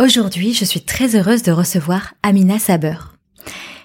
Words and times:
Aujourd'hui, 0.00 0.54
je 0.54 0.64
suis 0.64 0.82
très 0.82 1.16
heureuse 1.16 1.42
de 1.42 1.50
recevoir 1.50 2.14
Amina 2.22 2.60
Saber. 2.60 2.98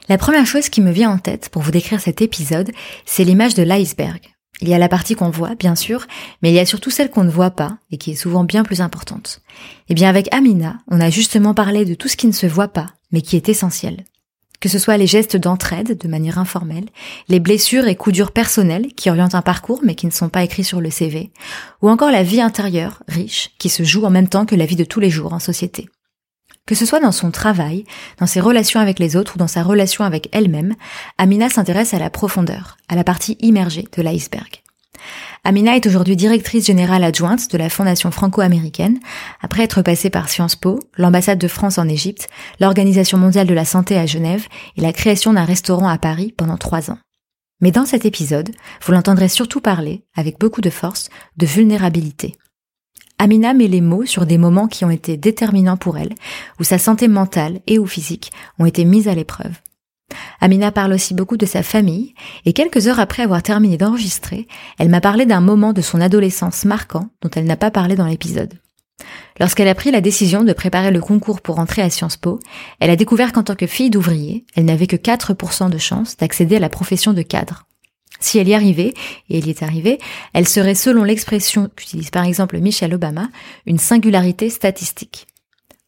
La 0.10 0.20
première 0.20 0.46
chose 0.46 0.70
qui 0.70 0.80
me 0.80 0.92
vient 0.92 1.10
en 1.10 1.18
tête 1.18 1.50
pour 1.50 1.64
vous 1.64 1.72
décrire 1.72 2.00
cet 2.00 2.22
épisode, 2.22 2.70
c'est 3.04 3.24
l'image 3.24 3.56
de 3.56 3.64
l'iceberg. 3.64 4.20
Il 4.62 4.70
y 4.70 4.76
a 4.76 4.78
la 4.78 4.90
partie 4.90 5.16
qu'on 5.16 5.32
voit, 5.32 5.56
bien 5.56 5.74
sûr, 5.74 6.06
mais 6.44 6.52
il 6.52 6.56
y 6.56 6.60
a 6.60 6.68
surtout 6.68 6.92
celle 6.92 7.10
qu'on 7.10 7.24
ne 7.24 7.32
voit 7.32 7.50
pas 7.50 7.80
et 7.90 7.98
qui 7.98 8.12
est 8.12 8.16
souvent 8.16 8.44
bien 8.44 8.64
plus 8.64 8.80
importante. 8.80 9.42
Et 9.90 9.96
bien 9.96 10.08
avec 10.08 10.32
Amina, 10.32 10.78
on 10.88 11.02
a 11.02 11.10
justement 11.10 11.56
parlé 11.56 11.84
de 11.84 11.96
tout 11.96 12.08
ce 12.08 12.16
qui 12.16 12.28
ne 12.28 12.32
se 12.32 12.46
voit 12.46 12.68
pas, 12.68 12.90
mais 13.12 13.22
qui 13.22 13.36
est 13.36 13.50
essentiel. 13.50 14.06
Que 14.60 14.70
ce 14.70 14.78
soit 14.78 14.98
les 14.98 15.08
gestes 15.08 15.36
d'entraide 15.36 15.98
de 15.98 16.08
manière 16.08 16.38
informelle, 16.38 16.90
les 17.28 17.40
blessures 17.40 17.88
et 17.88 17.96
coups 17.96 18.14
durs 18.14 18.32
personnels 18.34 18.94
qui 18.94 19.10
orientent 19.10 19.34
un 19.34 19.42
parcours 19.42 19.82
mais 19.84 19.96
qui 19.96 20.06
ne 20.06 20.12
sont 20.12 20.30
pas 20.30 20.44
écrits 20.44 20.64
sur 20.64 20.80
le 20.80 20.92
CV, 20.92 21.32
ou 21.82 21.90
encore 21.90 22.12
la 22.12 22.22
vie 22.22 22.40
intérieure, 22.40 23.02
riche, 23.08 23.50
qui 23.58 23.70
se 23.70 23.82
joue 23.82 24.06
en 24.06 24.12
même 24.12 24.30
temps 24.30 24.46
que 24.46 24.56
la 24.56 24.68
vie 24.68 24.76
de 24.76 24.86
tous 24.86 25.00
les 25.00 25.10
jours 25.10 25.34
en 25.34 25.40
société. 25.40 25.90
Que 26.66 26.76
ce 26.76 26.86
soit 26.86 27.02
dans 27.02 27.12
son 27.12 27.30
travail, 27.30 27.84
dans 28.20 28.26
ses 28.26 28.40
relations 28.40 28.80
avec 28.80 28.98
les 28.98 29.18
autres 29.18 29.36
ou 29.36 29.38
dans 29.38 29.48
sa 29.48 29.64
relation 29.64 30.06
avec 30.06 30.30
elle-même, 30.32 30.76
Amina 31.18 31.50
s'intéresse 31.50 31.94
à 31.94 32.00
la 32.00 32.10
profondeur, 32.10 32.78
à 32.88 32.96
la 32.96 33.04
partie 33.04 33.38
immergée 33.42 33.86
de 33.98 34.02
l'iceberg. 34.02 34.62
Amina 35.44 35.76
est 35.76 35.86
aujourd'hui 35.86 36.16
directrice 36.16 36.66
générale 36.66 37.04
adjointe 37.04 37.52
de 37.52 37.58
la 37.58 37.70
Fondation 37.70 38.12
franco-américaine, 38.12 39.00
après 39.42 39.64
être 39.64 39.82
passée 39.82 40.10
par 40.10 40.30
Sciences 40.30 40.56
Po, 40.56 40.80
l'ambassade 40.98 41.40
de 41.40 41.50
France 41.50 41.78
en 41.78 41.90
Égypte, 41.90 42.30
l'Organisation 42.62 43.18
mondiale 43.18 43.48
de 43.48 43.54
la 43.54 43.66
santé 43.66 43.98
à 43.98 44.06
Genève 44.06 44.48
et 44.78 44.82
la 44.82 44.94
création 44.94 45.34
d'un 45.34 45.44
restaurant 45.44 45.90
à 45.90 45.98
Paris 45.98 46.34
pendant 46.38 46.58
trois 46.58 46.90
ans. 46.90 47.00
Mais 47.60 47.72
dans 47.72 47.86
cet 47.86 48.06
épisode, 48.06 48.52
vous 48.86 48.94
l'entendrez 48.94 49.28
surtout 49.28 49.60
parler, 49.60 50.06
avec 50.16 50.40
beaucoup 50.40 50.62
de 50.62 50.70
force, 50.70 51.10
de 51.36 51.46
vulnérabilité. 51.46 52.36
Amina 53.18 53.54
met 53.54 53.68
les 53.68 53.82
mots 53.82 54.06
sur 54.06 54.26
des 54.26 54.38
moments 54.38 54.68
qui 54.68 54.86
ont 54.86 54.90
été 54.90 55.18
déterminants 55.18 55.78
pour 55.78 55.98
elle, 55.98 56.14
où 56.60 56.64
sa 56.64 56.78
santé 56.78 57.08
mentale 57.08 57.62
et 57.68 57.80
ou 57.80 57.86
physique 57.86 58.32
ont 58.60 58.66
été 58.66 58.86
mises 58.86 59.08
à 59.08 59.16
l'épreuve. 59.16 59.54
Amina 60.42 60.72
parle 60.72 60.94
aussi 60.94 61.14
beaucoup 61.14 61.38
de 61.38 61.46
sa 61.46 61.64
famille, 61.64 62.14
et 62.46 62.54
quelques 62.54 62.88
heures 62.88 63.00
après 63.00 63.24
avoir 63.24 63.42
terminé 63.42 63.78
d'enregistrer, 63.78 64.48
elle 64.78 64.90
m'a 64.90 65.02
parlé 65.02 65.26
d'un 65.26 65.42
moment 65.42 65.74
de 65.74 65.82
son 65.82 66.02
adolescence 66.02 66.66
marquant 66.66 67.10
dont 67.22 67.30
elle 67.36 67.46
n'a 67.46 67.58
pas 67.58 67.72
parlé 67.72 67.96
dans 67.96 68.08
l'épisode. 68.08 68.54
Lorsqu'elle 69.40 69.68
a 69.68 69.76
pris 69.76 69.92
la 69.92 70.02
décision 70.02 70.44
de 70.44 70.54
préparer 70.54 70.92
le 70.92 71.02
concours 71.02 71.42
pour 71.42 71.60
entrer 71.60 71.82
à 71.82 71.90
Sciences 71.90 72.18
Po, 72.18 72.40
elle 72.80 72.90
a 72.90 72.96
découvert 72.96 73.34
qu'en 73.34 73.44
tant 73.44 73.56
que 73.56 73.68
fille 73.68 73.90
d'ouvrier, 73.90 74.46
elle 74.56 74.66
n'avait 74.66 74.88
que 74.88 74.96
4% 74.96 75.70
de 75.70 75.78
chance 75.78 76.18
d'accéder 76.18 76.58
à 76.58 76.60
la 76.60 76.70
profession 76.70 77.14
de 77.14 77.22
cadre. 77.22 77.66
Si 78.24 78.40
elle 78.40 78.48
y 78.48 78.54
arrivait, 78.54 78.94
et 79.30 79.38
elle 79.38 79.48
y 79.48 79.50
est 79.50 79.64
arrivée, 79.64 80.00
elle 80.32 80.48
serait, 80.48 80.76
selon 80.76 81.04
l'expression 81.04 81.70
qu'utilise 81.76 82.10
par 82.10 82.24
exemple 82.24 82.58
Michelle 82.60 82.94
Obama, 82.94 83.28
une 83.66 83.80
singularité 83.80 84.50
statistique. 84.50 85.28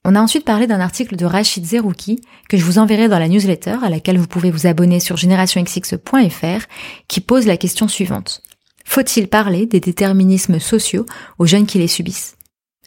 On 0.04 0.16
a 0.16 0.22
ensuite 0.22 0.44
parlé 0.44 0.68
d'un 0.68 0.82
article 0.82 1.16
de 1.16 1.26
Rachid 1.26 1.66
Zerouki 1.66 2.20
que 2.50 2.58
je 2.58 2.66
vous 2.66 2.78
enverrai 2.78 3.08
dans 3.08 3.20
la 3.20 3.30
newsletter 3.30 3.78
à 3.82 3.90
laquelle 3.90 4.18
vous 4.18 4.28
pouvez 4.28 4.52
vous 4.52 4.68
abonner 4.68 5.00
sur 5.00 5.16
generationxx.fr 5.16 6.66
qui 7.08 7.22
pose 7.22 7.48
la 7.48 7.56
question 7.56 7.88
suivante. 7.88 8.42
Faut-il 8.84 9.30
parler 9.30 9.66
des 9.66 9.80
déterminismes 9.80 10.60
sociaux 10.60 11.06
aux 11.40 11.46
jeunes 11.46 11.66
qui 11.66 11.80
les 11.80 11.88
subissent? 11.88 12.36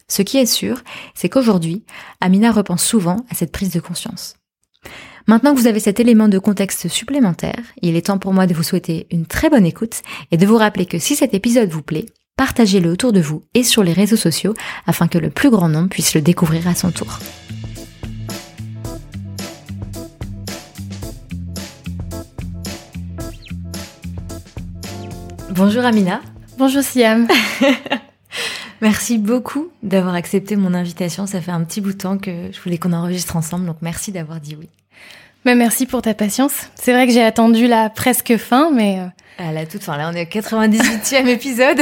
Ce 0.08 0.20
qui 0.20 0.36
est 0.36 0.46
sûr, 0.46 0.82
c'est 1.14 1.30
qu'aujourd'hui, 1.30 1.84
Amina 2.20 2.52
repense 2.52 2.84
souvent 2.84 3.24
à 3.30 3.34
cette 3.34 3.52
prise 3.52 3.72
de 3.72 3.80
conscience. 3.80 4.36
Maintenant 5.28 5.54
que 5.54 5.60
vous 5.60 5.66
avez 5.66 5.78
cet 5.78 6.00
élément 6.00 6.26
de 6.26 6.38
contexte 6.38 6.88
supplémentaire, 6.88 7.60
il 7.82 7.96
est 7.96 8.06
temps 8.06 8.16
pour 8.16 8.32
moi 8.32 8.46
de 8.46 8.54
vous 8.54 8.62
souhaiter 8.62 9.06
une 9.10 9.26
très 9.26 9.50
bonne 9.50 9.66
écoute 9.66 10.00
et 10.30 10.38
de 10.38 10.46
vous 10.46 10.56
rappeler 10.56 10.86
que 10.86 10.98
si 10.98 11.16
cet 11.16 11.34
épisode 11.34 11.68
vous 11.68 11.82
plaît, 11.82 12.06
partagez-le 12.38 12.90
autour 12.90 13.12
de 13.12 13.20
vous 13.20 13.44
et 13.52 13.62
sur 13.62 13.84
les 13.84 13.92
réseaux 13.92 14.16
sociaux 14.16 14.54
afin 14.86 15.06
que 15.06 15.18
le 15.18 15.28
plus 15.28 15.50
grand 15.50 15.68
nombre 15.68 15.90
puisse 15.90 16.14
le 16.14 16.22
découvrir 16.22 16.66
à 16.66 16.74
son 16.74 16.92
tour. 16.92 17.18
Bonjour 25.50 25.84
Amina. 25.84 26.22
Bonjour 26.56 26.82
Siam. 26.82 27.28
merci 28.80 29.18
beaucoup 29.18 29.68
d'avoir 29.82 30.14
accepté 30.14 30.56
mon 30.56 30.72
invitation. 30.72 31.26
Ça 31.26 31.42
fait 31.42 31.50
un 31.50 31.64
petit 31.64 31.82
bout 31.82 31.92
de 31.92 31.98
temps 31.98 32.16
que 32.16 32.50
je 32.50 32.60
voulais 32.62 32.78
qu'on 32.78 32.94
enregistre 32.94 33.36
ensemble, 33.36 33.66
donc 33.66 33.76
merci 33.82 34.10
d'avoir 34.10 34.40
dit 34.40 34.56
oui. 34.58 34.70
Mais 35.44 35.54
merci 35.54 35.86
pour 35.86 36.02
ta 36.02 36.14
patience. 36.14 36.68
C'est 36.74 36.92
vrai 36.92 37.06
que 37.06 37.12
j'ai 37.12 37.22
attendu 37.22 37.66
la 37.66 37.90
presque 37.90 38.36
fin, 38.36 38.70
mais... 38.72 38.98
À 39.38 39.52
la 39.52 39.66
toute 39.66 39.82
fin, 39.82 39.96
là 39.96 40.10
on 40.12 40.16
est 40.16 40.22
au 40.22 40.40
98e 40.40 41.26
épisode. 41.28 41.80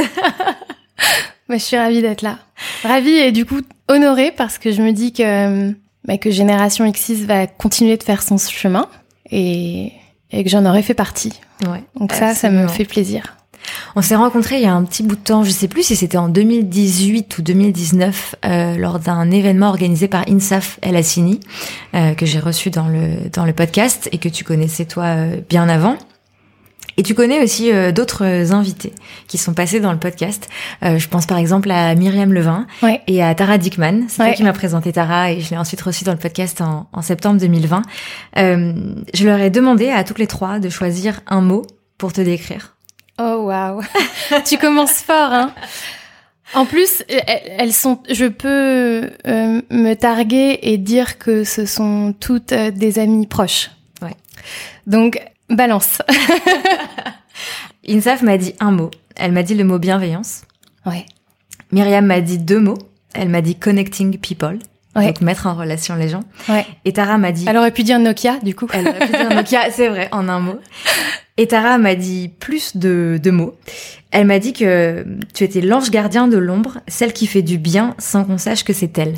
mais 1.49 1.57
je 1.59 1.63
suis 1.63 1.77
ravie 1.77 2.01
d'être 2.01 2.21
là. 2.21 2.39
Ravie 2.83 3.17
et 3.17 3.31
du 3.31 3.45
coup 3.45 3.61
honorée 3.87 4.31
parce 4.31 4.57
que 4.57 4.71
je 4.71 4.81
me 4.81 4.91
dis 4.91 5.11
que, 5.11 5.71
bah, 6.05 6.17
que 6.17 6.29
Génération 6.29 6.85
X6 6.85 7.25
va 7.25 7.47
continuer 7.47 7.97
de 7.97 8.03
faire 8.03 8.21
son 8.21 8.37
chemin 8.37 8.87
et, 9.31 9.91
et 10.31 10.43
que 10.43 10.49
j'en 10.49 10.65
aurais 10.65 10.83
fait 10.83 10.93
partie. 10.93 11.33
Ouais, 11.67 11.83
Donc 11.95 12.13
ça, 12.13 12.35
ça 12.35 12.51
me 12.51 12.67
fait 12.67 12.85
plaisir. 12.85 13.36
On 13.95 14.01
s'est 14.01 14.15
rencontrés 14.15 14.57
il 14.57 14.63
y 14.63 14.65
a 14.67 14.73
un 14.73 14.83
petit 14.83 15.03
bout 15.03 15.15
de 15.15 15.21
temps, 15.21 15.43
je 15.43 15.49
sais 15.51 15.67
plus 15.67 15.83
si 15.83 15.95
c'était 15.95 16.17
en 16.17 16.29
2018 16.29 17.37
ou 17.37 17.41
2019, 17.41 18.35
euh, 18.45 18.77
lors 18.77 18.99
d'un 18.99 19.29
événement 19.31 19.69
organisé 19.69 20.07
par 20.07 20.23
INSAF 20.29 20.79
El 20.81 20.95
Assini, 20.95 21.39
euh, 21.95 22.13
que 22.13 22.25
j'ai 22.25 22.39
reçu 22.39 22.69
dans 22.69 22.87
le, 22.87 23.29
dans 23.33 23.45
le 23.45 23.53
podcast 23.53 24.07
et 24.11 24.17
que 24.19 24.29
tu 24.29 24.43
connaissais 24.43 24.85
toi 24.85 25.03
euh, 25.05 25.37
bien 25.49 25.67
avant. 25.69 25.97
Et 26.99 27.03
tu 27.03 27.13
connais 27.13 27.43
aussi 27.43 27.71
euh, 27.71 27.91
d'autres 27.91 28.23
invités 28.53 28.91
qui 29.27 29.37
sont 29.37 29.53
passés 29.53 29.79
dans 29.79 29.91
le 29.91 29.99
podcast. 29.99 30.47
Euh, 30.83 30.97
je 30.97 31.07
pense 31.07 31.27
par 31.27 31.37
exemple 31.37 31.69
à 31.69 31.93
Myriam 31.93 32.33
Levin 32.33 32.65
Ouais. 32.81 33.01
et 33.05 33.21
à 33.21 33.35
Tara 33.35 33.57
Dickman. 33.59 34.05
C'est 34.07 34.15
toi 34.17 34.25
Ouais. 34.25 34.33
qui 34.33 34.43
m'a 34.43 34.53
présenté 34.53 34.91
Tara 34.93 35.31
et 35.31 35.39
je 35.41 35.51
l'ai 35.51 35.57
ensuite 35.57 35.81
reçue 35.81 36.05
dans 36.05 36.13
le 36.13 36.17
podcast 36.17 36.59
en, 36.61 36.87
en 36.91 37.01
septembre 37.03 37.39
2020. 37.39 37.83
Euh, 38.37 38.73
je 39.13 39.25
leur 39.27 39.39
ai 39.39 39.51
demandé 39.51 39.89
à 39.89 40.03
toutes 40.03 40.17
les 40.19 40.25
trois 40.27 40.57
de 40.59 40.69
choisir 40.69 41.19
un 41.27 41.41
mot 41.41 41.63
pour 41.99 42.13
te 42.13 42.21
décrire. 42.21 42.76
Oh 43.19 43.43
waouh. 43.45 43.81
tu 44.45 44.57
commences 44.57 45.01
fort, 45.01 45.33
hein. 45.33 45.53
En 46.53 46.65
plus, 46.65 47.03
elles 47.09 47.41
elles 47.57 47.73
sont. 47.73 47.99
Je 48.09 48.25
peux 48.25 49.09
euh, 49.27 49.61
me 49.69 49.93
targuer 49.95 50.59
et 50.61 50.77
dire 50.77 51.17
que 51.17 51.43
ce 51.43 51.65
sont 51.65 52.13
toutes 52.19 52.53
euh, 52.53 52.71
des 52.71 52.99
amies 52.99 53.27
proches. 53.27 53.71
Ouais. 54.01 54.15
Donc 54.85 55.19
balance. 55.49 56.01
Insaf 57.87 58.21
m'a 58.21 58.37
dit 58.37 58.53
un 58.59 58.71
mot. 58.71 58.91
Elle 59.15 59.31
m'a 59.31 59.43
dit 59.43 59.55
le 59.55 59.63
mot 59.63 59.79
bienveillance. 59.79 60.43
Ouais. 60.85 61.05
Myriam 61.71 62.05
m'a 62.05 62.21
dit 62.21 62.37
deux 62.37 62.59
mots. 62.59 62.77
Elle 63.13 63.29
m'a 63.29 63.41
dit 63.41 63.55
connecting 63.55 64.17
people. 64.17 64.59
Ouais. 64.95 65.07
Donc 65.07 65.21
mettre 65.21 65.47
en 65.47 65.55
relation 65.55 65.95
les 65.95 66.09
gens. 66.09 66.23
Ouais. 66.49 66.65
Et 66.85 66.93
Tara 66.93 67.17
m'a 67.17 67.31
dit. 67.31 67.45
Elle 67.47 67.57
aurait 67.57 67.71
pu 67.71 67.83
dire 67.83 67.99
Nokia, 67.99 68.37
du 68.41 68.55
coup. 68.55 68.67
Elle 68.73 68.87
aurait 68.87 68.99
pu 68.99 69.11
dire 69.11 69.29
Nokia, 69.35 69.71
c'est 69.71 69.89
vrai, 69.89 70.07
en 70.11 70.27
un 70.29 70.39
mot. 70.39 70.59
Et 71.39 71.47
Tara 71.47 71.77
m'a 71.77 71.95
dit 71.95 72.29
plus 72.39 72.75
de, 72.75 73.19
de 73.21 73.31
mots. 73.31 73.55
Elle 74.11 74.25
m'a 74.25 74.39
dit 74.39 74.53
que 74.53 75.05
tu 75.33 75.43
étais 75.43 75.61
l'ange 75.61 75.91
gardien 75.91 76.27
de 76.27 76.37
l'ombre, 76.37 76.79
celle 76.87 77.13
qui 77.13 77.27
fait 77.27 77.43
du 77.43 77.57
bien 77.59 77.93
sans 77.99 78.23
qu'on 78.23 78.39
sache 78.39 78.63
que 78.63 78.73
c'est 78.73 78.97
elle. 78.97 79.15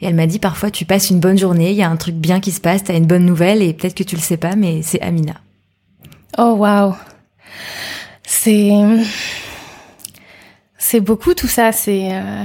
Et 0.00 0.06
elle 0.06 0.14
m'a 0.14 0.26
dit 0.26 0.38
parfois 0.38 0.70
tu 0.70 0.84
passes 0.84 1.10
une 1.10 1.20
bonne 1.20 1.38
journée, 1.38 1.70
il 1.70 1.76
y 1.76 1.82
a 1.82 1.88
un 1.88 1.96
truc 1.96 2.16
bien 2.16 2.40
qui 2.40 2.52
se 2.52 2.60
passe, 2.60 2.84
t'as 2.84 2.96
une 2.96 3.06
bonne 3.06 3.24
nouvelle 3.24 3.62
et 3.62 3.72
peut-être 3.72 3.94
que 3.94 4.02
tu 4.02 4.16
le 4.16 4.20
sais 4.20 4.36
pas, 4.36 4.54
mais 4.54 4.82
c'est 4.82 5.00
Amina. 5.00 5.34
Oh 6.38 6.56
waouh. 6.58 6.94
C'est 8.24 8.72
c'est 10.76 11.00
beaucoup 11.00 11.32
tout 11.34 11.48
ça, 11.48 11.72
c'est 11.72 12.10
euh, 12.12 12.44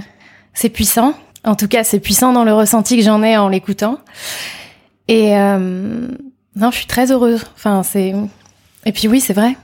c'est 0.54 0.70
puissant. 0.70 1.16
En 1.44 1.56
tout 1.56 1.68
cas, 1.68 1.84
c'est 1.84 2.00
puissant 2.00 2.34
dans 2.34 2.44
le 2.44 2.54
ressenti 2.54 2.98
que 2.98 3.04
j'en 3.04 3.24
ai 3.24 3.38
en 3.38 3.50
l'écoutant. 3.50 4.00
Et 5.08 5.38
euh, 5.38 6.08
non, 6.56 6.72
je 6.72 6.78
suis 6.78 6.88
très 6.88 7.12
heureuse. 7.12 7.46
Enfin, 7.56 7.84
c'est 7.84 8.14
et 8.88 8.92
puis 8.92 9.08
oui, 9.08 9.20
c'est 9.20 9.34
vrai. 9.34 9.56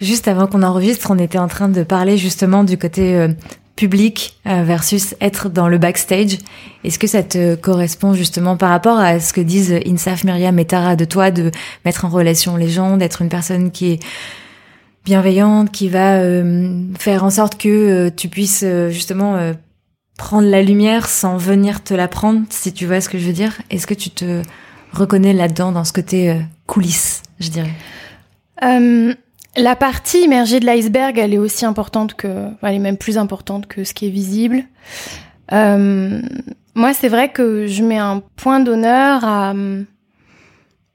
Juste 0.00 0.28
avant 0.28 0.46
qu'on 0.46 0.62
enregistre, 0.62 1.10
on 1.10 1.18
était 1.18 1.38
en 1.38 1.48
train 1.48 1.68
de 1.68 1.82
parler 1.82 2.16
justement 2.16 2.64
du 2.64 2.78
côté 2.78 3.14
euh, 3.14 3.28
public 3.76 4.40
euh, 4.46 4.62
versus 4.64 5.14
être 5.20 5.50
dans 5.50 5.68
le 5.68 5.76
backstage. 5.76 6.38
Est-ce 6.84 6.98
que 6.98 7.06
ça 7.06 7.22
te 7.22 7.54
correspond 7.54 8.14
justement 8.14 8.56
par 8.56 8.70
rapport 8.70 8.98
à 8.98 9.20
ce 9.20 9.34
que 9.34 9.42
disent 9.42 9.78
Insaf, 9.86 10.24
Myriam 10.24 10.58
et 10.58 10.64
Tara 10.64 10.96
de 10.96 11.04
toi, 11.04 11.30
de 11.30 11.50
mettre 11.84 12.06
en 12.06 12.08
relation 12.08 12.56
les 12.56 12.68
gens, 12.68 12.96
d'être 12.96 13.20
une 13.20 13.28
personne 13.28 13.70
qui 13.70 13.92
est 13.92 14.00
bienveillante, 15.04 15.70
qui 15.70 15.90
va 15.90 16.16
euh, 16.16 16.82
faire 16.98 17.22
en 17.22 17.30
sorte 17.30 17.60
que 17.60 18.08
tu 18.08 18.28
puisses 18.28 18.64
justement 18.88 19.52
prendre 20.16 20.48
la 20.48 20.62
lumière 20.62 21.08
sans 21.08 21.36
venir 21.36 21.84
te 21.84 21.92
la 21.92 22.08
prendre, 22.08 22.42
si 22.48 22.72
tu 22.72 22.86
vois 22.86 23.02
ce 23.02 23.10
que 23.10 23.18
je 23.18 23.26
veux 23.26 23.32
dire? 23.32 23.60
Est-ce 23.68 23.86
que 23.86 23.94
tu 23.94 24.08
te 24.08 24.42
reconnais 24.92 25.34
là-dedans, 25.34 25.72
dans 25.72 25.84
ce 25.84 25.92
côté 25.92 26.34
coulisses, 26.66 27.22
je 27.38 27.50
dirais? 27.50 27.72
La 29.56 29.74
partie 29.74 30.22
immergée 30.22 30.60
de 30.60 30.66
l'iceberg, 30.66 31.18
elle 31.18 31.34
est 31.34 31.38
aussi 31.38 31.64
importante 31.64 32.14
que, 32.14 32.48
elle 32.62 32.74
est 32.74 32.78
même 32.78 32.96
plus 32.96 33.18
importante 33.18 33.66
que 33.66 33.84
ce 33.84 33.94
qui 33.94 34.06
est 34.06 34.10
visible. 34.10 34.64
moi, 35.50 36.94
c'est 36.94 37.08
vrai 37.08 37.30
que 37.30 37.66
je 37.66 37.82
mets 37.82 37.98
un 37.98 38.22
point 38.36 38.60
d'honneur 38.60 39.24
à, 39.24 39.54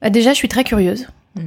Déjà, 0.10 0.32
je 0.32 0.36
suis 0.36 0.48
très 0.48 0.64
curieuse. 0.64 1.08
Mmh. 1.36 1.42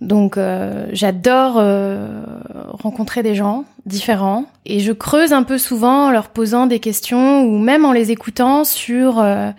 Donc 0.00 0.36
euh, 0.36 0.86
j'adore 0.92 1.56
euh, 1.58 2.22
rencontrer 2.68 3.24
des 3.24 3.34
gens 3.34 3.64
différents 3.84 4.44
et 4.64 4.78
je 4.78 4.92
creuse 4.92 5.32
un 5.32 5.42
peu 5.42 5.58
souvent 5.58 6.06
en 6.06 6.10
leur 6.12 6.28
posant 6.28 6.66
des 6.66 6.78
questions 6.78 7.42
ou 7.42 7.58
même 7.58 7.84
en 7.84 7.90
les 7.90 8.12
écoutant 8.12 8.62
sur 8.62 9.18
euh, 9.18 9.50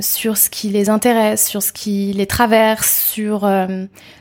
sur 0.00 0.36
ce 0.36 0.50
qui 0.50 0.68
les 0.68 0.90
intéresse, 0.90 1.46
sur 1.46 1.62
ce 1.62 1.72
qui 1.72 2.12
les 2.12 2.26
traverse, 2.26 3.10
sur 3.10 3.48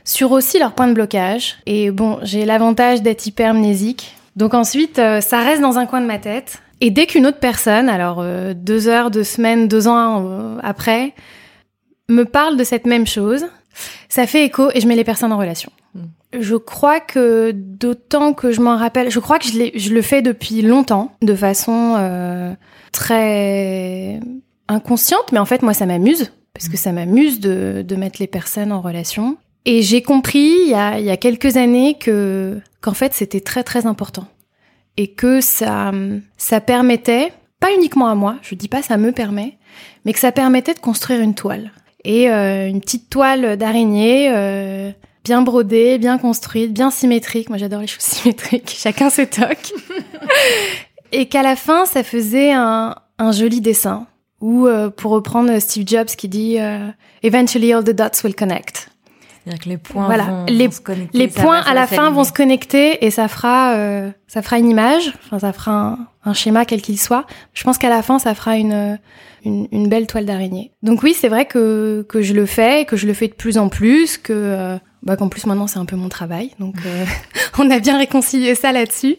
sur 0.04 0.32
aussi 0.32 0.60
leurs 0.60 0.74
points 0.74 0.88
de 0.88 0.94
blocage. 0.94 1.58
Et 1.66 1.92
bon, 1.92 2.20
j'ai 2.24 2.46
l'avantage 2.46 3.02
d'être 3.02 3.26
hypermnésique, 3.26 4.16
donc 4.36 4.54
ensuite 4.54 4.96
ça 4.96 5.40
reste 5.42 5.62
dans 5.62 5.78
un 5.78 5.86
coin 5.86 6.02
de 6.02 6.06
ma 6.06 6.20
tête. 6.20 6.62
Et 6.80 6.92
dès 6.92 7.08
qu'une 7.08 7.26
autre 7.26 7.40
personne, 7.40 7.90
alors 7.90 8.24
deux 8.56 8.88
heures, 8.88 9.12
deux 9.12 9.24
semaines, 9.24 9.68
deux 9.68 9.88
ans 9.88 10.58
après, 10.64 11.14
me 12.10 12.24
parle 12.24 12.58
de 12.58 12.64
cette 12.64 12.86
même 12.86 13.08
chose, 13.08 13.46
ça 14.10 14.28
fait 14.28 14.44
écho 14.44 14.70
et 14.74 14.82
je 14.82 14.88
mets 14.88 14.96
les 14.96 15.04
personnes 15.04 15.34
en 15.34 15.38
relation. 15.38 15.72
Hmm. 15.94 16.06
Je 16.40 16.56
crois 16.56 17.00
que 17.00 17.52
d'autant 17.52 18.34
que 18.34 18.52
je 18.52 18.62
m'en 18.62 18.78
rappelle, 18.78 19.12
je 19.12 19.20
crois 19.20 19.40
que 19.40 19.46
je, 19.46 19.72
je, 19.76 19.94
le 19.94 20.02
fais 20.02 20.22
depuis 20.22 20.62
longtemps, 20.62 21.14
de 21.22 21.36
façon 21.36 21.96
euh, 21.98 22.54
très 22.92 24.20
inconsciente, 24.68 25.32
mais 25.32 25.40
en 25.40 25.46
fait 25.46 25.62
moi 25.62 25.74
ça 25.74 25.86
m'amuse, 25.86 26.32
parce 26.54 26.70
que 26.70 26.78
ça 26.78 26.92
m'amuse 26.92 27.40
de, 27.40 27.84
de 27.88 27.96
mettre 27.96 28.18
les 28.20 28.28
personnes 28.28 28.72
en 28.72 28.82
relation. 28.82 29.38
Et 29.66 29.82
j'ai 29.82 30.02
compris 30.02 30.54
il 30.64 30.70
y, 30.70 30.74
a, 30.74 31.00
il 31.00 31.06
y 31.06 31.10
a 31.10 31.18
quelques 31.18 31.58
années 31.58 31.96
que 31.96 32.60
qu'en 32.82 32.94
fait 32.94 33.14
c'était 33.14 33.42
très 33.42 33.64
très 33.64 33.86
important 33.86 34.28
et 34.96 35.08
que 35.08 35.42
ça 35.42 35.92
ça 36.38 36.62
permettait 36.62 37.34
pas 37.60 37.74
uniquement 37.76 38.08
à 38.08 38.16
moi, 38.16 38.38
je 38.42 38.56
dis 38.56 38.68
pas 38.68 38.82
ça 38.82 38.98
me 38.98 39.12
permet, 39.12 39.58
mais 40.06 40.14
que 40.14 40.20
ça 40.20 40.32
permettait 40.32 40.74
de 40.74 40.80
construire 40.80 41.22
une 41.22 41.36
toile 41.36 41.72
et 42.04 42.30
euh, 42.32 42.68
une 42.68 42.80
petite 42.80 43.10
toile 43.10 43.58
d'araignée 43.58 44.32
euh, 44.34 44.92
bien 45.28 45.42
brodée, 45.42 45.98
bien 45.98 46.18
construite, 46.18 46.72
bien 46.74 46.90
symétrique. 46.90 47.50
Moi, 47.50 47.58
j'adore 47.58 47.82
les 47.82 47.88
choses 47.88 48.02
symétriques. 48.04 48.74
Chacun 48.78 49.10
se 49.10 49.24
toque. 49.24 49.74
et 51.12 51.28
qu'à 51.28 51.44
la 51.44 51.58
fin, 51.58 51.86
ça 51.86 52.04
faisait 52.04 52.54
un, 52.54 52.96
un 53.20 53.32
joli 53.34 53.60
dessin. 53.60 54.08
Ou 54.42 54.68
euh, 54.68 54.90
pour 54.90 55.12
reprendre 55.12 55.60
Steve 55.60 55.88
Jobs 55.88 56.08
qui 56.08 56.28
dit 56.28 56.58
"Eventually 57.24 57.74
all 57.74 57.84
the 57.84 57.92
dots 57.92 58.24
will 58.24 58.36
connect." 58.36 58.90
C'est-à-dire 59.44 59.64
que 59.64 59.70
les 59.70 59.78
points 59.78 60.06
voilà. 60.06 60.26
vont, 60.26 60.46
les, 60.50 60.70
se 60.70 60.82
connecter, 60.82 61.18
les 61.18 61.28
points 61.30 61.62
à 61.62 61.74
la 61.74 61.88
fin 61.88 62.12
vont 62.12 62.26
se 62.26 62.34
connecter 62.34 63.06
et 63.06 63.12
ça 63.12 63.28
fera 63.28 63.74
ça 64.28 64.42
fera 64.42 64.60
une 64.60 64.70
image. 64.70 65.14
Enfin, 65.26 65.40
ça 65.40 65.54
fera 65.54 65.72
un, 65.72 65.98
un 66.26 66.34
schéma 66.34 66.66
quel 66.66 66.82
qu'il 66.82 67.00
soit. 67.00 67.26
Je 67.54 67.64
pense 67.64 67.78
qu'à 67.78 67.90
la 67.90 68.02
fin, 68.02 68.20
ça 68.20 68.36
fera 68.36 68.58
une 68.58 69.00
une, 69.48 69.90
belle 69.90 70.08
toile 70.08 70.26
d'araignée. 70.26 70.72
Donc 70.84 71.04
oui, 71.04 71.16
c'est 71.18 71.30
vrai 71.30 71.46
que, 71.46 72.06
que 72.08 72.22
je 72.22 72.34
le 72.34 72.46
fais, 72.46 72.86
que 72.86 72.96
je 72.96 73.08
le 73.08 73.14
fais 73.14 73.28
de 73.28 73.34
plus 73.34 73.58
en 73.58 73.70
plus, 73.70 74.18
que 74.18 74.34
euh, 74.34 74.78
bah, 75.04 75.16
qu'en 75.16 75.30
plus 75.30 75.46
maintenant 75.46 75.68
c'est 75.68 75.80
un 75.80 75.86
peu 75.86 75.96
mon 75.96 76.10
travail. 76.10 76.52
Donc 76.60 76.76
euh, 76.86 77.06
on 77.58 77.70
a 77.70 77.80
bien 77.80 77.98
réconcilié 77.98 78.56
ça 78.56 78.72
là-dessus. 78.72 79.18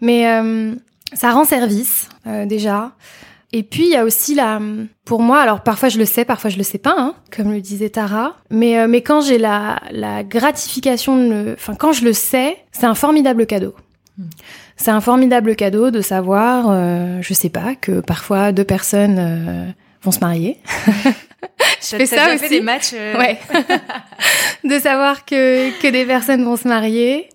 Mais 0.00 0.28
euh, 0.28 0.74
ça 1.12 1.32
rend 1.32 1.44
service 1.44 2.08
déjà. 2.46 2.92
Et 3.56 3.62
puis 3.62 3.84
il 3.84 3.90
y 3.90 3.96
a 3.96 4.04
aussi 4.04 4.34
la, 4.34 4.60
pour 5.06 5.22
moi, 5.22 5.40
alors 5.40 5.62
parfois 5.62 5.88
je 5.88 5.98
le 5.98 6.04
sais, 6.04 6.26
parfois 6.26 6.50
je 6.50 6.58
le 6.58 6.62
sais 6.62 6.76
pas, 6.76 6.94
hein, 6.98 7.14
comme 7.34 7.52
le 7.52 7.62
disait 7.62 7.88
Tara. 7.88 8.36
Mais 8.50 8.86
mais 8.86 9.00
quand 9.00 9.22
j'ai 9.22 9.38
la 9.38 9.80
la 9.90 10.22
gratification, 10.22 11.16
de 11.16 11.54
enfin 11.54 11.74
quand 11.74 11.92
je 11.92 12.04
le 12.04 12.12
sais, 12.12 12.58
c'est 12.72 12.84
un 12.84 12.94
formidable 12.94 13.46
cadeau. 13.46 13.74
Hmm. 14.18 14.24
C'est 14.76 14.90
un 14.90 15.00
formidable 15.00 15.56
cadeau 15.56 15.90
de 15.90 16.02
savoir, 16.02 16.66
euh, 16.68 17.18
je 17.22 17.32
sais 17.32 17.48
pas, 17.48 17.74
que 17.74 18.00
parfois 18.00 18.52
deux 18.52 18.64
personnes 18.64 19.16
euh, 19.18 19.70
vont 20.02 20.10
se 20.10 20.20
marier. 20.20 20.58
je 21.80 21.96
fais 21.96 22.06
ça 22.06 22.28
aussi. 22.28 22.38
Fait 22.38 22.48
des 22.50 22.60
matchs. 22.60 22.92
Euh, 22.92 23.18
ouais. 23.18 23.38
de 24.64 24.78
savoir 24.78 25.24
que 25.24 25.70
que 25.80 25.88
des 25.88 26.04
personnes 26.04 26.44
vont 26.44 26.56
se 26.56 26.68
marier, 26.68 27.28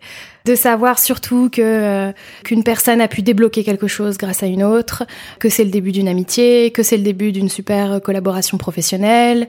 de 0.46 0.56
savoir 0.56 1.00
surtout 1.00 1.50
que 1.50 1.62
euh, 1.62 2.12
qu'une 2.44 2.64
personne 2.64 3.02
a 3.02 3.08
pu 3.08 3.22
débloquer 3.22 3.64
quelque 3.64 3.88
chose 3.88 4.18
grâce 4.18 4.44
à 4.44 4.48
une 4.48 4.64
autre, 4.64 5.04
que 5.40 5.50
c'est 5.50 5.64
le 5.64 5.72
début 5.72 5.92
d'une 5.92 6.08
amitié, 6.08 6.72
que 6.72 6.84
c'est 6.84 6.98
le 6.98 7.04
début 7.04 7.32
d'une 7.32 7.50
super 7.50 8.02
collaboration 8.02 8.58
professionnelle, 8.58 9.48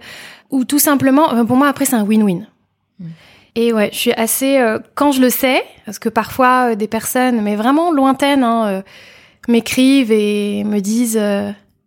ou 0.50 0.65
tout 0.65 0.79
simplement, 0.79 1.44
pour 1.47 1.56
moi 1.56 1.69
après 1.69 1.85
c'est 1.85 1.97
un 1.97 2.05
win-win. 2.05 2.47
Mm. 3.00 3.06
Et 3.55 3.73
ouais, 3.73 3.91
je 3.93 3.99
suis 3.99 4.12
assez 4.12 4.59
euh, 4.59 4.79
quand 4.94 5.12
je 5.12 5.21
le 5.21 5.29
sais, 5.29 5.62
parce 5.85 5.99
que 5.99 6.09
parfois 6.09 6.71
euh, 6.71 6.75
des 6.75 6.89
personnes, 6.89 7.43
mais 7.43 7.55
vraiment 7.55 7.93
lointaines, 7.93 8.44
hein, 8.44 8.67
euh, 8.67 8.83
m'écrivent 9.49 10.12
et 10.12 10.65
me 10.65 10.81
disent. 10.81 11.21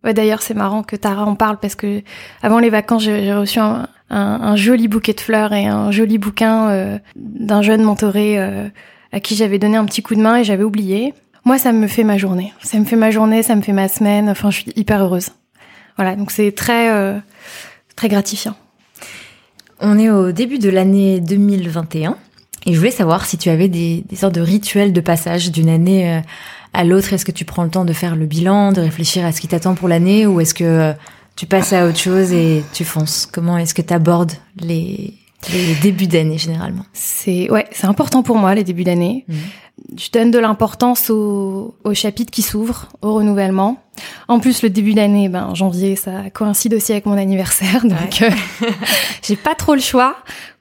Ouais, 0.04 0.14
d'ailleurs, 0.14 0.44
c'est 0.44 0.54
marrant 0.54 0.84
que 0.84 0.96
Tara 0.96 1.26
en 1.26 1.34
parle 1.34 1.58
parce 1.58 1.74
que 1.74 2.04
avant 2.44 2.60
les 2.60 2.70
vacances, 2.70 3.02
j'ai 3.02 3.34
reçu 3.34 3.58
un, 3.58 3.88
un, 4.12 4.56
joli 4.56 4.88
bouquet 4.88 5.14
de 5.14 5.20
fleurs 5.20 5.52
et 5.52 5.66
un 5.66 5.90
joli 5.90 6.20
bouquin 6.20 7.00
d'un 7.16 7.64
jeune 7.64 7.82
mentoré 7.82 8.38
à 9.16 9.20
qui 9.20 9.36
j'avais 9.36 9.58
donné 9.58 9.78
un 9.78 9.86
petit 9.86 10.04
coup 10.04 10.14
de 10.14 10.22
main 10.22 10.38
et 10.38 10.44
j'avais 10.44 10.64
oublié. 10.64 11.16
Moi, 11.44 11.58
ça 11.58 11.72
me 11.72 11.88
fait 11.88 12.04
ma 12.04 12.18
journée. 12.18 12.54
Ça 12.62 12.78
me 12.78 12.86
fait 12.86 12.96
ma 12.96 13.10
journée, 13.10 13.42
ça 13.42 13.56
me 13.56 13.62
fait 13.62 13.74
ma 13.74 13.88
semaine. 13.88 14.30
Enfin, 14.30 14.52
je 14.52 14.58
suis 14.58 14.74
hyper 14.76 15.02
heureuse. 15.02 15.30
Voilà, 15.96 16.16
donc 16.16 16.30
c'est 16.30 16.52
très 16.52 17.22
très 17.96 18.10
gratifiant. 18.10 18.56
On 19.80 19.98
est 20.00 20.10
au 20.10 20.32
début 20.32 20.60
de 20.60 20.70
l'année 20.70 21.20
2021 21.20 22.18
et 22.66 22.74
je 22.74 22.78
voulais 22.78 22.92
savoir 22.92 23.26
si 23.26 23.38
tu 23.38 23.50
avais 23.50 23.68
des, 23.68 24.04
sortes 24.16 24.36
de 24.36 24.42
rituels 24.42 24.94
de 24.94 25.02
passage 25.02 25.52
d'une 25.52 25.70
année 25.70 26.10
euh, 26.10 26.22
à 26.74 26.84
l'autre. 26.84 27.14
Est-ce 27.14 27.26
que 27.26 27.32
tu 27.32 27.46
prends 27.46 27.64
le 27.64 27.70
temps 27.70 27.86
de 27.86 27.94
faire 27.94 28.16
le 28.16 28.26
bilan, 28.26 28.72
de 28.72 28.82
réfléchir 28.82 29.26
à 29.26 29.32
ce 29.32 29.42
qui 29.42 29.48
t'attend 29.48 29.76
pour 29.76 29.88
l'année 29.88 30.26
ou 30.26 30.40
est-ce 30.42 30.54
que 30.54 30.64
euh, 30.64 30.94
tu 31.36 31.46
passes 31.46 31.74
à 31.74 31.86
autre 31.88 32.00
chose 32.00 32.32
et 32.32 32.64
tu 32.74 32.86
fonces? 32.86 33.28
Comment 33.32 33.58
est-ce 33.58 33.74
que 33.74 33.82
tu 33.82 33.94
abordes 33.94 34.34
les, 34.60 35.14
les 35.54 35.76
débuts 35.76 36.08
d'année 36.08 36.38
généralement 36.38 36.86
C'est 36.94 37.50
ouais, 37.52 37.66
c'est 37.72 37.88
important 37.88 38.24
pour 38.24 38.38
moi 38.38 38.56
les 38.56 38.64
débuts 38.64 38.84
d'année. 38.84 39.26
Mmh 39.28 39.34
je 39.98 40.10
donne 40.12 40.32
de 40.32 40.40
l'importance 40.40 41.10
au, 41.10 41.76
au 41.84 41.94
chapitre 41.94 42.32
qui 42.32 42.42
s'ouvre, 42.42 42.90
au 43.02 43.14
renouvellement. 43.14 43.78
En 44.28 44.40
plus, 44.40 44.64
le 44.64 44.70
début 44.70 44.94
d'année, 44.94 45.30
ben 45.30 45.54
janvier, 45.54 45.96
ça 45.96 46.30
coïncide 46.34 46.74
aussi 46.74 46.92
avec 46.92 47.06
mon 47.06 47.18
anniversaire, 47.18 47.82
donc 47.84 48.22
euh, 48.22 48.30
j'ai 49.22 49.36
pas 49.36 49.56
trop 49.56 49.76
le 49.76 49.82
choix. 49.82 50.18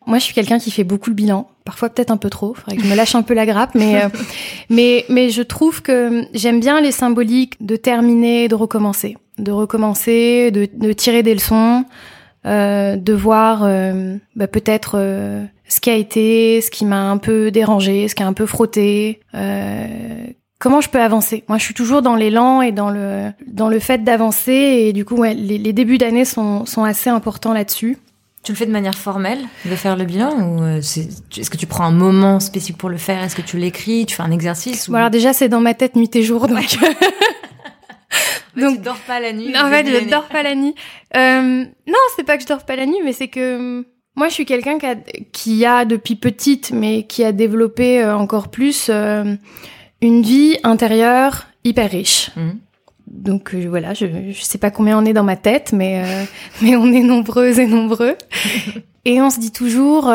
Moi, 0.07 0.19
je 0.19 0.25
suis 0.25 0.35
quelqu'un 0.35 0.59
qui 0.59 0.71
fait 0.71 0.85
beaucoup 0.85 1.09
le 1.11 1.15
bilan, 1.15 1.49
parfois 1.65 1.89
peut-être 1.89 2.11
un 2.11 2.19
peu 2.19 2.29
trop. 2.29 2.55
Faudrait 2.55 2.77
que 2.77 2.83
je 2.83 2.89
me 2.89 2.95
lâche 2.95 3.15
un 3.15 3.23
peu 3.23 3.35
la 3.35 3.47
grappe, 3.47 3.75
mais 3.75 4.05
euh, 4.05 4.09
mais 4.69 5.07
mais 5.09 5.31
je 5.31 5.43
trouve 5.43 5.81
que 5.81 6.27
j'aime 6.35 6.61
bien 6.61 6.81
les 6.81 6.93
symboliques 6.93 7.65
de 7.65 7.77
terminer, 7.77 8.49
de 8.49 8.55
recommencer, 8.55 9.17
de 9.39 9.51
recommencer, 9.51 10.51
de, 10.51 10.69
de 10.73 10.93
tirer 10.93 11.23
des 11.23 11.35
leçons, 11.35 11.87
euh, 12.47 12.97
de 12.97 13.13
voir 13.13 13.63
euh, 13.63 14.17
bah, 14.37 14.47
peut-être 14.47 14.97
euh, 14.97 15.45
ce 15.67 15.81
qui 15.81 15.91
a 15.91 15.95
été, 15.95 16.61
ce 16.61 16.71
qui 16.71 16.85
m'a 16.85 17.11
un 17.11 17.17
peu 17.17 17.51
dérangé, 17.51 18.09
ce 18.09 18.15
qui 18.15 18.23
a 18.23 18.27
un 18.27 18.33
peu 18.33 18.47
frotté. 18.47 19.21
comment 20.59 20.81
je 20.81 20.89
peux 20.89 21.01
avancer 21.01 21.45
Moi, 21.49 21.59
je 21.59 21.65
suis 21.65 21.75
toujours 21.75 22.03
dans 22.03 22.17
l'élan 22.17 22.63
et 22.63 22.73
dans 22.73 22.91
le 22.91 23.31
dans 23.47 23.69
le 23.69 23.79
fait 23.79 24.05
d'avancer 24.05 24.53
et 24.53 24.93
du 24.93 25.05
coup, 25.05 25.17
ouais, 25.17 25.35
les, 25.35 25.59
les 25.59 25.73
débuts 25.73 25.99
d'année 25.99 26.25
sont 26.25 26.67
sont 26.67 26.85
assez 26.85 27.11
importants 27.11 27.53
là-dessus. 27.53 27.99
Tu 28.43 28.53
le 28.53 28.57
fais 28.59 28.67
de 28.67 28.73
manière 28.73 28.95
formelle, 28.95 29.39
de 29.65 29.75
faire 29.75 29.97
le 29.97 30.05
bilan 30.05 30.33
ou 30.39 30.67
est-ce 30.67 31.49
que 31.49 31.57
tu 31.57 31.67
prends 31.67 31.85
un 31.85 31.93
moment 31.93 32.41
spécifique 32.41 32.77
pour 32.77 32.91
le 32.91 32.99
faire? 32.99 33.25
Est-ce 33.25 33.37
que 33.37 33.43
tu 33.43 33.57
l'écris 33.57 34.05
Tu 34.05 34.17
fais 34.17 34.23
un 34.23 34.31
exercice 34.31 34.89
ou... 34.89 34.95
alors 34.95 35.09
déjà, 35.09 35.33
c'est 35.33 35.49
dans 35.49 35.61
ma 35.61 35.73
tête 35.73 35.97
nuit 35.97 36.11
et 36.15 36.23
jour, 36.23 36.47
donc 36.47 36.59
Donc, 38.57 38.77
tu 38.77 38.83
dors 38.83 38.99
pas 38.99 39.21
la 39.21 39.33
nuit. 39.33 39.53
En 39.57 39.69
fait, 39.69 39.87
je 39.87 40.09
dors 40.09 40.29
pas 40.29 40.43
la 40.43 40.55
nuit. 40.55 40.75
Euh, 41.17 41.65
non, 41.87 41.99
c'est 42.17 42.25
pas 42.25 42.37
que 42.37 42.43
je 42.43 42.49
dors 42.49 42.65
pas 42.65 42.77
la 42.77 42.87
nuit, 42.87 43.01
mais 43.05 43.13
c'est 43.13 43.29
que 43.29 43.41
euh, 43.81 43.83
moi, 44.17 44.29
je 44.29 44.35
suis 44.35 44.45
quelqu'un 44.45 44.79
qui 44.79 44.87
a, 44.87 44.95
qui 45.33 45.67
a 45.67 45.85
depuis 45.85 46.17
petite, 46.17 46.71
mais 46.73 47.05
qui 47.05 47.25
a 47.25 47.33
développé 47.33 48.03
euh, 48.03 48.17
encore 48.17 48.49
plus 48.49 48.89
euh, 48.91 49.35
une 50.01 50.23
vie 50.23 50.59
intérieure 50.63 51.47
hyper 51.65 51.91
riche. 51.91 52.31
Mhm. 52.37 52.59
Donc 53.07 53.55
voilà, 53.55 53.95
je, 53.95 54.07
je 54.31 54.43
sais 54.43 54.59
pas 54.59 54.71
combien 54.71 54.99
on 54.99 55.05
est 55.05 55.13
dans 55.13 55.25
ma 55.25 55.37
tête, 55.37 55.73
mais 55.73 56.03
mais 56.63 56.75
on 56.75 56.93
est 56.93 57.03
nombreuses 57.03 57.59
et 57.59 57.67
nombreux. 57.67 58.17
Et 59.07 59.21
on 59.21 59.29
se 59.29 59.39
dit 59.39 59.53
toujours, 59.53 60.11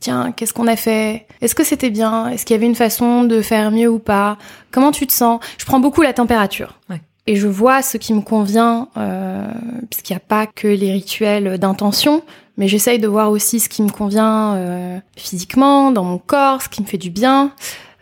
tiens, 0.00 0.32
qu'est-ce 0.32 0.52
qu'on 0.52 0.66
a 0.66 0.76
fait? 0.76 1.26
Est-ce 1.40 1.54
que 1.54 1.64
c'était 1.64 1.88
bien? 1.88 2.28
Est-ce 2.28 2.44
qu'il 2.44 2.52
y 2.52 2.58
avait 2.58 2.66
une 2.66 2.74
façon 2.74 3.24
de 3.24 3.40
faire 3.40 3.70
mieux 3.70 3.88
ou 3.88 3.98
pas? 3.98 4.36
Comment 4.70 4.92
tu 4.92 5.06
te 5.06 5.14
sens? 5.14 5.40
Je 5.56 5.64
prends 5.64 5.80
beaucoup 5.80 6.02
la 6.02 6.12
température. 6.12 6.78
Ouais 6.90 7.00
et 7.28 7.36
je 7.36 7.46
vois 7.46 7.82
ce 7.82 7.98
qui 7.98 8.14
me 8.14 8.22
convient, 8.22 8.88
euh, 8.96 9.44
puisqu'il 9.90 10.14
n'y 10.14 10.16
a 10.16 10.20
pas 10.20 10.46
que 10.46 10.66
les 10.66 10.92
rituels 10.92 11.58
d'intention, 11.58 12.22
mais 12.56 12.68
j'essaye 12.68 12.98
de 12.98 13.06
voir 13.06 13.30
aussi 13.30 13.60
ce 13.60 13.68
qui 13.68 13.82
me 13.82 13.90
convient 13.90 14.54
euh, 14.54 14.98
physiquement, 15.14 15.90
dans 15.90 16.04
mon 16.04 16.16
corps, 16.16 16.62
ce 16.62 16.70
qui 16.70 16.80
me 16.80 16.86
fait 16.86 16.96
du 16.96 17.10
bien, 17.10 17.52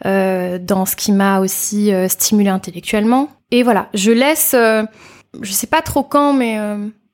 euh, 0.05 0.61
dans 0.61 0.87
ce 0.87 0.95
qui 0.95 1.11
m'a 1.11 1.41
aussi 1.41 1.91
stimulé 2.09 2.51
intellectuellement. 2.51 3.29
Et 3.51 3.65
voilà, 3.65 3.89
je 3.95 4.13
laisse, 4.13 4.55
je 4.55 5.53
sais 5.53 5.67
pas 5.67 5.83
trop 5.83 6.05
quand, 6.05 6.33
mais 6.33 6.61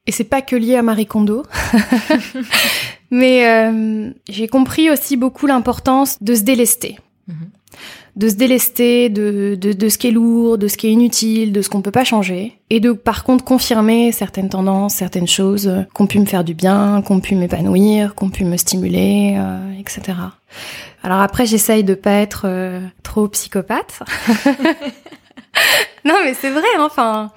et 0.07 0.13
c'est 0.13 0.25
pas 0.25 0.43
que 0.43 0.55
lié 0.55 0.77
à 0.77 0.83
Marie 0.83 1.07
Kondo, 1.07 1.45
mais 3.11 4.13
j'ai 4.29 4.49
compris 4.49 4.91
aussi 4.91 5.17
beaucoup 5.17 5.47
l'importance 5.47 6.23
de 6.23 6.35
se 6.35 6.43
délester. 6.43 6.99
Mhm 7.27 7.49
de 8.15 8.29
se 8.29 8.35
délester 8.35 9.09
de, 9.09 9.57
de, 9.59 9.73
de, 9.73 9.89
ce 9.89 9.97
qui 9.97 10.09
est 10.09 10.11
lourd, 10.11 10.59
de 10.59 10.69
ce 10.69 10.77
qui 10.77 10.87
est 10.89 10.93
inutile, 10.93 11.53
de 11.53 11.63
ce 11.63 11.71
qu'on 11.71 11.81
peut 11.81 11.91
pas 11.91 12.05
changer, 12.05 12.59
et 12.69 12.79
de 12.79 12.93
par 12.93 13.25
contre 13.25 13.43
confirmer 13.43 14.13
certaines 14.13 14.51
tendances, 14.51 14.95
certaines 14.95 15.27
choses 15.27 15.73
qu'on 15.95 16.07
pu 16.07 16.19
me 16.19 16.27
faire 16.27 16.45
du 16.45 16.53
bien, 16.55 17.03
qu'on 17.03 17.21
pu 17.21 17.35
m'épanouir, 17.37 18.15
qu'on 18.15 18.29
pu 18.29 18.45
me 18.45 18.57
stimuler, 18.59 19.35
euh, 19.39 19.73
etc. 19.79 20.19
Alors 21.03 21.21
après, 21.21 21.47
j'essaye 21.47 21.85
de 21.85 21.95
pas 21.95 22.13
être 22.13 22.43
euh, 22.45 22.81
trop 23.03 23.29
psychopathe. 23.29 24.03
non, 26.05 26.17
mais 26.25 26.35
c'est 26.35 26.51
vrai, 26.51 26.69
enfin. 26.79 27.31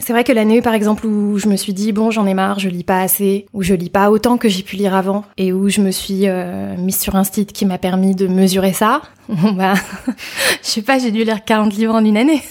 C'est 0.00 0.12
vrai 0.12 0.24
que 0.24 0.32
l'année, 0.32 0.62
par 0.62 0.74
exemple, 0.74 1.06
où 1.06 1.38
je 1.38 1.48
me 1.48 1.56
suis 1.56 1.72
dit, 1.72 1.92
bon, 1.92 2.10
j'en 2.10 2.26
ai 2.26 2.34
marre, 2.34 2.58
je 2.60 2.68
lis 2.68 2.84
pas 2.84 3.00
assez, 3.00 3.46
ou 3.52 3.62
je 3.62 3.74
lis 3.74 3.90
pas 3.90 4.10
autant 4.10 4.38
que 4.38 4.48
j'ai 4.48 4.62
pu 4.62 4.76
lire 4.76 4.94
avant, 4.94 5.24
et 5.36 5.52
où 5.52 5.68
je 5.68 5.80
me 5.80 5.90
suis 5.90 6.28
euh, 6.28 6.76
mise 6.76 7.00
sur 7.00 7.16
un 7.16 7.24
site 7.24 7.52
qui 7.52 7.66
m'a 7.66 7.78
permis 7.78 8.14
de 8.14 8.26
mesurer 8.26 8.72
ça, 8.72 9.02
bah, 9.28 9.74
je 10.62 10.68
sais 10.68 10.82
pas, 10.82 10.98
j'ai 10.98 11.10
dû 11.10 11.24
lire 11.24 11.44
40 11.44 11.74
livres 11.74 11.94
en 11.94 12.04
une 12.04 12.16
année. 12.16 12.42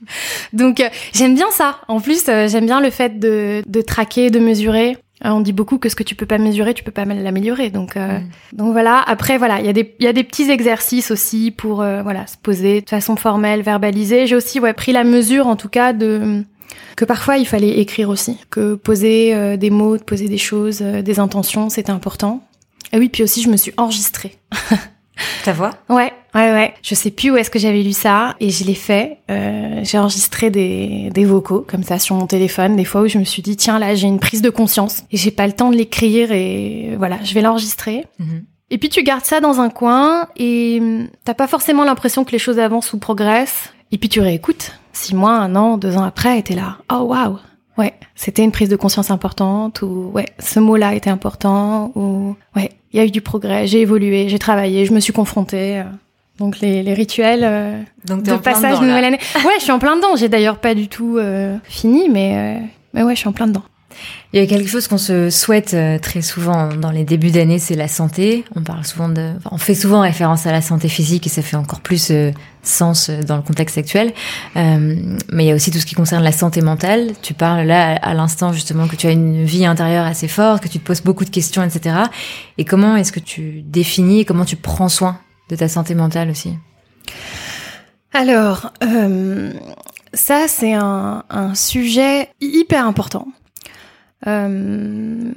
Donc, 0.52 0.80
euh, 0.80 0.88
j'aime 1.12 1.34
bien 1.34 1.50
ça. 1.50 1.78
En 1.88 2.00
plus, 2.00 2.24
euh, 2.28 2.48
j'aime 2.48 2.66
bien 2.66 2.80
le 2.80 2.90
fait 2.90 3.18
de, 3.18 3.62
de 3.66 3.80
traquer, 3.80 4.30
de 4.30 4.38
mesurer. 4.38 4.96
on 5.24 5.40
dit 5.40 5.52
beaucoup 5.52 5.78
que 5.78 5.88
ce 5.88 5.96
que 5.96 6.04
tu 6.04 6.14
peux 6.14 6.26
pas 6.26 6.38
mesurer, 6.38 6.72
tu 6.72 6.84
peux 6.84 6.92
pas 6.92 7.04
l'améliorer. 7.04 7.70
Donc, 7.70 7.96
mm. 7.96 8.22
donc 8.52 8.72
voilà. 8.72 9.02
Après, 9.06 9.38
voilà, 9.38 9.58
il 9.60 9.66
y 9.66 9.68
a 9.68 9.72
des 9.72 9.94
il 9.98 10.04
y 10.04 10.08
a 10.08 10.12
des 10.12 10.24
petits 10.24 10.50
exercices 10.50 11.10
aussi 11.10 11.50
pour 11.52 11.76
voilà 11.76 12.26
se 12.26 12.36
poser 12.36 12.80
de 12.80 12.88
façon 12.88 13.14
formelle, 13.14 13.62
verbaliser. 13.62 14.26
J'ai 14.26 14.34
aussi 14.34 14.58
ouais 14.58 14.72
pris 14.72 14.92
la 14.92 15.04
mesure, 15.04 15.46
en 15.46 15.54
tout 15.54 15.68
cas, 15.68 15.92
de 15.92 16.44
que 16.96 17.04
parfois 17.04 17.38
il 17.38 17.46
fallait 17.46 17.78
écrire 17.80 18.08
aussi, 18.08 18.38
que 18.50 18.74
poser 18.74 19.34
euh, 19.34 19.56
des 19.56 19.70
mots, 19.70 19.98
poser 19.98 20.28
des 20.28 20.38
choses, 20.38 20.80
euh, 20.82 21.02
des 21.02 21.18
intentions, 21.18 21.68
c'était 21.68 21.90
important. 21.90 22.42
Et 22.92 22.98
oui, 22.98 23.08
puis 23.08 23.22
aussi 23.22 23.42
je 23.42 23.48
me 23.48 23.56
suis 23.56 23.72
enregistrée. 23.76 24.36
Ta 25.44 25.52
voix? 25.52 25.70
Ouais, 25.88 26.12
ouais, 26.34 26.52
ouais. 26.52 26.74
Je 26.82 26.94
sais 26.94 27.10
plus 27.10 27.30
où 27.30 27.36
est-ce 27.36 27.50
que 27.50 27.58
j'avais 27.58 27.82
lu 27.82 27.92
ça 27.92 28.34
et 28.40 28.50
je 28.50 28.64
l'ai 28.64 28.74
fait. 28.74 29.18
Euh, 29.30 29.80
j'ai 29.82 29.98
enregistré 29.98 30.50
des, 30.50 31.10
des 31.12 31.24
vocaux 31.24 31.64
comme 31.66 31.82
ça 31.82 31.98
sur 31.98 32.16
mon 32.16 32.26
téléphone, 32.26 32.76
des 32.76 32.84
fois 32.84 33.02
où 33.02 33.08
je 33.08 33.18
me 33.18 33.24
suis 33.24 33.42
dit 33.42 33.56
tiens 33.56 33.78
là 33.78 33.94
j'ai 33.94 34.08
une 34.08 34.20
prise 34.20 34.42
de 34.42 34.50
conscience 34.50 35.04
et 35.10 35.16
j'ai 35.16 35.30
pas 35.30 35.46
le 35.46 35.52
temps 35.52 35.70
de 35.70 35.76
l'écrire 35.76 36.32
et 36.32 36.94
voilà 36.96 37.18
je 37.22 37.34
vais 37.34 37.42
l'enregistrer. 37.42 38.06
Mhm. 38.18 38.44
Et 38.70 38.78
puis 38.78 38.88
tu 38.88 39.02
gardes 39.02 39.26
ça 39.26 39.40
dans 39.40 39.60
un 39.60 39.68
coin 39.68 40.28
et 40.36 40.78
hum, 40.80 41.08
t'as 41.24 41.34
pas 41.34 41.46
forcément 41.46 41.84
l'impression 41.84 42.24
que 42.24 42.32
les 42.32 42.38
choses 42.38 42.58
avancent 42.58 42.92
ou 42.94 42.98
progressent. 42.98 43.70
Et 43.90 43.98
puis 43.98 44.08
tu 44.08 44.20
réécoutes 44.20 44.72
six 45.02 45.14
mois, 45.14 45.32
un 45.32 45.56
an, 45.56 45.78
deux 45.78 45.96
ans 45.96 46.04
après, 46.04 46.38
était 46.38 46.54
là. 46.54 46.78
Oh 46.92 47.04
waouh, 47.08 47.38
ouais, 47.76 47.94
c'était 48.14 48.44
une 48.44 48.52
prise 48.52 48.68
de 48.68 48.76
conscience 48.76 49.10
importante 49.10 49.82
ou 49.82 50.10
ouais, 50.14 50.26
ce 50.38 50.60
mot-là 50.60 50.94
était 50.94 51.10
important 51.10 51.92
ou 51.94 52.36
ouais, 52.56 52.70
il 52.92 52.98
y 52.98 53.00
a 53.00 53.04
eu 53.04 53.10
du 53.10 53.20
progrès, 53.20 53.66
j'ai 53.66 53.80
évolué, 53.80 54.28
j'ai 54.28 54.38
travaillé, 54.38 54.86
je 54.86 54.92
me 54.92 55.00
suis 55.00 55.12
confrontée. 55.12 55.80
Euh. 55.80 55.84
Donc 56.38 56.60
les, 56.60 56.82
les 56.82 56.94
rituels 56.94 57.42
euh, 57.44 57.80
Donc 58.06 58.22
de 58.22 58.34
passage 58.36 58.80
de 58.80 58.86
nouvelle 58.86 59.04
année. 59.04 59.18
Ouais, 59.44 59.52
je 59.58 59.62
suis 59.62 59.72
en 59.72 59.78
plein 59.78 59.96
dedans. 59.96 60.16
J'ai 60.16 60.28
d'ailleurs 60.28 60.58
pas 60.58 60.74
du 60.74 60.88
tout 60.88 61.18
euh, 61.18 61.56
fini, 61.64 62.08
mais 62.08 62.62
mais 62.94 63.02
ouais, 63.02 63.14
je 63.14 63.20
suis 63.20 63.28
en 63.28 63.32
plein 63.32 63.46
dedans. 63.46 63.62
Il 64.34 64.40
y 64.40 64.42
a 64.42 64.46
quelque 64.46 64.68
chose 64.68 64.88
qu'on 64.88 64.98
se 64.98 65.28
souhaite 65.28 65.74
euh, 65.74 65.98
très 65.98 66.22
souvent 66.22 66.68
dans 66.68 66.90
les 66.90 67.04
débuts 67.04 67.30
d'année, 67.30 67.58
c'est 67.58 67.74
la 67.74 67.86
santé. 67.86 68.46
On 68.56 68.62
parle 68.62 68.82
souvent 68.86 69.10
de, 69.10 69.32
on 69.50 69.58
fait 69.58 69.74
souvent 69.74 70.00
référence 70.00 70.46
à 70.46 70.52
la 70.52 70.62
santé 70.62 70.88
physique 70.88 71.26
et 71.26 71.30
ça 71.30 71.42
fait 71.42 71.56
encore 71.56 71.80
plus 71.80 72.10
euh, 72.10 72.30
sens 72.62 73.10
euh, 73.10 73.20
dans 73.22 73.36
le 73.36 73.42
contexte 73.42 73.76
actuel. 73.76 74.14
mais 74.54 75.44
il 75.44 75.44
y 75.44 75.50
a 75.50 75.54
aussi 75.54 75.70
tout 75.70 75.78
ce 75.78 75.84
qui 75.84 75.94
concerne 75.94 76.24
la 76.24 76.32
santé 76.32 76.62
mentale. 76.62 77.12
Tu 77.20 77.34
parles 77.34 77.66
là 77.66 77.96
à 77.96 78.14
l'instant 78.14 78.54
justement 78.54 78.88
que 78.88 78.96
tu 78.96 79.06
as 79.06 79.10
une 79.10 79.44
vie 79.44 79.66
intérieure 79.66 80.06
assez 80.06 80.28
forte, 80.28 80.62
que 80.62 80.68
tu 80.68 80.78
te 80.78 80.86
poses 80.86 81.02
beaucoup 81.02 81.26
de 81.26 81.30
questions, 81.30 81.62
etc. 81.62 81.96
Et 82.56 82.64
comment 82.64 82.96
est-ce 82.96 83.12
que 83.12 83.20
tu 83.20 83.60
définis, 83.60 84.24
comment 84.24 84.46
tu 84.46 84.56
prends 84.56 84.88
soin 84.88 85.18
de 85.50 85.56
ta 85.56 85.68
santé 85.68 85.94
mentale 85.94 86.30
aussi? 86.30 86.54
Alors, 88.14 88.72
ça 90.14 90.48
c'est 90.48 90.72
un 90.72 91.54
sujet 91.54 92.30
hyper 92.40 92.86
important 92.86 93.26
euh, 94.26 95.32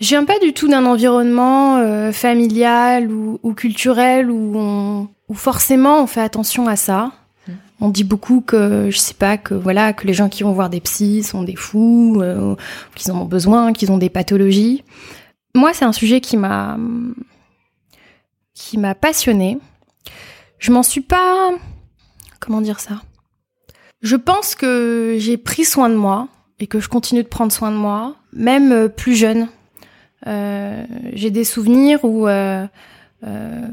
je 0.00 0.08
viens 0.08 0.24
pas 0.24 0.38
du 0.40 0.52
tout 0.52 0.68
d'un 0.68 0.84
environnement 0.84 1.78
euh, 1.78 2.12
familial 2.12 3.10
ou, 3.12 3.38
ou, 3.42 3.54
culturel 3.54 4.30
où, 4.30 4.52
on, 4.56 5.08
où 5.28 5.34
forcément 5.34 6.02
on 6.02 6.06
fait 6.06 6.20
attention 6.20 6.66
à 6.66 6.76
ça. 6.76 7.12
Hmm. 7.46 7.52
On 7.80 7.88
dit 7.88 8.04
beaucoup 8.04 8.40
que 8.40 8.90
je 8.90 8.98
sais 8.98 9.14
pas 9.14 9.38
que 9.38 9.54
voilà 9.54 9.92
que 9.92 10.06
les 10.06 10.14
gens 10.14 10.28
qui 10.28 10.42
vont 10.42 10.52
voir 10.52 10.70
des 10.70 10.80
psys 10.80 11.22
sont 11.22 11.42
des 11.42 11.56
fous, 11.56 12.18
euh, 12.20 12.56
qu'ils 12.94 13.12
en 13.12 13.20
ont 13.20 13.26
besoin, 13.26 13.72
qu'ils 13.72 13.92
ont 13.92 13.98
des 13.98 14.10
pathologies. 14.10 14.82
Moi, 15.54 15.72
c'est 15.74 15.84
un 15.84 15.92
sujet 15.92 16.20
qui 16.20 16.36
m'a 16.36 16.78
qui 18.54 18.78
m'a 18.78 18.94
passionné. 18.94 19.58
Je 20.58 20.72
m'en 20.72 20.82
suis 20.82 21.00
pas 21.00 21.50
comment 22.40 22.60
dire 22.60 22.80
ça? 22.80 23.02
Je 24.00 24.16
pense 24.16 24.56
que 24.56 25.16
j'ai 25.18 25.36
pris 25.36 25.64
soin 25.64 25.88
de 25.88 25.94
moi 25.94 26.28
et 26.62 26.68
que 26.68 26.78
je 26.78 26.88
continue 26.88 27.24
de 27.24 27.28
prendre 27.28 27.50
soin 27.50 27.72
de 27.72 27.76
moi, 27.76 28.14
même 28.32 28.70
euh, 28.70 28.88
plus 28.88 29.16
jeune. 29.16 29.48
Euh, 30.28 30.84
j'ai 31.12 31.32
des 31.32 31.42
souvenirs 31.42 31.98
où 32.04 32.28
euh, 32.28 32.64
euh, 33.26 33.66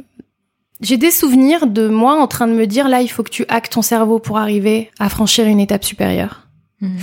j'ai 0.81 0.97
des 0.97 1.11
souvenirs 1.11 1.67
de 1.67 1.87
moi 1.87 2.19
en 2.19 2.25
train 2.25 2.47
de 2.47 2.53
me 2.53 2.65
dire 2.65 2.89
là 2.89 3.03
il 3.03 3.07
faut 3.07 3.21
que 3.21 3.29
tu 3.29 3.45
hackes 3.47 3.69
ton 3.69 3.83
cerveau 3.83 4.17
pour 4.17 4.39
arriver 4.39 4.89
à 4.97 5.07
franchir 5.07 5.45
une 5.45 5.59
étape 5.59 5.83
supérieure. 5.83 6.47
Mhm. 6.81 6.97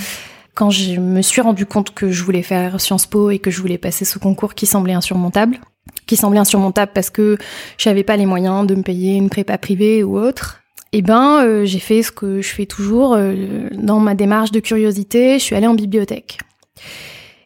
Quand 0.54 0.70
je 0.70 0.98
me 0.98 1.22
suis 1.22 1.40
rendu 1.40 1.66
compte 1.66 1.94
que 1.94 2.10
je 2.10 2.24
voulais 2.24 2.42
faire 2.42 2.80
Sciences 2.80 3.06
Po 3.06 3.30
et 3.30 3.38
que 3.38 3.52
je 3.52 3.60
voulais 3.60 3.78
passer 3.78 4.04
ce 4.04 4.18
concours 4.18 4.54
qui 4.54 4.66
semblait 4.66 4.94
insurmontable, 4.94 5.60
qui 6.06 6.16
semblait 6.16 6.40
insurmontable 6.40 6.90
parce 6.92 7.10
que 7.10 7.38
j'avais 7.78 8.02
pas 8.02 8.16
les 8.16 8.26
moyens 8.26 8.66
de 8.66 8.74
me 8.74 8.82
payer 8.82 9.14
une 9.14 9.30
prépa 9.30 9.56
privée 9.56 10.02
ou 10.02 10.18
autre, 10.18 10.62
eh 10.98 11.02
ben, 11.02 11.44
euh, 11.44 11.66
j'ai 11.66 11.78
fait 11.78 12.02
ce 12.02 12.10
que 12.10 12.40
je 12.40 12.48
fais 12.48 12.64
toujours 12.64 13.12
euh, 13.14 13.68
dans 13.74 14.00
ma 14.00 14.14
démarche 14.14 14.50
de 14.50 14.60
curiosité. 14.60 15.38
Je 15.38 15.44
suis 15.44 15.54
allée 15.54 15.66
en 15.66 15.74
bibliothèque. 15.74 16.38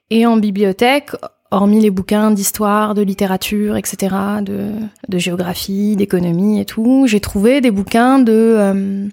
Et 0.09 0.25
en 0.25 0.37
bibliothèque, 0.37 1.11
hormis 1.51 1.81
les 1.81 1.91
bouquins 1.91 2.31
d'histoire, 2.31 2.95
de 2.95 3.03
littérature, 3.03 3.77
etc., 3.77 4.15
de, 4.43 5.19
géographie, 5.19 5.97
d'économie 5.97 6.61
et 6.61 6.65
tout, 6.65 7.07
j'ai 7.09 7.19
trouvé 7.19 7.61
des 7.61 7.73
bouquins 7.73 8.21
de 8.21 8.33
euh, 8.33 9.09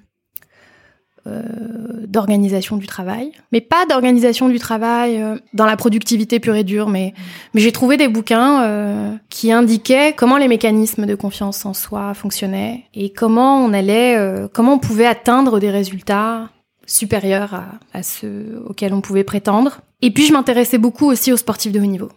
d'organisation 2.08 2.78
du 2.78 2.88
travail, 2.88 3.32
mais 3.52 3.62
pas 3.62 3.86
d'organisation 3.86 4.50
du 4.50 4.60
travail 4.60 5.22
euh, 5.22 5.36
dans 5.54 5.66
la 5.66 5.78
productivité 5.78 6.40
pure 6.40 6.56
et 6.56 6.64
dure, 6.64 6.90
mais, 6.90 7.14
mais 7.54 7.62
j'ai 7.62 7.72
trouvé 7.72 7.98
des 7.98 8.08
bouquins 8.08 8.64
euh, 8.64 9.16
qui 9.30 9.52
indiquaient 9.52 10.14
comment 10.14 10.38
les 10.38 10.48
mécanismes 10.48 11.06
de 11.06 11.16
confiance 11.16 11.66
en 11.66 11.74
soi 11.74 12.14
fonctionnaient 12.14 12.86
et 12.94 13.12
comment 13.12 13.64
on 13.64 13.74
allait, 13.74 14.18
comment 14.54 14.74
on 14.74 14.80
pouvait 14.80 15.06
atteindre 15.06 15.60
des 15.60 15.70
résultats 15.70 16.50
supérieurs 16.86 17.54
à, 17.54 17.66
à 17.94 18.04
ceux 18.04 18.64
auxquels 18.68 18.94
on 18.94 19.02
pouvait 19.02 19.24
prétendre. 19.24 19.82
Et 20.02 20.12
puis 20.12 20.26
je 20.26 20.34
m'intéressais 20.34 20.78
beaucoup 20.78 21.06
aussi 21.06 21.34
aux 21.34 21.38
sportifs 21.38 21.72
de 21.72 21.80
haut 21.80 21.86
niveau. 21.86 22.10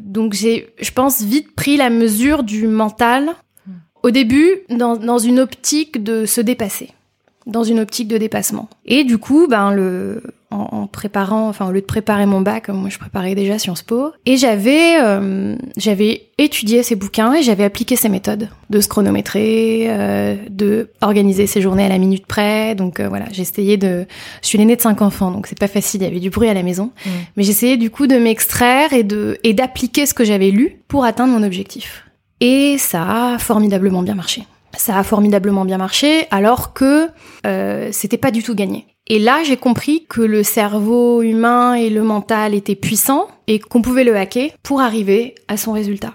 donc 0.00 0.32
j'ai, 0.32 0.74
je 0.80 0.90
pense, 0.90 1.22
vite 1.22 1.54
pris 1.54 1.76
la 1.76 1.90
mesure 1.90 2.42
du 2.42 2.66
mental 2.66 3.34
au 4.02 4.10
début 4.10 4.62
dans, 4.70 4.96
dans 4.96 5.18
une 5.18 5.40
optique 5.40 6.02
de 6.02 6.26
se 6.26 6.40
dépasser 6.40 6.90
dans 7.46 7.62
une 7.62 7.78
optique 7.78 8.08
de 8.08 8.18
dépassement. 8.18 8.68
Et 8.84 9.04
du 9.04 9.18
coup, 9.18 9.46
ben 9.48 9.72
le 9.72 10.22
en, 10.50 10.86
préparant, 10.86 11.48
enfin 11.48 11.66
au 11.66 11.72
lieu 11.72 11.80
de 11.80 11.86
préparer 11.86 12.24
mon 12.24 12.40
bac, 12.40 12.68
moi 12.68 12.88
je 12.88 12.98
préparais 12.98 13.34
déjà 13.34 13.58
Sciences 13.58 13.82
Po, 13.82 14.12
et 14.26 14.36
j'avais 14.36 14.96
euh, 15.02 15.56
j'avais 15.76 16.28
étudié 16.38 16.82
ces 16.82 16.94
bouquins 16.94 17.34
et 17.34 17.42
j'avais 17.42 17.64
appliqué 17.64 17.96
ces 17.96 18.08
méthodes 18.08 18.48
de 18.70 18.80
se 18.80 18.88
chronométrer, 18.88 19.86
euh, 19.88 20.36
de 20.48 20.90
organiser 21.00 21.46
ses 21.46 21.60
journées 21.60 21.84
à 21.84 21.88
la 21.88 21.98
minute 21.98 22.26
près. 22.26 22.74
Donc 22.74 23.00
euh, 23.00 23.08
voilà, 23.08 23.26
j'essayais 23.32 23.76
de, 23.76 24.06
je 24.42 24.46
suis 24.46 24.58
l'aînée 24.58 24.76
de 24.76 24.80
cinq 24.80 25.02
enfants, 25.02 25.30
donc 25.30 25.46
c'est 25.46 25.58
pas 25.58 25.68
facile, 25.68 26.02
il 26.02 26.04
y 26.04 26.08
avait 26.08 26.20
du 26.20 26.30
bruit 26.30 26.48
à 26.48 26.54
la 26.54 26.62
maison, 26.62 26.92
mmh. 27.04 27.10
mais 27.36 27.42
j'essayais 27.42 27.76
du 27.76 27.90
coup 27.90 28.06
de 28.06 28.16
m'extraire 28.16 28.92
et 28.92 29.02
de 29.02 29.38
et 29.42 29.52
d'appliquer 29.52 30.06
ce 30.06 30.14
que 30.14 30.24
j'avais 30.24 30.50
lu 30.50 30.80
pour 30.88 31.04
atteindre 31.04 31.32
mon 31.32 31.44
objectif. 31.44 32.04
Et 32.40 32.76
ça 32.78 33.32
a 33.32 33.38
formidablement 33.38 34.02
bien 34.02 34.14
marché 34.14 34.44
ça 34.76 34.98
a 34.98 35.02
formidablement 35.02 35.64
bien 35.64 35.78
marché, 35.78 36.26
alors 36.30 36.72
que 36.72 37.08
euh, 37.46 37.88
c'était 37.92 38.18
pas 38.18 38.30
du 38.30 38.42
tout 38.42 38.54
gagné. 38.54 38.86
Et 39.08 39.18
là, 39.18 39.42
j'ai 39.44 39.56
compris 39.56 40.04
que 40.08 40.20
le 40.20 40.42
cerveau 40.42 41.22
humain 41.22 41.74
et 41.74 41.90
le 41.90 42.02
mental 42.02 42.54
étaient 42.54 42.74
puissants 42.74 43.28
et 43.46 43.60
qu'on 43.60 43.82
pouvait 43.82 44.04
le 44.04 44.16
hacker 44.16 44.50
pour 44.62 44.80
arriver 44.80 45.36
à 45.46 45.56
son 45.56 45.72
résultat. 45.72 46.14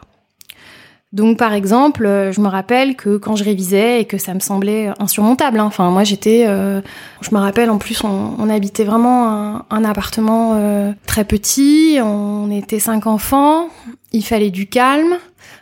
Donc 1.14 1.38
par 1.38 1.54
exemple, 1.54 2.06
euh, 2.06 2.32
je 2.32 2.40
me 2.40 2.48
rappelle 2.48 2.96
que 2.96 3.18
quand 3.18 3.36
je 3.36 3.44
révisais 3.44 4.02
et 4.02 4.06
que 4.06 4.18
ça 4.18 4.34
me 4.34 4.40
semblait 4.40 4.92
insurmontable, 4.98 5.60
hein, 5.60 5.66
enfin 5.66 5.90
moi 5.90 6.06
j'étais, 6.06 6.46
euh, 6.48 6.82
je 7.20 7.36
me 7.36 7.40
rappelle 7.40 7.70
en 7.70 7.80
plus 7.80 8.02
on, 8.06 8.50
habitait 8.50 8.86
vraiment 8.86 9.62
un, 9.70 9.84
appartement 9.84 10.54
euh, 10.56 10.94
très 11.06 11.26
petit, 11.26 12.00
on 12.02 12.50
était 12.50 12.80
cinq 12.80 13.08
enfants, 13.08 13.68
il 14.14 14.24
fallait 14.24 14.52
du 14.52 14.68
calme. 14.68 15.18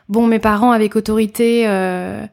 Bon, 0.08 0.28
mes 0.28 0.40
parents 0.40 0.72
avec 0.72 0.96
autorité 0.96 1.68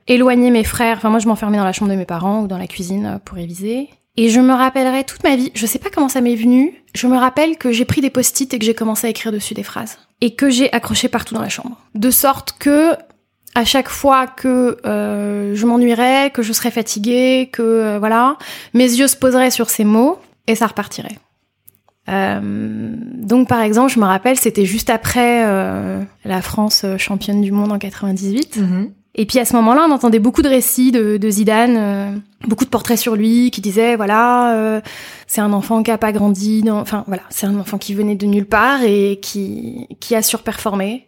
éloignaient 0.06 0.50
mes 0.50 0.64
frères, 0.64 0.96
enfin 0.96 1.11
moi 1.11 1.18
je 1.18 1.28
m'enfermais 1.28 1.58
dans 1.58 1.64
la 1.64 1.73
chambre 1.73 1.90
de 1.90 1.96
mes 1.96 2.06
parents 2.06 2.42
ou 2.42 2.46
dans 2.46 2.58
la 2.58 2.66
cuisine 2.66 3.20
pour 3.25 3.37
réviser. 3.37 3.90
Et 4.16 4.30
je 4.30 4.40
me 4.40 4.54
rappellerai 4.54 5.04
toute 5.04 5.23
ma 5.25 5.37
vie, 5.37 5.52
je 5.54 5.66
sais 5.66 5.78
pas 5.78 5.90
comment 5.90 6.08
ça 6.08 6.23
m'est 6.23 6.37
venu, 6.37 6.82
je 6.94 7.06
me 7.06 7.16
rappelle 7.18 7.58
que 7.58 7.73
j'ai 7.73 7.85
pris 7.85 8.00
des 8.00 8.08
post-it 8.08 8.52
et 8.52 8.58
que 8.58 8.64
j'ai 8.64 8.75
commencé 8.75 9.06
à 9.06 9.11
écrire 9.11 9.30
dessus 9.30 9.52
des 9.52 9.62
phrases. 9.62 9.99
Et 10.20 10.35
que 10.35 10.49
j'ai 10.49 10.73
accroché 10.73 11.08
partout 11.08 11.35
dans 11.35 11.42
la 11.42 11.49
chambre. 11.49 11.76
De 11.94 12.11
sorte 12.11 12.56
que, 12.58 12.94
à 13.54 13.64
chaque 13.64 13.88
fois 13.88 14.26
que 14.26 14.78
euh, 14.87 15.54
je 15.54 15.66
m'ennuierais, 15.66 16.30
que 16.30 16.42
je 16.42 16.52
serais 16.52 16.70
fatiguée, 16.70 17.50
que 17.52 17.62
euh, 17.62 17.99
voilà, 17.99 18.38
mes 18.75 18.85
yeux 18.85 19.08
se 19.08 19.16
poseraient 19.16 19.50
sur 19.50 19.70
ces 19.70 19.85
mots 19.85 20.18
et 20.46 20.54
ça 20.54 20.66
repartirait. 20.66 21.18
Euh, 22.08 22.40
donc 22.40 23.49
par 23.49 23.61
exemple, 23.61 23.92
je 23.92 23.99
me 23.99 24.04
rappelle, 24.04 24.38
c'était 24.38 24.64
juste 24.64 24.90
après 24.90 25.44
la 26.25 26.42
France 26.42 26.87
championne 26.99 27.40
du 27.40 27.52
monde 27.52 27.73
en 27.73 27.78
98. 27.78 28.58
Et 29.16 29.26
puis 29.26 29.38
à 29.38 29.44
ce 29.44 29.56
moment-là, 29.56 29.87
on 29.88 29.92
entendait 29.92 30.18
beaucoup 30.18 30.42
de 30.42 30.49
récits 30.49 30.92
de, 30.92 31.16
de 31.16 31.30
Zidane, 31.30 31.76
euh, 31.76 32.11
beaucoup 32.46 32.64
de 32.64 32.70
portraits 32.70 32.99
sur 32.99 33.16
lui 33.16 33.50
qui 33.50 33.61
disaient 33.62 33.96
voilà, 33.96 34.54
euh, 34.54 34.80
c'est 35.26 35.40
un 35.40 35.52
enfant 35.52 35.82
qui 35.82 35.90
a 35.90 35.99
pas 35.99 36.12
grandi, 36.12 36.62
dans... 36.62 36.78
enfin 36.78 37.02
voilà, 37.06 37.23
c'est 37.30 37.46
un 37.46 37.58
enfant 37.58 37.78
qui 37.78 37.94
venait 37.94 38.14
de 38.14 38.26
nulle 38.26 38.46
part 38.46 38.82
et 38.82 39.18
qui 39.20 39.88
qui 40.00 40.14
a 40.14 40.23
surperformé. 40.23 41.06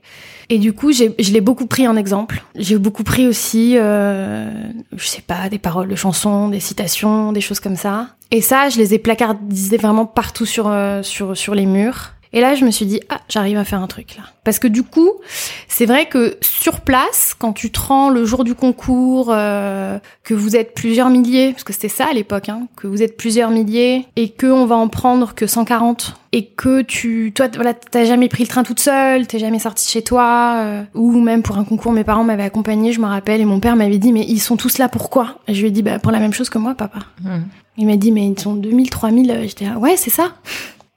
Et 0.50 0.58
du 0.58 0.72
coup, 0.72 0.92
je 0.92 1.32
l'ai 1.32 1.40
beaucoup 1.42 1.66
pris 1.66 1.86
en 1.86 1.94
exemple. 1.96 2.42
J'ai 2.54 2.78
beaucoup 2.78 3.02
pris 3.04 3.26
aussi, 3.26 3.74
euh, 3.76 4.50
je 4.96 5.06
sais 5.06 5.20
pas, 5.20 5.50
des 5.50 5.58
paroles 5.58 5.88
de 5.88 5.94
chansons, 5.94 6.48
des 6.48 6.60
citations, 6.60 7.32
des 7.32 7.42
choses 7.42 7.60
comme 7.60 7.76
ça. 7.76 8.08
Et 8.30 8.40
ça, 8.40 8.70
je 8.70 8.78
les 8.78 8.94
ai 8.94 8.98
placardisées 8.98 9.76
vraiment 9.76 10.06
partout 10.06 10.46
sur 10.46 10.68
euh, 10.68 11.02
sur 11.02 11.36
sur 11.36 11.54
les 11.54 11.66
murs. 11.66 12.14
Et 12.32 12.40
là, 12.40 12.54
je 12.54 12.64
me 12.64 12.70
suis 12.70 12.86
dit, 12.86 13.00
ah, 13.08 13.20
j'arrive 13.28 13.56
à 13.56 13.64
faire 13.64 13.80
un 13.80 13.86
truc 13.86 14.16
là. 14.16 14.24
Parce 14.44 14.58
que 14.58 14.68
du 14.68 14.82
coup, 14.82 15.12
c'est 15.68 15.86
vrai 15.86 16.06
que 16.06 16.36
sur 16.40 16.80
place, 16.80 17.34
quand 17.38 17.52
tu 17.52 17.70
te 17.70 17.80
rends 17.80 18.10
le 18.10 18.24
jour 18.24 18.44
du 18.44 18.54
concours, 18.54 19.28
euh, 19.30 19.98
que 20.24 20.34
vous 20.34 20.56
êtes 20.56 20.74
plusieurs 20.74 21.10
milliers, 21.10 21.52
parce 21.52 21.64
que 21.64 21.72
c'était 21.72 21.88
ça 21.88 22.06
à 22.10 22.12
l'époque, 22.12 22.48
hein, 22.48 22.66
que 22.76 22.86
vous 22.86 23.02
êtes 23.02 23.16
plusieurs 23.16 23.50
milliers, 23.50 24.06
et 24.16 24.30
que 24.30 24.46
on 24.46 24.66
va 24.66 24.76
en 24.76 24.88
prendre 24.88 25.34
que 25.34 25.46
140, 25.46 26.14
et 26.32 26.46
que 26.46 26.82
tu, 26.82 27.32
toi, 27.34 27.48
voilà, 27.54 27.74
t'as 27.74 28.04
jamais 28.04 28.28
pris 28.28 28.44
le 28.44 28.48
train 28.48 28.62
toute 28.62 28.80
seule, 28.80 29.26
t'es 29.26 29.38
jamais 29.38 29.58
sortie 29.58 29.86
de 29.86 29.90
chez 29.90 30.02
toi, 30.02 30.56
euh, 30.58 30.82
ou 30.94 31.18
même 31.20 31.42
pour 31.42 31.58
un 31.58 31.64
concours, 31.64 31.92
mes 31.92 32.04
parents 32.04 32.24
m'avaient 32.24 32.44
accompagnée, 32.44 32.92
je 32.92 33.00
me 33.00 33.06
rappelle, 33.06 33.40
et 33.40 33.46
mon 33.46 33.60
père 33.60 33.76
m'avait 33.76 33.98
dit, 33.98 34.12
mais 34.12 34.24
ils 34.28 34.40
sont 34.40 34.56
tous 34.56 34.78
là 34.78 34.88
pourquoi? 34.88 35.38
Et 35.46 35.54
je 35.54 35.60
lui 35.60 35.68
ai 35.68 35.70
dit, 35.70 35.82
bah, 35.82 35.98
pour 35.98 36.12
la 36.12 36.18
même 36.18 36.32
chose 36.32 36.50
que 36.50 36.58
moi, 36.58 36.74
papa. 36.74 37.00
Mmh. 37.22 37.30
Il 37.78 37.86
m'a 37.86 37.96
dit, 37.96 38.10
mais 38.10 38.26
ils 38.26 38.38
sont 38.38 38.54
2000, 38.54 38.90
3000. 38.90 39.40
J'étais, 39.44 39.66
ah, 39.72 39.78
ouais, 39.78 39.96
c'est 39.96 40.10
ça. 40.10 40.32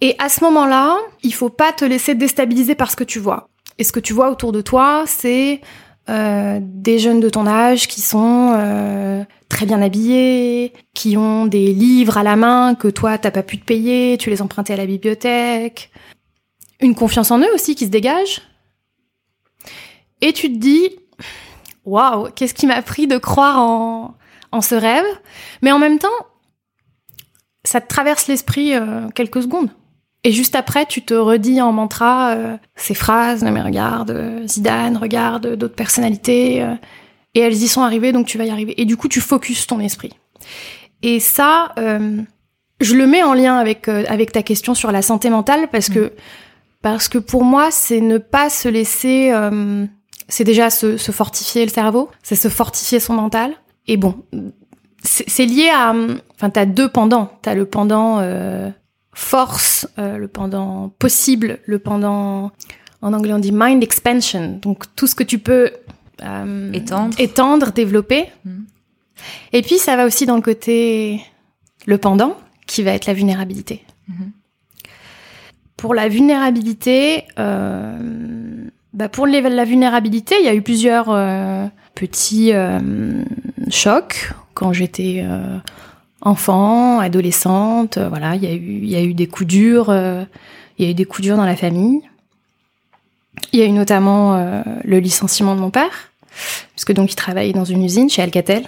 Et 0.01 0.15
à 0.17 0.29
ce 0.29 0.43
moment-là, 0.43 0.97
il 1.23 1.33
faut 1.33 1.49
pas 1.49 1.71
te 1.71 1.85
laisser 1.85 2.15
déstabiliser 2.15 2.75
par 2.75 2.89
ce 2.89 2.95
que 2.95 3.03
tu 3.03 3.19
vois. 3.19 3.49
Et 3.77 3.83
ce 3.83 3.91
que 3.91 3.99
tu 3.99 4.13
vois 4.13 4.31
autour 4.31 4.51
de 4.51 4.61
toi, 4.61 5.03
c'est 5.05 5.61
euh, 6.09 6.59
des 6.61 6.97
jeunes 6.97 7.19
de 7.19 7.29
ton 7.29 7.45
âge 7.45 7.87
qui 7.87 8.01
sont 8.01 8.53
euh, 8.55 9.23
très 9.47 9.67
bien 9.67 9.81
habillés, 9.81 10.73
qui 10.95 11.17
ont 11.17 11.45
des 11.45 11.71
livres 11.73 12.17
à 12.17 12.23
la 12.23 12.35
main 12.35 12.73
que 12.73 12.87
toi 12.87 13.19
t'as 13.19 13.31
pas 13.31 13.43
pu 13.43 13.59
te 13.59 13.65
payer, 13.65 14.17
tu 14.17 14.31
les 14.31 14.41
empruntais 14.41 14.73
à 14.73 14.77
la 14.77 14.87
bibliothèque, 14.87 15.91
une 16.79 16.95
confiance 16.95 17.29
en 17.29 17.39
eux 17.39 17.53
aussi 17.53 17.75
qui 17.75 17.85
se 17.85 17.91
dégage. 17.91 18.41
Et 20.21 20.33
tu 20.33 20.51
te 20.51 20.57
dis, 20.57 20.89
waouh, 21.85 22.29
qu'est-ce 22.35 22.55
qui 22.55 22.65
m'a 22.65 22.81
pris 22.81 23.07
de 23.07 23.17
croire 23.17 23.59
en, 23.59 24.15
en 24.51 24.61
ce 24.61 24.75
rêve? 24.75 25.05
Mais 25.61 25.71
en 25.71 25.79
même 25.79 25.99
temps, 25.99 26.09
ça 27.63 27.81
te 27.81 27.87
traverse 27.87 28.27
l'esprit 28.27 28.73
euh, 28.73 29.07
quelques 29.13 29.43
secondes. 29.43 29.69
Et 30.23 30.31
juste 30.31 30.55
après, 30.55 30.85
tu 30.85 31.01
te 31.01 31.13
redis 31.15 31.61
en 31.61 31.71
mantra 31.71 32.35
euh, 32.35 32.57
ces 32.75 32.93
phrases, 32.93 33.43
mais 33.43 33.61
regarde, 33.61 34.11
euh, 34.11 34.47
Zidane, 34.47 34.97
regarde 34.97 35.55
d'autres 35.55 35.75
personnalités, 35.75 36.61
euh, 36.61 36.75
et 37.33 37.39
elles 37.39 37.55
y 37.55 37.67
sont 37.67 37.81
arrivées, 37.81 38.11
donc 38.11 38.27
tu 38.27 38.37
vas 38.37 38.45
y 38.45 38.51
arriver. 38.51 38.79
Et 38.79 38.85
du 38.85 38.97
coup, 38.97 39.07
tu 39.07 39.19
focuses 39.19 39.65
ton 39.65 39.79
esprit. 39.79 40.11
Et 41.01 41.19
ça, 41.19 41.73
je 41.77 42.95
le 42.95 43.07
mets 43.07 43.23
en 43.23 43.33
lien 43.33 43.57
avec 43.57 43.87
avec 43.87 44.31
ta 44.31 44.43
question 44.43 44.75
sur 44.75 44.91
la 44.91 45.01
santé 45.01 45.31
mentale 45.31 45.67
parce 45.71 45.89
que 45.89 45.99
mm. 45.99 46.11
parce 46.83 47.07
que 47.07 47.17
pour 47.17 47.43
moi, 47.43 47.71
c'est 47.71 48.01
ne 48.01 48.19
pas 48.19 48.51
se 48.51 48.69
laisser, 48.69 49.33
c'est 50.27 50.43
déjà 50.43 50.69
se, 50.69 50.97
se 50.97 51.11
fortifier 51.11 51.65
le 51.65 51.71
cerveau, 51.71 52.11
c'est 52.21 52.35
se 52.35 52.49
fortifier 52.49 52.99
son 52.99 53.13
mental. 53.13 53.53
Et 53.87 53.97
bon, 53.97 54.23
c'est 55.03 55.45
lié 55.45 55.69
à, 55.73 55.95
enfin, 56.35 56.51
t'as 56.51 56.65
deux 56.65 56.89
pendants. 56.89 57.31
T'as 57.41 57.55
le 57.55 57.65
pendant 57.65 58.19
force, 59.13 59.87
euh, 59.99 60.17
le 60.17 60.27
pendant 60.27 60.89
possible, 60.99 61.59
le 61.65 61.79
pendant, 61.79 62.51
en 63.01 63.13
anglais 63.13 63.33
on 63.33 63.39
dit 63.39 63.51
mind 63.53 63.83
expansion, 63.83 64.59
donc 64.61 64.83
tout 64.95 65.07
ce 65.07 65.15
que 65.15 65.23
tu 65.23 65.39
peux 65.39 65.71
euh, 66.23 66.71
étendre. 66.73 67.19
étendre, 67.19 67.71
développer. 67.71 68.27
Mm. 68.45 68.63
Et 69.53 69.61
puis 69.61 69.77
ça 69.77 69.95
va 69.95 70.05
aussi 70.05 70.25
dans 70.25 70.35
le 70.35 70.41
côté, 70.41 71.21
le 71.85 71.97
pendant, 71.97 72.37
qui 72.67 72.83
va 72.83 72.91
être 72.91 73.05
la 73.05 73.13
vulnérabilité. 73.13 73.83
Mm-hmm. 74.09 74.29
Pour 75.77 75.93
la 75.93 76.07
vulnérabilité, 76.07 77.25
euh, 77.39 78.67
bah 78.93 79.09
pour 79.09 79.27
la 79.27 79.65
vulnérabilité, 79.65 80.35
il 80.39 80.45
y 80.45 80.49
a 80.49 80.53
eu 80.53 80.61
plusieurs 80.61 81.07
petits 81.95 82.51
chocs 83.69 84.33
quand 84.53 84.73
j'étais 84.73 85.25
enfant, 86.21 86.99
adolescente, 86.99 87.97
euh, 87.97 88.09
voilà, 88.09 88.35
il 88.35 88.43
y 88.43 88.47
a 88.47 88.53
eu, 88.53 88.79
il 88.83 88.89
y 88.89 88.95
a 88.95 89.01
eu 89.01 89.13
des 89.13 89.27
coups 89.27 89.47
durs, 89.47 89.89
euh, 89.89 90.23
il 90.77 90.85
y 90.85 90.87
a 90.87 90.91
eu 90.91 90.93
des 90.93 91.05
coups 91.05 91.23
durs 91.23 91.37
dans 91.37 91.45
la 91.45 91.55
famille. 91.55 92.01
Il 93.53 93.59
y 93.59 93.63
a 93.63 93.65
eu 93.65 93.71
notamment 93.71 94.35
euh, 94.35 94.61
le 94.83 94.99
licenciement 94.99 95.55
de 95.55 95.61
mon 95.61 95.71
père, 95.71 96.11
puisque 96.75 96.93
donc 96.93 97.11
il 97.11 97.15
travaillait 97.15 97.53
dans 97.53 97.65
une 97.65 97.83
usine 97.83 98.09
chez 98.09 98.21
Alcatel, 98.21 98.65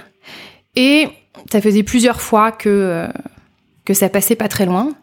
et 0.76 1.08
ça 1.52 1.62
faisait 1.62 1.84
plusieurs 1.84 2.22
fois 2.22 2.52
que 2.52 3.08
que 3.86 3.94
ça 3.94 4.08
passait 4.08 4.38
pas 4.38 4.48
très 4.48 4.66
loin, 4.66 4.94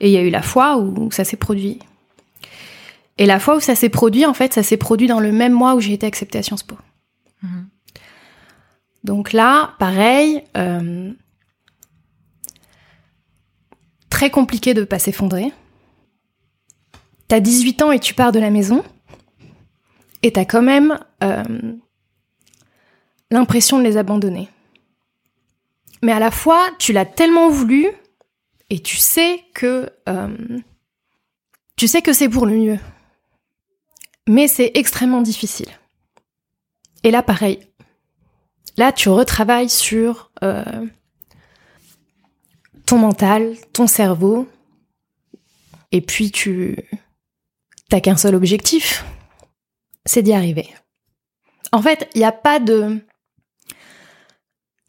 et 0.00 0.08
il 0.08 0.12
y 0.12 0.16
a 0.16 0.22
eu 0.22 0.30
la 0.30 0.42
fois 0.42 0.76
où 0.76 1.10
ça 1.12 1.24
s'est 1.24 1.36
produit. 1.36 1.78
Et 3.16 3.26
la 3.26 3.38
fois 3.38 3.56
où 3.56 3.60
ça 3.60 3.76
s'est 3.76 3.88
produit, 3.88 4.26
en 4.26 4.34
fait, 4.34 4.52
ça 4.52 4.62
s'est 4.62 4.76
produit 4.76 5.06
dans 5.06 5.20
le 5.20 5.30
même 5.30 5.52
mois 5.52 5.74
où 5.74 5.80
j'ai 5.80 5.92
été 5.92 6.06
acceptée 6.06 6.38
à 6.38 6.42
Sciences 6.42 6.64
Po. 6.64 6.76
Mhm. 7.42 7.68
Donc 9.04 9.32
là, 9.32 9.74
pareil, 9.78 10.42
euh, 10.56 11.12
très 14.14 14.30
compliqué 14.30 14.74
de 14.74 14.84
pas 14.84 15.00
s'effondrer. 15.00 15.52
T'as 17.26 17.40
18 17.40 17.82
ans 17.82 17.90
et 17.90 17.98
tu 17.98 18.14
pars 18.14 18.30
de 18.30 18.38
la 18.38 18.50
maison, 18.50 18.84
et 20.22 20.30
t'as 20.30 20.44
quand 20.44 20.62
même 20.62 21.00
euh, 21.24 21.42
l'impression 23.32 23.80
de 23.80 23.82
les 23.82 23.96
abandonner. 23.96 24.48
Mais 26.00 26.12
à 26.12 26.20
la 26.20 26.30
fois, 26.30 26.64
tu 26.78 26.92
l'as 26.92 27.06
tellement 27.06 27.48
voulu, 27.48 27.88
et 28.70 28.78
tu 28.78 28.98
sais 28.98 29.42
que 29.52 29.90
euh, 30.08 30.60
tu 31.74 31.88
sais 31.88 32.00
que 32.00 32.12
c'est 32.12 32.28
pour 32.28 32.46
le 32.46 32.54
mieux. 32.54 32.78
Mais 34.28 34.46
c'est 34.46 34.70
extrêmement 34.74 35.22
difficile. 35.22 35.70
Et 37.02 37.10
là, 37.10 37.24
pareil. 37.24 37.58
Là, 38.76 38.92
tu 38.92 39.08
retravailles 39.08 39.68
sur 39.68 40.30
euh, 40.44 40.86
ton 42.86 42.98
mental, 42.98 43.54
ton 43.72 43.86
cerveau, 43.86 44.48
et 45.92 46.00
puis 46.00 46.30
tu 46.30 46.76
t'as 47.88 48.00
qu'un 48.00 48.16
seul 48.16 48.34
objectif, 48.34 49.04
c'est 50.04 50.22
d'y 50.22 50.32
arriver. 50.32 50.68
En 51.72 51.82
fait, 51.82 52.08
il 52.14 52.18
n'y 52.18 52.24
a 52.24 52.32
pas 52.32 52.58
de, 52.58 53.00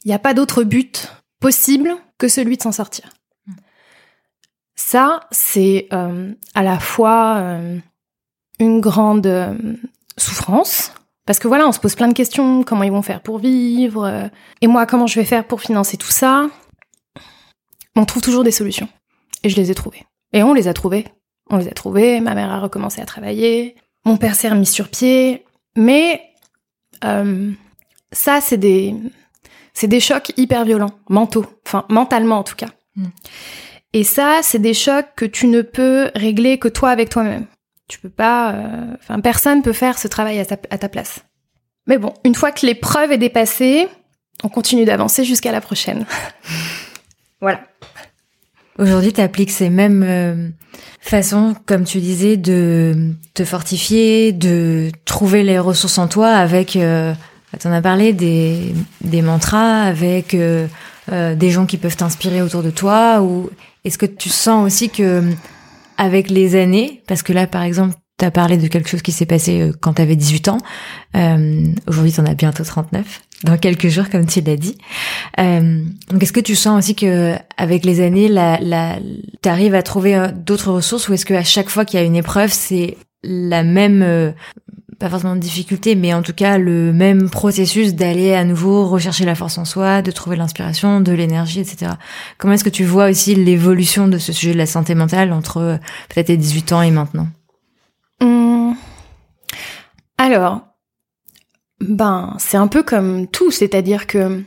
il 0.03 0.07
n'y 0.07 0.13
a 0.13 0.19
pas 0.19 0.33
d'autre 0.33 0.63
but 0.63 1.11
possible 1.39 1.95
que 2.17 2.27
celui 2.27 2.57
de 2.57 2.61
s'en 2.61 2.71
sortir. 2.71 3.09
Ça, 4.75 5.21
c'est 5.31 5.87
euh, 5.93 6.33
à 6.53 6.63
la 6.63 6.79
fois 6.79 7.37
euh, 7.37 7.79
une 8.59 8.81
grande 8.81 9.25
euh, 9.27 9.55
souffrance, 10.17 10.93
parce 11.25 11.39
que 11.39 11.47
voilà, 11.47 11.67
on 11.67 11.71
se 11.71 11.79
pose 11.79 11.95
plein 11.95 12.07
de 12.07 12.13
questions, 12.13 12.63
comment 12.63 12.83
ils 12.83 12.91
vont 12.91 13.01
faire 13.01 13.21
pour 13.21 13.39
vivre, 13.39 14.29
et 14.61 14.67
moi, 14.67 14.85
comment 14.85 15.07
je 15.07 15.19
vais 15.19 15.25
faire 15.25 15.47
pour 15.47 15.61
financer 15.61 15.97
tout 15.97 16.11
ça? 16.11 16.49
On 17.95 18.05
trouve 18.05 18.21
toujours 18.21 18.43
des 18.43 18.51
solutions. 18.51 18.89
Et 19.43 19.49
je 19.49 19.55
les 19.55 19.71
ai 19.71 19.75
trouvées. 19.75 20.03
Et 20.33 20.43
on 20.43 20.53
les 20.53 20.67
a 20.67 20.73
trouvées. 20.73 21.05
On 21.49 21.57
les 21.57 21.67
a 21.67 21.71
trouvées. 21.71 22.19
Ma 22.19 22.35
mère 22.35 22.51
a 22.51 22.59
recommencé 22.59 23.01
à 23.01 23.05
travailler. 23.05 23.75
Mon 24.05 24.17
père 24.17 24.35
s'est 24.35 24.49
remis 24.49 24.65
sur 24.65 24.89
pied. 24.89 25.45
Mais 25.75 26.21
euh, 27.03 27.51
ça, 28.11 28.41
c'est 28.41 28.57
des, 28.57 28.95
c'est 29.73 29.87
des 29.87 29.99
chocs 29.99 30.31
hyper 30.37 30.65
violents, 30.65 30.97
mentaux. 31.09 31.45
Enfin, 31.65 31.85
mentalement 31.89 32.39
en 32.39 32.43
tout 32.43 32.55
cas. 32.55 32.69
Hmm. 32.95 33.07
Et 33.93 34.03
ça, 34.03 34.39
c'est 34.41 34.59
des 34.59 34.73
chocs 34.73 35.07
que 35.15 35.25
tu 35.25 35.47
ne 35.47 35.61
peux 35.61 36.11
régler 36.15 36.57
que 36.57 36.67
toi 36.67 36.89
avec 36.89 37.09
toi-même. 37.09 37.45
Tu 37.87 37.99
peux 37.99 38.09
pas. 38.09 38.53
Euh, 38.53 38.95
enfin, 38.99 39.19
personne 39.19 39.61
peut 39.61 39.73
faire 39.73 39.97
ce 39.97 40.07
travail 40.07 40.39
à 40.39 40.45
ta, 40.45 40.57
à 40.69 40.77
ta 40.77 40.89
place. 40.89 41.23
Mais 41.87 41.97
bon, 41.97 42.13
une 42.23 42.35
fois 42.35 42.51
que 42.51 42.65
l'épreuve 42.65 43.11
est 43.11 43.17
dépassée, 43.17 43.87
on 44.43 44.49
continue 44.49 44.85
d'avancer 44.85 45.23
jusqu'à 45.23 45.51
la 45.51 45.61
prochaine. 45.61 46.05
voilà. 47.41 47.61
Aujourd'hui, 48.77 49.13
tu 49.13 49.21
appliques 49.21 49.51
ces 49.51 49.69
mêmes 49.69 50.03
euh, 50.05 50.49
façons, 50.99 51.55
comme 51.65 51.85
tu 51.85 51.99
disais, 51.99 52.35
de 52.35 53.13
te 53.33 53.45
fortifier, 53.45 54.33
de 54.33 54.91
trouver 55.05 55.43
les 55.43 55.59
ressources 55.59 55.97
en 55.97 56.07
toi 56.07 56.29
avec, 56.29 56.75
euh, 56.75 57.13
tu 57.59 57.67
en 57.67 57.71
as 57.71 57.81
parlé, 57.81 58.11
des, 58.11 58.73
des 59.01 59.21
mantras, 59.21 59.81
avec 59.81 60.33
euh, 60.33 60.67
euh, 61.11 61.35
des 61.35 61.51
gens 61.51 61.65
qui 61.65 61.77
peuvent 61.77 61.95
t'inspirer 61.95 62.41
autour 62.41 62.63
de 62.63 62.69
toi, 62.69 63.21
ou 63.21 63.49
est-ce 63.85 63.97
que 63.97 64.05
tu 64.05 64.29
sens 64.29 64.65
aussi 64.65 64.89
que 64.89 65.23
avec 65.97 66.29
les 66.29 66.59
années, 66.59 67.01
parce 67.07 67.23
que 67.23 67.31
là, 67.31 67.47
par 67.47 67.63
exemple, 67.63 67.95
tu 68.17 68.25
as 68.25 68.31
parlé 68.31 68.57
de 68.57 68.67
quelque 68.67 68.89
chose 68.89 69.01
qui 69.01 69.11
s'est 69.11 69.25
passé 69.25 69.61
euh, 69.61 69.73
quand 69.79 69.95
tu 69.95 70.01
avais 70.01 70.15
18 70.15 70.47
ans. 70.47 70.57
Euh, 71.15 71.67
Aujourd'hui, 71.87 72.13
tu 72.13 72.21
en 72.21 72.25
as 72.25 72.33
bientôt 72.35 72.63
39, 72.63 73.21
dans 73.43 73.57
quelques 73.57 73.89
jours, 73.89 74.09
comme 74.09 74.25
tu 74.25 74.41
l'as 74.41 74.55
dit. 74.55 74.77
Euh, 75.39 75.83
donc, 76.09 76.23
est-ce 76.23 76.33
que 76.33 76.39
tu 76.39 76.55
sens 76.55 76.77
aussi 76.77 76.95
que 76.95 77.35
avec 77.57 77.83
les 77.83 78.01
années, 78.01 78.27
la, 78.27 78.59
la, 78.59 78.97
tu 79.41 79.49
arrives 79.49 79.75
à 79.75 79.83
trouver 79.83 80.15
euh, 80.15 80.31
d'autres 80.31 80.71
ressources 80.71 81.09
ou 81.09 81.13
est-ce 81.13 81.25
qu'à 81.25 81.43
chaque 81.43 81.69
fois 81.69 81.85
qu'il 81.85 81.99
y 81.99 82.03
a 82.03 82.05
une 82.05 82.15
épreuve, 82.15 82.51
c'est 82.51 82.97
la 83.23 83.63
même, 83.63 84.01
euh, 84.01 84.31
pas 84.99 85.09
forcément 85.09 85.35
de 85.35 85.41
difficulté, 85.41 85.95
mais 85.95 86.13
en 86.13 86.21
tout 86.21 86.33
cas 86.33 86.57
le 86.57 86.93
même 86.93 87.29
processus 87.29 87.95
d'aller 87.95 88.33
à 88.33 88.45
nouveau 88.45 88.87
rechercher 88.87 89.25
la 89.25 89.35
force 89.35 89.57
en 89.57 89.65
soi, 89.65 90.01
de 90.01 90.11
trouver 90.11 90.37
l'inspiration, 90.37 91.01
de 91.01 91.11
l'énergie, 91.11 91.59
etc. 91.59 91.91
Comment 92.37 92.53
est-ce 92.53 92.63
que 92.63 92.69
tu 92.69 92.85
vois 92.85 93.09
aussi 93.09 93.35
l'évolution 93.35 94.07
de 94.07 94.17
ce 94.17 94.31
sujet 94.31 94.53
de 94.53 94.57
la 94.57 94.65
santé 94.65 94.95
mentale 94.95 95.33
entre 95.33 95.57
euh, 95.57 95.77
peut-être 96.09 96.27
tes 96.27 96.37
18 96.37 96.71
ans 96.71 96.81
et 96.81 96.91
maintenant? 96.91 97.27
Hum. 98.21 98.75
Alors, 100.17 100.61
ben, 101.81 102.35
c'est 102.39 102.57
un 102.57 102.67
peu 102.67 102.83
comme 102.83 103.27
tout, 103.27 103.51
c'est-à-dire 103.51 104.07
que 104.07 104.43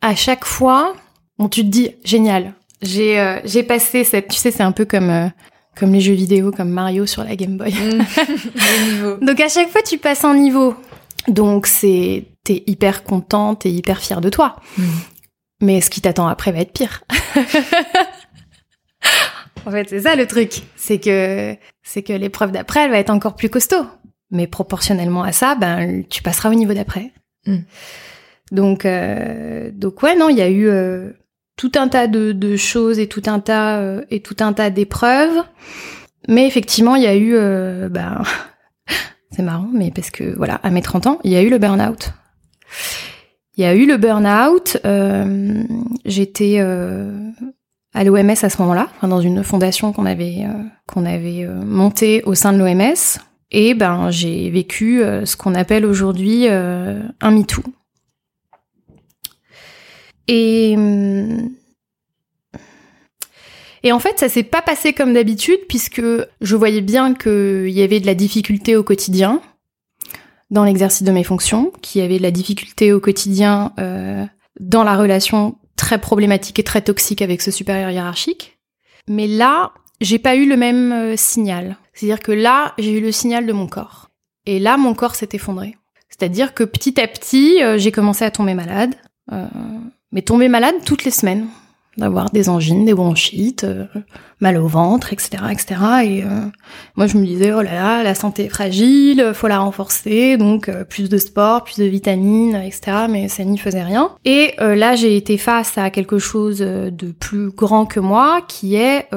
à 0.00 0.14
chaque 0.14 0.44
fois, 0.44 0.94
bon, 1.38 1.48
tu 1.48 1.62
te 1.62 1.68
dis 1.68 1.90
génial. 2.04 2.54
J'ai 2.82 3.18
euh, 3.18 3.40
j'ai 3.44 3.62
passé 3.62 4.04
cette, 4.04 4.28
tu 4.28 4.36
sais, 4.36 4.50
c'est 4.50 4.62
un 4.62 4.72
peu 4.72 4.84
comme 4.84 5.10
euh, 5.10 5.28
comme 5.76 5.92
les 5.92 6.00
jeux 6.00 6.14
vidéo, 6.14 6.52
comme 6.52 6.70
Mario 6.70 7.06
sur 7.06 7.24
la 7.24 7.36
Game 7.36 7.56
Boy. 7.56 7.72
Donc 9.20 9.40
à 9.40 9.48
chaque 9.48 9.70
fois, 9.70 9.82
tu 9.82 9.98
passes 9.98 10.24
un 10.24 10.34
niveau. 10.34 10.74
Donc 11.26 11.66
c'est 11.66 12.24
t'es 12.44 12.62
hyper 12.66 13.02
content, 13.04 13.54
t'es 13.54 13.70
hyper 13.70 13.98
fier 13.98 14.20
de 14.20 14.30
toi. 14.30 14.56
Mm. 14.76 14.84
Mais 15.60 15.80
ce 15.80 15.90
qui 15.90 16.00
t'attend 16.00 16.28
après 16.28 16.52
va 16.52 16.60
être 16.60 16.72
pire. 16.72 17.02
en 19.68 19.70
fait, 19.70 19.88
c'est 19.90 20.00
ça 20.00 20.16
le 20.16 20.26
truc, 20.26 20.62
c'est 20.76 20.98
que 20.98 21.54
c'est 21.82 22.02
que 22.02 22.14
l'épreuve 22.14 22.52
d'après, 22.52 22.84
elle 22.84 22.90
va 22.90 22.98
être 22.98 23.10
encore 23.10 23.36
plus 23.36 23.50
costaud. 23.50 23.86
Mais 24.30 24.46
proportionnellement 24.46 25.22
à 25.22 25.32
ça, 25.32 25.54
ben 25.54 26.04
tu 26.08 26.22
passeras 26.22 26.50
au 26.50 26.54
niveau 26.54 26.72
d'après. 26.74 27.12
Mm. 27.46 27.58
Donc 28.50 28.84
euh, 28.86 29.70
donc 29.72 30.02
ouais 30.02 30.16
non, 30.16 30.30
il 30.30 30.38
y 30.38 30.42
a 30.42 30.48
eu 30.48 30.66
euh, 30.68 31.10
tout 31.56 31.72
un 31.76 31.88
tas 31.88 32.06
de, 32.06 32.32
de 32.32 32.56
choses 32.56 32.98
et 32.98 33.08
tout 33.08 33.22
un 33.26 33.40
tas 33.40 33.78
euh, 33.78 34.04
et 34.10 34.20
tout 34.20 34.36
un 34.40 34.54
tas 34.54 34.70
d'épreuves. 34.70 35.44
Mais 36.28 36.46
effectivement, 36.46 36.96
il 36.96 37.02
y 37.02 37.06
a 37.06 37.14
eu 37.14 37.34
euh, 37.34 37.88
ben 37.90 38.22
c'est 39.30 39.42
marrant, 39.42 39.68
mais 39.72 39.90
parce 39.90 40.10
que 40.10 40.34
voilà, 40.36 40.54
à 40.62 40.70
mes 40.70 40.82
30 40.82 41.06
ans, 41.06 41.18
il 41.24 41.30
y 41.32 41.36
a 41.36 41.42
eu 41.42 41.50
le 41.50 41.58
burn-out. 41.58 42.12
Il 43.56 43.64
y 43.64 43.66
a 43.66 43.74
eu 43.74 43.86
le 43.86 43.96
burn-out. 43.98 44.78
euh, 44.86 45.62
J'étais 46.04 46.56
euh, 46.58 47.10
à 47.94 48.04
l'OMS 48.04 48.30
à 48.30 48.50
ce 48.50 48.60
moment-là, 48.62 48.88
enfin, 48.96 49.08
dans 49.08 49.20
une 49.20 49.42
fondation 49.42 49.92
qu'on 49.92 50.06
avait 50.06 50.44
euh, 50.44 50.62
qu'on 50.86 51.06
avait 51.06 51.44
euh, 51.44 51.54
montée 51.64 52.22
au 52.24 52.34
sein 52.34 52.52
de 52.52 52.58
l'OMS. 52.58 53.20
Et 53.50 53.74
ben 53.74 54.10
j'ai 54.10 54.50
vécu 54.50 55.02
euh, 55.02 55.24
ce 55.24 55.36
qu'on 55.36 55.54
appelle 55.54 55.86
aujourd'hui 55.86 56.46
un 56.48 57.30
MeToo. 57.30 57.62
Et 60.26 60.74
hum, 60.76 61.50
et 63.84 63.92
en 63.92 64.00
fait, 64.00 64.18
ça 64.18 64.28
s'est 64.28 64.42
pas 64.42 64.60
passé 64.60 64.92
comme 64.92 65.14
d'habitude 65.14 65.60
puisque 65.68 66.02
je 66.40 66.56
voyais 66.56 66.80
bien 66.80 67.14
qu'il 67.14 67.70
y 67.70 67.80
avait 67.80 68.00
de 68.00 68.06
la 68.06 68.16
difficulté 68.16 68.76
au 68.76 68.82
quotidien 68.82 69.40
dans 70.50 70.64
l'exercice 70.64 71.04
de 71.04 71.12
mes 71.12 71.22
fonctions, 71.22 71.72
qu'il 71.80 72.00
y 72.00 72.04
avait 72.04 72.18
de 72.18 72.22
la 72.22 72.32
difficulté 72.32 72.92
au 72.92 73.00
quotidien 73.00 73.72
dans 74.58 74.82
la 74.82 74.96
relation 74.96 75.56
très 75.78 75.98
problématique 75.98 76.58
et 76.58 76.64
très 76.64 76.82
toxique 76.82 77.22
avec 77.22 77.40
ce 77.40 77.50
supérieur 77.50 77.90
hiérarchique. 77.90 78.58
Mais 79.08 79.26
là, 79.26 79.72
j'ai 80.02 80.18
pas 80.18 80.36
eu 80.36 80.46
le 80.46 80.56
même 80.58 80.92
euh, 80.92 81.16
signal. 81.16 81.78
C'est-à-dire 81.94 82.20
que 82.20 82.32
là, 82.32 82.74
j'ai 82.78 82.98
eu 82.98 83.00
le 83.00 83.12
signal 83.12 83.46
de 83.46 83.52
mon 83.52 83.66
corps. 83.66 84.10
Et 84.44 84.58
là, 84.58 84.76
mon 84.76 84.92
corps 84.92 85.14
s'est 85.14 85.30
effondré. 85.32 85.76
C'est-à-dire 86.10 86.52
que 86.52 86.64
petit 86.64 87.00
à 87.00 87.08
petit, 87.08 87.62
euh, 87.62 87.78
j'ai 87.78 87.92
commencé 87.92 88.24
à 88.24 88.30
tomber 88.30 88.54
malade. 88.54 88.94
Euh, 89.32 89.46
mais 90.12 90.22
tomber 90.22 90.48
malade 90.48 90.74
toutes 90.84 91.04
les 91.04 91.10
semaines. 91.10 91.46
D'avoir 91.98 92.30
des 92.30 92.48
angines, 92.48 92.84
des 92.84 92.94
bronchites, 92.94 93.64
euh, 93.64 93.86
mal 94.40 94.56
au 94.56 94.68
ventre, 94.68 95.12
etc., 95.12 95.42
etc. 95.50 95.80
Et 96.04 96.22
euh, 96.22 96.28
moi, 96.94 97.08
je 97.08 97.18
me 97.18 97.26
disais, 97.26 97.52
oh 97.52 97.60
là 97.60 97.74
là, 97.74 98.02
la 98.04 98.14
santé 98.14 98.44
est 98.44 98.48
fragile, 98.48 99.32
faut 99.34 99.48
la 99.48 99.58
renforcer, 99.58 100.36
donc 100.36 100.68
euh, 100.68 100.84
plus 100.84 101.08
de 101.08 101.18
sport, 101.18 101.64
plus 101.64 101.78
de 101.78 101.84
vitamines, 101.84 102.54
etc. 102.54 103.06
Mais 103.10 103.26
ça 103.26 103.42
n'y 103.42 103.58
faisait 103.58 103.82
rien. 103.82 104.12
Et 104.24 104.54
là, 104.58 104.94
j'ai 104.94 105.16
été 105.16 105.38
face 105.38 105.76
à 105.76 105.90
quelque 105.90 106.18
chose 106.18 106.58
de 106.60 107.12
plus 107.12 107.50
grand 107.50 107.84
que 107.84 107.98
moi, 107.98 108.42
qui 108.46 108.76
est 108.76 109.08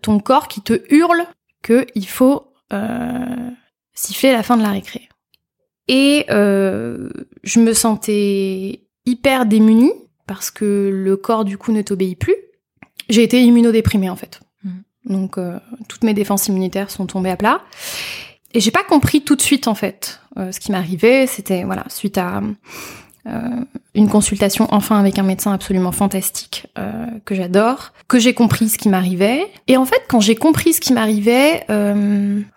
ton 0.00 0.20
corps 0.20 0.46
qui 0.46 0.60
te 0.60 0.80
hurle 0.90 1.24
que 1.62 1.86
il 1.96 2.06
faut 2.06 2.52
siffler 3.94 4.32
la 4.32 4.42
fin 4.42 4.56
de 4.56 4.62
la 4.62 4.70
récré. 4.70 5.08
Et 5.88 6.24
je 6.28 7.60
me 7.60 7.72
sentais 7.72 8.84
hyper 9.06 9.46
démunie 9.46 9.92
parce 10.26 10.50
que 10.50 10.90
le 10.92 11.16
corps 11.16 11.44
du 11.44 11.58
coup 11.58 11.72
ne 11.72 11.82
t'obéit 11.82 12.18
plus. 12.18 12.36
J'ai 13.08 13.22
été 13.22 13.42
immunodéprimée 13.42 14.10
en 14.10 14.16
fait. 14.16 14.40
Mhm. 14.64 14.82
Donc 15.06 15.38
euh, 15.38 15.58
toutes 15.88 16.04
mes 16.04 16.14
défenses 16.14 16.48
immunitaires 16.48 16.90
sont 16.90 17.06
tombées 17.06 17.30
à 17.30 17.36
plat. 17.36 17.62
Et 18.54 18.60
j'ai 18.60 18.70
pas 18.70 18.84
compris 18.84 19.22
tout 19.22 19.36
de 19.36 19.42
suite 19.42 19.68
en 19.68 19.74
fait 19.74 20.20
euh, 20.36 20.52
ce 20.52 20.60
qui 20.60 20.72
m'arrivait. 20.72 21.26
C'était 21.26 21.64
voilà 21.64 21.84
suite 21.88 22.18
à 22.18 22.42
euh, 23.26 23.64
une 23.94 24.08
consultation 24.08 24.66
enfin 24.70 24.98
avec 24.98 25.18
un 25.18 25.22
médecin 25.22 25.52
absolument 25.52 25.92
fantastique 25.92 26.66
euh, 26.78 27.06
que 27.24 27.34
j'adore, 27.34 27.92
que 28.08 28.18
j'ai 28.18 28.34
compris 28.34 28.68
ce 28.68 28.78
qui 28.78 28.88
m'arrivait. 28.88 29.46
Et 29.68 29.76
en 29.76 29.84
fait 29.84 30.02
quand 30.08 30.20
j'ai 30.20 30.36
compris 30.36 30.74
ce 30.74 30.80
qui 30.80 30.92
m'arrivait, 30.92 31.64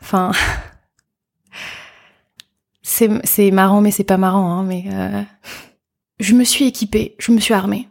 enfin 0.02 0.32
c'est 2.82 3.10
c'est 3.24 3.52
marrant 3.52 3.82
mais 3.82 3.92
c'est 3.92 4.04
pas 4.04 4.18
marrant 4.18 4.52
hein, 4.52 4.64
mais 4.64 4.86
je 6.20 6.34
me 6.34 6.44
suis 6.44 6.66
équipée, 6.66 7.16
je 7.20 7.32
me 7.32 7.40
suis 7.40 7.54
armée. 7.54 7.88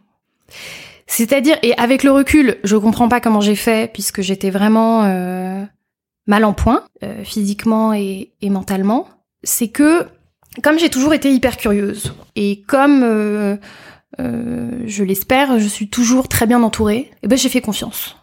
C'est-à-dire, 1.07 1.57
et 1.61 1.77
avec 1.77 2.03
le 2.03 2.11
recul, 2.11 2.57
je 2.63 2.75
comprends 2.75 3.07
pas 3.07 3.19
comment 3.21 3.41
j'ai 3.41 3.55
fait, 3.55 3.91
puisque 3.91 4.21
j'étais 4.21 4.49
vraiment 4.49 5.03
euh, 5.03 5.63
mal 6.27 6.43
en 6.45 6.53
point, 6.53 6.83
euh, 7.03 7.23
physiquement 7.23 7.93
et, 7.93 8.33
et 8.41 8.49
mentalement. 8.49 9.07
C'est 9.43 9.67
que, 9.67 10.07
comme 10.63 10.79
j'ai 10.79 10.89
toujours 10.89 11.13
été 11.13 11.31
hyper 11.31 11.57
curieuse, 11.57 12.15
et 12.35 12.61
comme 12.61 13.03
euh, 13.03 13.57
euh, 14.19 14.71
je 14.85 15.03
l'espère, 15.03 15.59
je 15.59 15.67
suis 15.67 15.89
toujours 15.89 16.27
très 16.27 16.47
bien 16.47 16.63
entourée, 16.63 17.11
et 17.21 17.27
ben 17.27 17.37
j'ai 17.37 17.49
fait 17.49 17.61
confiance. 17.61 18.15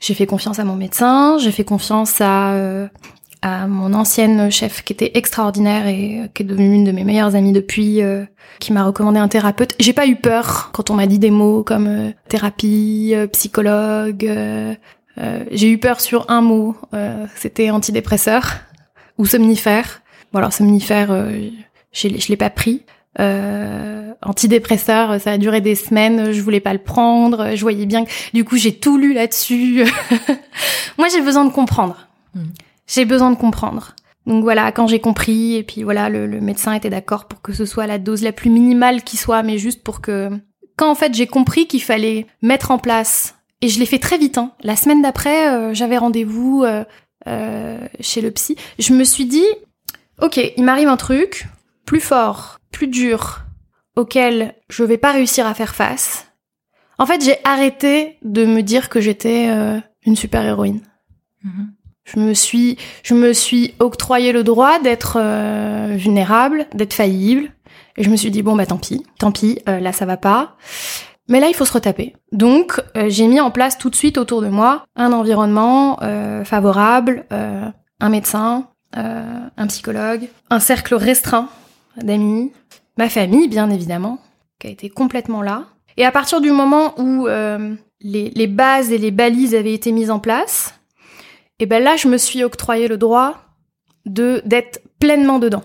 J'ai 0.00 0.14
fait 0.14 0.26
confiance 0.26 0.58
à 0.58 0.64
mon 0.64 0.76
médecin, 0.76 1.38
j'ai 1.38 1.50
fait 1.50 1.64
confiance 1.64 2.20
à 2.20 2.52
euh, 2.52 2.88
à 3.42 3.66
mon 3.66 3.94
ancienne 3.94 4.50
chef 4.50 4.82
qui 4.82 4.92
était 4.92 5.12
extraordinaire 5.14 5.86
et 5.86 6.20
euh, 6.20 6.26
qui 6.32 6.42
est 6.42 6.46
devenue 6.46 6.74
une 6.74 6.84
de 6.84 6.92
mes 6.92 7.04
meilleures 7.04 7.34
amies 7.34 7.52
depuis, 7.52 8.02
euh, 8.02 8.24
qui 8.58 8.72
m'a 8.72 8.84
recommandé 8.84 9.18
un 9.18 9.28
thérapeute. 9.28 9.74
J'ai 9.78 9.92
pas 9.92 10.06
eu 10.06 10.16
peur 10.16 10.70
quand 10.72 10.90
on 10.90 10.94
m'a 10.94 11.06
dit 11.06 11.18
des 11.18 11.30
mots 11.30 11.62
comme 11.62 11.86
euh, 11.86 12.10
thérapie, 12.28 13.12
euh, 13.14 13.26
psychologue. 13.28 14.24
euh, 14.26 14.74
j'ai 15.50 15.70
eu 15.70 15.78
peur 15.78 16.00
sur 16.00 16.30
un 16.30 16.40
mot, 16.42 16.76
c'était 17.34 17.70
antidépresseur 17.70 18.52
ou 19.18 19.26
somnifère. 19.26 20.00
Bon 20.32 20.38
alors 20.38 20.52
somnifère, 20.52 21.08
je 21.90 22.06
l'ai 22.06 22.20
je 22.20 22.28
l'ai 22.28 22.36
pas 22.36 22.50
pris. 22.50 22.84
Euh, 23.18 24.12
antidépresseur, 24.22 25.20
ça 25.20 25.32
a 25.32 25.38
duré 25.38 25.60
des 25.60 25.74
semaines, 25.74 26.30
je 26.30 26.40
voulais 26.40 26.60
pas 26.60 26.72
le 26.72 26.78
prendre, 26.78 27.56
je 27.56 27.60
voyais 27.62 27.84
bien 27.84 28.04
que 28.04 28.10
du 28.32 28.44
coup 28.44 28.56
j'ai 28.56 28.74
tout 28.76 28.96
lu 28.96 29.12
là-dessus. 29.12 29.84
Moi 30.98 31.08
j'ai 31.08 31.20
besoin 31.20 31.44
de 31.44 31.50
comprendre. 31.50 32.06
Mhm. 32.36 32.52
J'ai 32.88 33.04
besoin 33.04 33.30
de 33.30 33.36
comprendre. 33.36 33.94
Donc 34.26 34.42
voilà, 34.42 34.72
quand 34.72 34.86
j'ai 34.86 35.00
compris, 35.00 35.56
et 35.56 35.62
puis 35.62 35.82
voilà, 35.82 36.10
le, 36.10 36.40
médecin 36.40 36.72
était 36.74 36.90
d'accord 36.90 37.28
pour 37.28 37.40
que 37.40 37.54
ce 37.54 37.64
soit 37.64 37.86
la 37.86 37.98
dose 37.98 38.22
la 38.22 38.32
plus 38.32 38.50
minimale 38.50 39.02
qui 39.02 39.16
soit, 39.16 39.42
mais 39.42 39.56
juste 39.56 39.82
pour 39.82 40.00
que... 40.00 40.30
Quand 40.76 40.90
en 40.90 40.94
fait 40.94 41.14
j'ai 41.14 41.26
compris 41.26 41.66
qu'il 41.66 41.82
fallait 41.82 42.26
mettre 42.42 42.70
en 42.70 42.78
place, 42.78 43.36
et 43.62 43.68
je 43.68 43.80
l'ai 43.80 43.86
fait 43.86 43.98
très 43.98 44.18
vite, 44.18 44.38
hein. 44.38 44.52
la 44.60 44.76
semaine 44.76 45.02
d'après, 45.02 45.48
euh, 45.48 45.74
j'avais 45.74 45.96
rendez-vous 45.96 46.62
euh, 46.62 46.84
euh, 47.26 47.78
chez 48.00 48.20
le 48.20 48.30
psy, 48.30 48.56
je 48.78 48.92
me 48.92 49.02
suis 49.02 49.24
dit, 49.24 49.46
ok, 50.20 50.38
il 50.56 50.62
m'arrive 50.62 50.88
un 50.88 50.98
truc 50.98 51.48
plus 51.86 52.00
fort, 52.00 52.58
plus 52.70 52.86
dur, 52.86 53.40
auquel 53.96 54.54
je 54.68 54.84
vais 54.84 54.98
pas 54.98 55.12
réussir 55.12 55.46
à 55.46 55.54
faire 55.54 55.74
face. 55.74 56.26
En 56.98 57.06
fait, 57.06 57.24
j'ai 57.24 57.38
arrêté 57.44 58.18
de 58.22 58.44
me 58.44 58.60
dire 58.60 58.90
que 58.90 59.00
j'étais 59.00 59.48
une 60.04 60.16
super 60.16 60.44
héroïne. 60.44 60.82
Je 62.08 62.18
me 62.20 62.32
suis, 62.32 62.78
je 63.02 63.14
me 63.14 63.34
suis 63.34 63.74
octroyé 63.80 64.32
le 64.32 64.42
droit 64.42 64.78
d'être 64.78 65.18
euh, 65.20 65.94
vulnérable, 65.94 66.66
d'être 66.74 66.94
faillible, 66.94 67.50
Et 67.98 68.02
je 68.02 68.08
me 68.08 68.16
suis 68.16 68.30
dit 68.30 68.42
bon 68.42 68.56
bah 68.56 68.64
tant 68.64 68.78
pis, 68.78 69.04
tant 69.18 69.30
pis, 69.30 69.58
euh, 69.68 69.78
là 69.78 69.92
ça 69.92 70.06
va 70.06 70.16
pas. 70.16 70.56
Mais 71.28 71.38
là 71.38 71.48
il 71.48 71.54
faut 71.54 71.66
se 71.66 71.72
retaper. 71.72 72.14
Donc 72.32 72.80
euh, 72.96 73.10
j'ai 73.10 73.26
mis 73.26 73.40
en 73.40 73.50
place 73.50 73.76
tout 73.76 73.90
de 73.90 73.96
suite 73.96 74.16
autour 74.16 74.40
de 74.40 74.48
moi 74.48 74.84
un 74.96 75.12
environnement 75.12 75.98
euh, 76.02 76.44
favorable, 76.44 77.26
un 77.30 78.08
médecin, 78.08 78.68
un 78.94 79.66
psychologue, 79.66 80.28
un 80.48 80.60
cercle 80.60 80.94
restreint 80.94 81.50
d'amis, 82.02 82.52
ma 82.96 83.10
famille 83.10 83.48
bien 83.48 83.68
évidemment, 83.68 84.18
qui 84.58 84.68
a 84.68 84.70
été 84.70 84.88
complètement 84.88 85.42
là. 85.42 85.64
Et 85.98 86.06
à 86.06 86.12
partir 86.12 86.40
du 86.40 86.52
moment 86.52 86.98
où 86.98 87.26
les, 87.26 88.30
les 88.30 88.46
bases 88.46 88.92
et 88.92 88.98
les 88.98 89.10
balises 89.10 89.54
avaient 89.54 89.74
été 89.74 89.92
mises 89.92 90.10
en 90.10 90.20
place, 90.20 90.77
et 91.58 91.66
ben 91.66 91.82
là 91.82 91.96
je 91.96 92.08
me 92.08 92.18
suis 92.18 92.44
octroyé 92.44 92.88
le 92.88 92.96
droit 92.96 93.36
de 94.06 94.42
d'être 94.44 94.80
pleinement 94.98 95.38
dedans. 95.38 95.62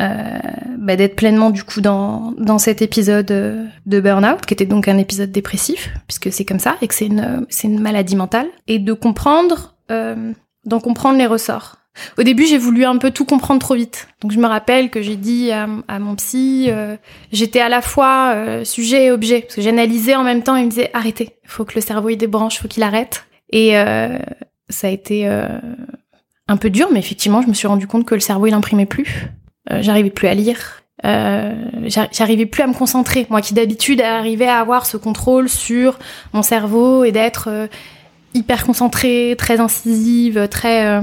Euh, 0.00 0.38
bah, 0.78 0.96
d'être 0.96 1.16
pleinement 1.16 1.50
du 1.50 1.64
coup 1.64 1.82
dans, 1.82 2.32
dans 2.38 2.58
cet 2.58 2.80
épisode 2.80 3.30
euh, 3.30 3.66
de 3.84 4.00
burn-out, 4.00 4.40
qui 4.46 4.54
était 4.54 4.64
donc 4.64 4.88
un 4.88 4.96
épisode 4.96 5.30
dépressif, 5.30 5.90
puisque 6.08 6.32
c'est 6.32 6.46
comme 6.46 6.58
ça, 6.58 6.76
et 6.80 6.88
que 6.88 6.94
c'est 6.94 7.06
une, 7.06 7.46
c'est 7.50 7.68
une 7.68 7.78
maladie 7.78 8.16
mentale, 8.16 8.48
et 8.66 8.78
de 8.78 8.92
comprendre, 8.94 9.76
euh, 9.90 10.32
d'en 10.64 10.80
comprendre 10.80 11.18
les 11.18 11.26
ressorts. 11.26 11.76
Au 12.18 12.22
début, 12.22 12.46
j'ai 12.46 12.56
voulu 12.56 12.86
un 12.86 12.96
peu 12.96 13.10
tout 13.10 13.26
comprendre 13.26 13.60
trop 13.60 13.74
vite. 13.74 14.08
Donc 14.22 14.32
je 14.32 14.38
me 14.38 14.46
rappelle 14.46 14.88
que 14.90 15.02
j'ai 15.02 15.16
dit 15.16 15.52
à, 15.52 15.68
à, 15.88 15.98
mon 15.98 16.16
psy, 16.16 16.68
euh, 16.70 16.96
j'étais 17.30 17.60
à 17.60 17.68
la 17.68 17.82
fois 17.82 18.32
euh, 18.34 18.64
sujet 18.64 19.04
et 19.04 19.12
objet, 19.12 19.42
parce 19.42 19.56
que 19.56 19.62
j'analysais 19.62 20.16
en 20.16 20.24
même 20.24 20.42
temps, 20.42 20.56
il 20.56 20.64
me 20.64 20.70
disait 20.70 20.90
arrêtez, 20.94 21.36
faut 21.44 21.66
que 21.66 21.74
le 21.74 21.82
cerveau 21.82 22.08
il 22.08 22.16
débranche, 22.16 22.60
faut 22.60 22.68
qu'il 22.68 22.82
arrête. 22.82 23.26
Et 23.50 23.74
ça 24.68 24.88
a 24.88 24.90
été 24.90 25.26
un 26.48 26.56
peu 26.56 26.70
dur, 26.70 26.88
mais 26.92 26.98
effectivement, 26.98 27.42
je 27.42 27.48
me 27.48 27.54
suis 27.54 27.66
rendu 27.66 27.86
compte 27.86 28.04
que 28.04 28.14
le 28.14 28.20
cerveau 28.20 28.46
il 28.46 28.54
imprimait 28.54 28.86
plus. 28.86 29.28
Euh, 29.70 29.78
j'arrivais 29.80 30.10
plus 30.10 30.28
à 30.28 30.34
lire. 30.34 30.82
Euh, 31.04 31.54
j'arrivais 32.12 32.46
plus 32.46 32.62
à 32.62 32.66
me 32.66 32.74
concentrer. 32.74 33.26
Moi 33.30 33.40
qui 33.40 33.54
d'habitude 33.54 34.00
arrivais 34.00 34.46
à 34.46 34.58
avoir 34.58 34.86
ce 34.86 34.96
contrôle 34.96 35.48
sur 35.48 35.98
mon 36.32 36.42
cerveau 36.42 37.04
et 37.04 37.12
d'être 37.12 37.48
euh, 37.48 37.66
hyper 38.34 38.64
concentrée, 38.64 39.34
très 39.38 39.60
incisive, 39.60 40.48
très... 40.48 40.86
Euh. 40.86 41.02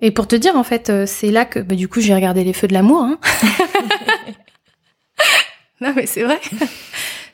Et 0.00 0.10
pour 0.10 0.28
te 0.28 0.36
dire, 0.36 0.56
en 0.56 0.62
fait, 0.62 0.92
c'est 1.06 1.30
là 1.30 1.46
que, 1.46 1.58
bah, 1.58 1.74
du 1.74 1.88
coup, 1.88 2.00
j'ai 2.00 2.14
regardé 2.14 2.44
Les 2.44 2.52
Feux 2.52 2.68
de 2.68 2.74
l'amour. 2.74 3.00
Hein. 3.00 3.18
non, 5.80 5.94
mais 5.96 6.04
c'est 6.04 6.22
vrai. 6.22 6.38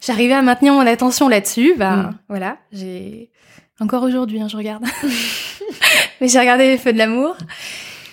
J'arrivais 0.00 0.35
à 0.35 0.42
maintenir 0.42 0.72
mon 0.72 0.87
attention 0.87 1.28
là-dessus. 1.28 1.74
Bah, 1.76 1.96
mm. 1.96 2.18
voilà, 2.28 2.58
j'ai... 2.70 3.32
Encore 3.80 4.02
aujourd'hui, 4.02 4.40
hein, 4.40 4.48
je 4.48 4.56
regarde. 4.56 4.85
mais 6.20 6.28
j'ai 6.28 6.38
regardé 6.38 6.68
Les 6.68 6.78
Feux 6.78 6.92
de 6.92 6.98
l'amour. 6.98 7.37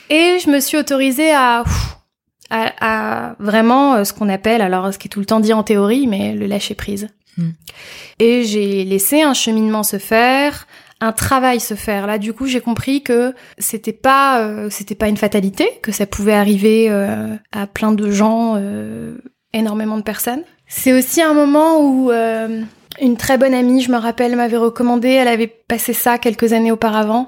Et 0.10 0.38
je 0.44 0.50
me 0.50 0.60
suis 0.60 0.78
autorisée 0.78 1.32
à, 1.32 1.64
à, 2.50 3.30
à 3.30 3.36
vraiment 3.40 3.96
euh, 3.96 4.04
ce 4.04 4.14
qu'on 4.14 4.30
appelle, 4.30 4.62
alors 4.62 4.94
ce 4.94 4.98
qui 4.98 5.08
est 5.08 5.12
tout 5.12 5.20
le 5.20 5.26
temps 5.26 5.40
dit 5.40 5.54
en 5.54 5.64
théorie, 5.64 6.08
mais 6.08 6.34
le 6.34 6.48
lâcher 6.48 6.76
prise. 6.76 7.10
Hmm. 7.38 7.52
Et 8.20 8.44
j'ai 8.44 8.84
laissé 8.84 9.22
un 9.22 9.34
cheminement 9.34 9.84
se 9.84 9.98
faire, 9.98 10.68
un 11.02 11.12
travail 11.12 11.60
se 11.60 11.76
faire. 11.76 12.08
Là, 12.08 12.18
du 12.18 12.34
coup, 12.34 12.46
j'ai 12.46 12.62
compris 12.62 13.04
que 13.04 13.34
c'était 13.58 13.94
pas, 13.94 14.42
euh, 14.42 14.70
c'était 14.70 14.96
pas 14.96 15.08
une 15.08 15.18
fatalité, 15.18 15.68
que 15.82 15.92
ça 15.92 16.06
pouvait 16.06 16.34
arriver 16.34 16.88
euh, 16.90 17.36
à 17.52 17.68
plein 17.68 17.92
de 17.92 18.12
gens, 18.12 18.56
euh, 18.58 19.18
énormément 19.54 19.98
de 19.98 20.04
personnes. 20.04 20.44
C'est 20.68 20.94
aussi 20.94 21.22
un 21.22 21.34
moment 21.34 21.82
où 21.82 22.12
une 23.02 23.18
très 23.18 23.38
bonne 23.38 23.54
amie, 23.54 23.82
je 23.82 23.92
me 23.92 23.98
rappelle, 23.98 24.36
m'avait 24.36 24.58
recommandé. 24.58 25.10
Elle 25.10 25.28
avait 25.28 25.48
passé 25.48 25.94
ça 25.94 26.18
quelques 26.18 26.54
années 26.54 26.72
auparavant. 26.72 27.28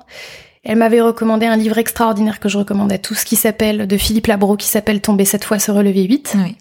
Elle 0.63 0.77
m'avait 0.77 1.01
recommandé 1.01 1.45
un 1.47 1.57
livre 1.57 1.77
extraordinaire 1.77 2.39
que 2.39 2.47
je 2.47 2.57
recommande 2.57 2.91
à 2.91 2.97
tous 2.97 3.23
qui 3.23 3.35
s'appelle, 3.35 3.87
de 3.87 3.97
Philippe 3.97 4.27
Labro, 4.27 4.57
qui 4.57 4.67
s'appelle 4.67 5.01
Tomber 5.01 5.25
cette 5.25 5.43
fois, 5.43 5.57
se 5.57 5.71
relever 5.71 6.05
vite. 6.05 6.35
Oui, 6.35 6.55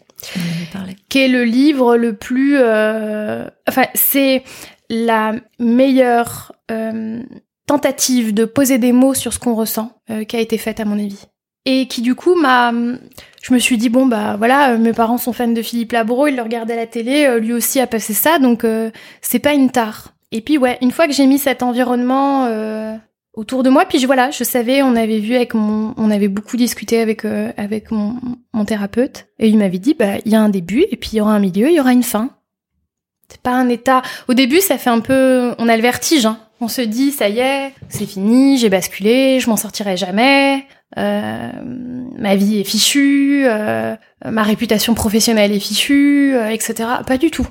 parlé. 0.73 0.97
Qui 1.09 1.21
est 1.21 1.29
le 1.29 1.45
livre 1.45 1.97
le 1.97 2.15
plus, 2.15 2.57
euh... 2.59 3.47
enfin, 3.69 3.85
c'est 3.95 4.43
la 4.89 5.35
meilleure 5.59 6.53
euh, 6.71 7.23
tentative 7.67 8.35
de 8.35 8.45
poser 8.45 8.79
des 8.79 8.93
mots 8.93 9.15
sur 9.15 9.33
ce 9.33 9.39
qu'on 9.39 9.55
ressent 9.55 9.93
euh, 10.11 10.25
qui 10.25 10.37
a 10.37 10.41
été 10.41 10.59
faite 10.59 10.81
à 10.81 10.85
mon 10.85 10.99
avis. 10.99 11.27
Et 11.67 11.87
qui 11.87 12.01
du 12.01 12.15
coup 12.15 12.35
m'a, 12.35 12.73
je 13.41 13.55
me 13.55 13.59
suis 13.59 13.79
dit 13.79 13.89
bon 13.89 14.07
bah 14.07 14.37
voilà, 14.37 14.73
euh, 14.73 14.79
mes 14.79 14.93
parents 14.93 15.19
sont 15.19 15.33
fans 15.33 15.49
de 15.49 15.63
Philippe 15.63 15.93
Labro, 15.93 16.27
ils 16.27 16.37
le 16.37 16.43
regardaient 16.43 16.75
à 16.75 16.77
la 16.77 16.87
télé, 16.87 17.27
euh, 17.27 17.39
lui 17.39 17.53
aussi 17.53 17.81
a 17.81 17.87
passé 17.87 18.15
ça, 18.15 18.39
donc 18.39 18.65
c'est 19.21 19.39
pas 19.39 19.55
une 19.55 19.71
tare. 19.71 20.15
Et 20.33 20.41
puis 20.41 20.59
ouais, 20.59 20.79
une 20.81 20.93
fois 20.93 21.07
que 21.07 21.13
j'ai 21.13 21.27
mis 21.27 21.39
cet 21.39 21.63
environnement 21.63 22.49
autour 23.35 23.63
de 23.63 23.71
moi. 23.71 23.85
Puis 23.85 24.05
voilà, 24.05 24.31
je 24.31 24.45
savais, 24.45 24.83
on 24.83 24.97
avait 24.97 25.19
vu 25.19 25.35
avec 25.35 25.55
mon, 25.55 25.95
on 25.97 26.11
avait 26.11 26.29
beaucoup 26.29 26.57
discuté 26.57 27.01
avec 27.01 27.25
euh, 27.25 27.53
avec 27.57 27.91
mon, 27.91 28.17
mon 28.53 28.65
thérapeute 28.65 29.27
et 29.39 29.49
il 29.49 29.59
m'avait 29.59 29.79
dit 29.79 29.95
bah 29.95 30.19
il 30.25 30.33
y 30.33 30.35
a 30.35 30.41
un 30.41 30.49
début 30.49 30.85
et 30.91 30.97
puis 30.97 31.11
il 31.13 31.17
y 31.17 31.21
aura 31.21 31.33
un 31.33 31.41
milieu, 31.41 31.69
il 31.69 31.75
y 31.75 31.81
aura 31.81 31.93
une 31.93 32.03
fin. 32.03 32.31
C'est 33.29 33.41
pas 33.41 33.53
un 33.53 33.69
état. 33.69 34.03
Au 34.27 34.35
début, 34.35 34.61
ça 34.61 34.77
fait 34.77 34.91
un 34.91 34.99
peu, 34.99 35.55
on 35.59 35.69
a 35.69 35.77
le 35.77 35.83
vertige. 35.83 36.27
Hein. 36.27 36.41
On 36.61 36.67
se 36.67 36.81
dit 36.81 37.13
ça 37.13 37.29
y 37.29 37.39
est, 37.39 37.73
c'est 37.89 38.07
fini, 38.07 38.59
j'ai 38.59 38.69
basculé, 38.69 39.39
je 39.39 39.49
m'en 39.49 39.57
sortirai 39.57 39.97
jamais. 39.97 40.67
Euh, 40.99 41.51
ma 42.19 42.37
vie 42.37 42.59
est 42.59 42.65
fichue, 42.65 43.45
euh, 43.47 43.95
ma 44.25 44.43
réputation 44.43 44.95
professionnelle 44.95 45.53
est 45.53 45.61
fichue, 45.61 46.35
euh, 46.35 46.51
etc. 46.51 46.89
Pas 47.07 47.19
du 47.19 47.31
tout. 47.31 47.47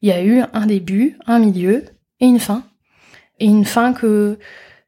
Il 0.00 0.08
y 0.08 0.12
a 0.12 0.22
eu 0.22 0.42
un 0.52 0.66
début, 0.66 1.18
un 1.26 1.38
milieu 1.38 1.84
et 2.20 2.26
une 2.26 2.38
fin. 2.38 2.64
Et 3.40 3.46
une 3.46 3.64
fin 3.64 3.92
que 3.92 4.38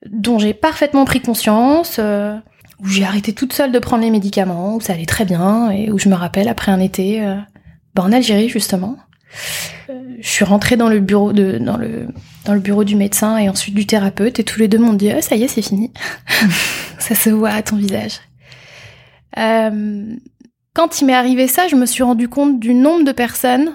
dont 0.06 0.38
j'ai 0.38 0.54
parfaitement 0.54 1.04
pris 1.04 1.20
conscience, 1.20 1.96
euh, 1.98 2.36
où 2.80 2.86
j'ai 2.86 3.04
arrêté 3.04 3.32
toute 3.32 3.52
seule 3.52 3.72
de 3.72 3.78
prendre 3.78 4.02
les 4.02 4.10
médicaments, 4.10 4.76
où 4.76 4.80
ça 4.80 4.94
allait 4.94 5.06
très 5.06 5.24
bien, 5.24 5.70
et 5.70 5.90
où 5.90 5.98
je 5.98 6.08
me 6.08 6.14
rappelle 6.14 6.48
après 6.48 6.72
un 6.72 6.80
été, 6.80 7.24
euh, 7.24 7.36
bah, 7.94 8.02
en 8.02 8.12
Algérie 8.12 8.48
justement, 8.48 8.96
je 9.88 10.28
suis 10.28 10.44
rentrée 10.44 10.76
dans 10.76 10.88
le 10.88 11.00
bureau 11.00 11.32
du 11.32 12.96
médecin 12.96 13.36
et 13.38 13.48
ensuite 13.48 13.74
du 13.74 13.86
thérapeute, 13.86 14.38
et 14.38 14.44
tous 14.44 14.58
les 14.58 14.68
deux 14.68 14.78
m'ont 14.78 14.92
dit 14.92 15.10
oh, 15.16 15.20
ça 15.20 15.36
y 15.36 15.42
est 15.42 15.48
c'est 15.48 15.62
fini, 15.62 15.92
ça 16.98 17.14
se 17.14 17.30
voit 17.30 17.50
à 17.50 17.62
ton 17.62 17.76
visage. 17.76 18.20
quand 19.34 21.00
il 21.00 21.06
m'est 21.06 21.14
arrivé 21.14 21.48
ça, 21.48 21.68
je 21.68 21.76
me 21.76 21.86
suis 21.86 22.02
rendu 22.02 22.28
compte 22.28 22.60
du 22.60 22.74
nombre 22.74 23.04
de 23.04 23.12
personnes 23.12 23.72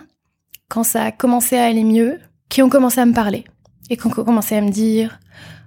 quand 0.67 0.83
ça 0.83 1.03
a 1.03 1.11
commencé 1.11 1.57
à 1.57 1.65
aller 1.65 1.83
mieux, 1.83 2.19
qui 2.49 2.61
ont 2.61 2.69
commencé 2.69 2.99
à 2.99 3.05
me 3.05 3.13
parler 3.13 3.43
et 3.89 3.97
qui 3.97 4.07
ont 4.07 4.11
commencé 4.11 4.55
à 4.55 4.61
me 4.61 4.71
dire 4.71 5.19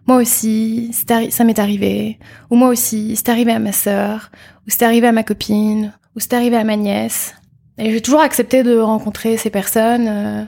moi 0.08 0.16
aussi, 0.16 0.90
ça 0.92 1.44
m'est 1.44 1.58
arrivé, 1.58 2.18
ou 2.48 2.56
moi 2.56 2.68
aussi, 2.68 3.14
c'est 3.14 3.28
arrivé 3.28 3.52
à 3.52 3.58
ma 3.58 3.72
sœur, 3.72 4.30
ou 4.66 4.70
c'est 4.70 4.82
arrivé 4.82 5.06
à 5.06 5.12
ma 5.12 5.22
copine, 5.22 5.92
ou 6.16 6.20
c'est 6.20 6.32
arrivé 6.32 6.56
à 6.56 6.64
ma 6.64 6.76
nièce. 6.76 7.34
Et 7.78 7.92
j'ai 7.92 8.00
toujours 8.00 8.20
accepté 8.20 8.62
de 8.62 8.78
rencontrer 8.78 9.36
ces 9.36 9.50
personnes 9.50 10.08
euh, 10.08 10.44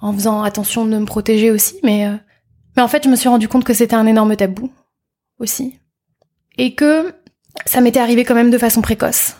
en 0.00 0.12
faisant 0.12 0.42
attention 0.42 0.86
de 0.86 0.98
me 0.98 1.04
protéger 1.04 1.50
aussi, 1.50 1.78
mais 1.82 2.06
euh, 2.06 2.16
mais 2.76 2.82
en 2.82 2.88
fait, 2.88 3.04
je 3.04 3.08
me 3.08 3.16
suis 3.16 3.28
rendu 3.28 3.48
compte 3.48 3.64
que 3.64 3.74
c'était 3.74 3.96
un 3.96 4.06
énorme 4.06 4.36
tabou 4.36 4.70
aussi, 5.38 5.78
et 6.56 6.74
que 6.74 7.12
ça 7.66 7.80
m'était 7.80 8.00
arrivé 8.00 8.24
quand 8.24 8.34
même 8.34 8.50
de 8.50 8.58
façon 8.58 8.80
précoce 8.80 9.36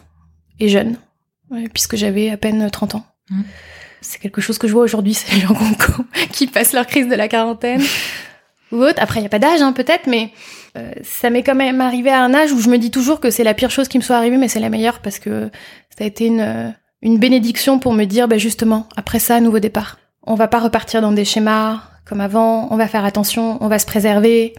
et 0.59 0.69
jeune, 0.69 0.97
puisque 1.73 1.97
j'avais 1.97 2.31
à 2.31 2.37
peine 2.37 2.71
30 2.71 2.97
ans. 2.97 3.05
Mmh. 3.31 3.43
C'est 4.01 4.19
quelque 4.19 4.41
chose 4.41 4.59
que 4.59 4.67
je 4.67 4.73
vois 4.73 4.83
aujourd'hui, 4.83 5.15
c'est 5.15 5.35
les 5.35 5.41
gens 5.41 5.57
qui 6.33 6.47
passent 6.47 6.73
leur 6.73 6.87
crise 6.87 7.09
de 7.09 7.15
la 7.15 7.29
quarantaine 7.29 7.83
ou 8.73 8.77
autre. 8.83 9.01
Après, 9.01 9.21
il 9.21 9.23
n'y 9.23 9.27
a 9.27 9.31
pas 9.31 9.39
d'âge, 9.39 9.63
hein, 9.63 9.73
peut-être, 9.73 10.07
mais 10.07 10.33
euh, 10.77 10.93
ça 11.03 11.31
m'est 11.31 11.43
quand 11.43 11.55
même 11.55 11.81
arrivé 11.81 12.11
à 12.11 12.23
un 12.23 12.35
âge 12.35 12.53
où 12.53 12.61
je 12.61 12.69
me 12.69 12.79
dis 12.79 12.91
toujours 12.91 13.21
que 13.21 13.31
c'est 13.31 13.45
la 13.45 13.55
pire 13.55 13.71
chose 13.71 13.89
qui 13.89 13.99
me 13.99 14.03
soit 14.03 14.17
arrivée, 14.17 14.37
mais 14.37 14.49
c'est 14.49 14.61
la 14.61 14.71
meilleure 14.71 15.01
parce 15.01 15.19
que 15.19 15.51
ça 15.97 16.05
a 16.05 16.07
été 16.07 16.27
une, 16.27 16.41
euh, 16.41 16.71
une 17.03 17.19
bénédiction 17.19 17.79
pour 17.79 17.93
me 17.93 18.05
dire, 18.05 18.29
bah, 18.29 18.39
justement, 18.39 18.89
après 18.97 19.19
ça, 19.19 19.41
nouveau 19.41 19.59
départ. 19.59 19.99
On 20.23 20.35
va 20.35 20.49
pas 20.49 20.61
repartir 20.61 21.01
dans 21.01 21.13
des 21.13 21.25
schémas 21.25 21.83
comme 22.05 22.21
avant, 22.21 22.69
on 22.73 22.77
va 22.77 22.89
faire 22.89 23.05
attention, 23.05 23.59
on 23.63 23.69
va 23.69 23.79
se 23.79 23.87
préserver, 23.87 24.55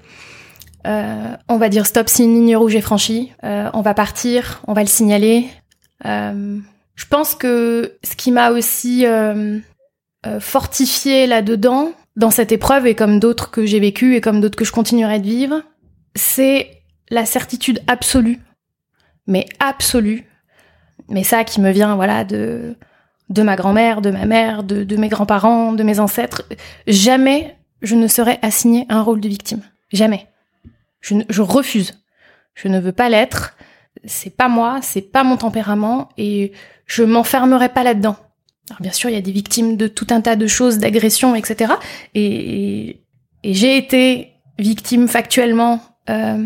euh, 0.88 1.36
on 1.50 1.58
va 1.58 1.68
dire 1.68 1.86
stop 1.86 2.08
si 2.08 2.24
une 2.24 2.34
ligne 2.36 2.56
rouge 2.56 2.76
est 2.76 2.82
franchie, 2.82 3.34
euh, 3.44 3.70
on 3.74 3.82
va 3.82 3.94
partir, 3.94 4.62
on 4.68 4.74
va 4.74 4.82
le 4.82 4.88
signaler. 4.88 5.48
je 6.06 7.06
pense 7.10 7.36
que 7.36 7.98
ce 8.04 8.16
qui 8.16 8.32
m'a 8.32 8.52
aussi 8.52 9.06
fortifié 10.40 11.28
là-dedans, 11.28 11.92
dans 12.16 12.32
cette 12.32 12.52
épreuve 12.52 12.88
et 12.88 12.96
comme 12.96 13.20
d'autres 13.20 13.52
que 13.52 13.66
j'ai 13.66 13.80
vécues 13.80 14.16
et 14.16 14.22
comme 14.22 14.42
d'autres 14.42 14.58
que 14.58 14.66
je 14.66 14.72
continuerai 14.72 15.20
de 15.20 15.26
vivre, 15.26 15.62
c'est 16.16 16.84
la 17.10 17.26
certitude 17.26 17.82
absolue, 17.88 18.40
mais 19.28 19.46
absolue, 19.60 20.26
mais 21.12 21.24
ça 21.24 21.44
qui 21.44 21.62
me 21.62 21.72
vient 21.72 21.96
voilà 21.96 22.24
de 22.24 22.76
de 23.32 23.42
ma 23.44 23.56
grand-mère, 23.56 24.02
de 24.02 24.12
ma 24.12 24.26
mère, 24.26 24.64
de, 24.64 24.96
mes 24.98 25.08
grands-parents, 25.08 25.72
de 25.72 25.84
mes 25.84 26.00
ancêtres, 26.00 26.44
jamais 26.86 27.56
je 27.82 27.96
ne 27.96 28.08
serais 28.08 28.38
assignée 28.42 28.86
un 28.90 29.02
rôle 29.02 29.22
de 29.22 29.30
victime, 29.30 29.62
jamais. 29.92 30.28
Je, 31.00 31.42
refuse. 31.42 32.00
Je 32.54 32.68
ne 32.68 32.80
veux 32.80 32.92
pas 32.92 33.10
l'être. 33.10 33.56
C'est 34.06 34.36
pas 34.36 34.50
moi, 34.50 34.80
c'est 34.82 35.02
pas 35.02 35.24
mon 35.24 35.38
tempérament 35.38 36.10
et 36.18 36.52
je 36.86 37.04
m'enfermerai 37.04 37.70
pas 37.70 37.84
là-dedans. 37.84 38.18
Alors 38.70 38.82
bien 38.82 38.92
sûr, 38.92 39.10
il 39.10 39.14
y 39.14 39.18
a 39.18 39.22
des 39.22 39.32
victimes 39.32 39.78
de 39.78 39.88
tout 39.88 40.08
un 40.12 40.22
tas 40.22 40.36
de 40.36 40.48
choses, 40.48 40.78
d'agressions, 40.78 41.34
etc. 41.34 41.74
Et, 42.14 43.02
et, 43.44 43.54
j'ai 43.54 43.78
été 43.78 44.34
victime 44.60 45.08
factuellement 45.08 45.82
euh, 46.10 46.46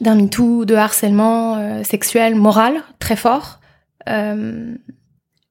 d'un 0.00 0.14
MeToo, 0.16 0.64
de 0.64 0.74
harcèlement 0.74 1.56
euh, 1.56 1.82
sexuel, 1.82 2.34
moral, 2.34 2.82
très 2.98 3.16
fort. 3.16 3.60
Euh, 4.08 4.74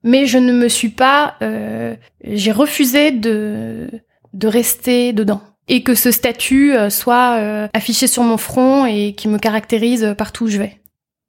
mais 0.04 0.26
je 0.26 0.38
ne 0.38 0.52
me 0.52 0.68
suis 0.68 0.90
pas, 0.90 1.36
euh, 1.42 1.96
j'ai 2.24 2.52
refusé 2.52 3.12
de 3.12 3.90
de 4.34 4.48
rester 4.48 5.14
dedans 5.14 5.42
et 5.68 5.84
que 5.84 5.96
ce 5.96 6.12
statut 6.12 6.74
euh, 6.76 6.90
soit 6.90 7.38
euh, 7.38 7.68
affiché 7.74 8.08
sur 8.08 8.24
mon 8.24 8.38
front 8.38 8.86
et 8.86 9.14
qui 9.14 9.28
me 9.28 9.38
caractérise 9.38 10.16
partout 10.18 10.46
où 10.46 10.48
je 10.48 10.58
vais. 10.58 10.82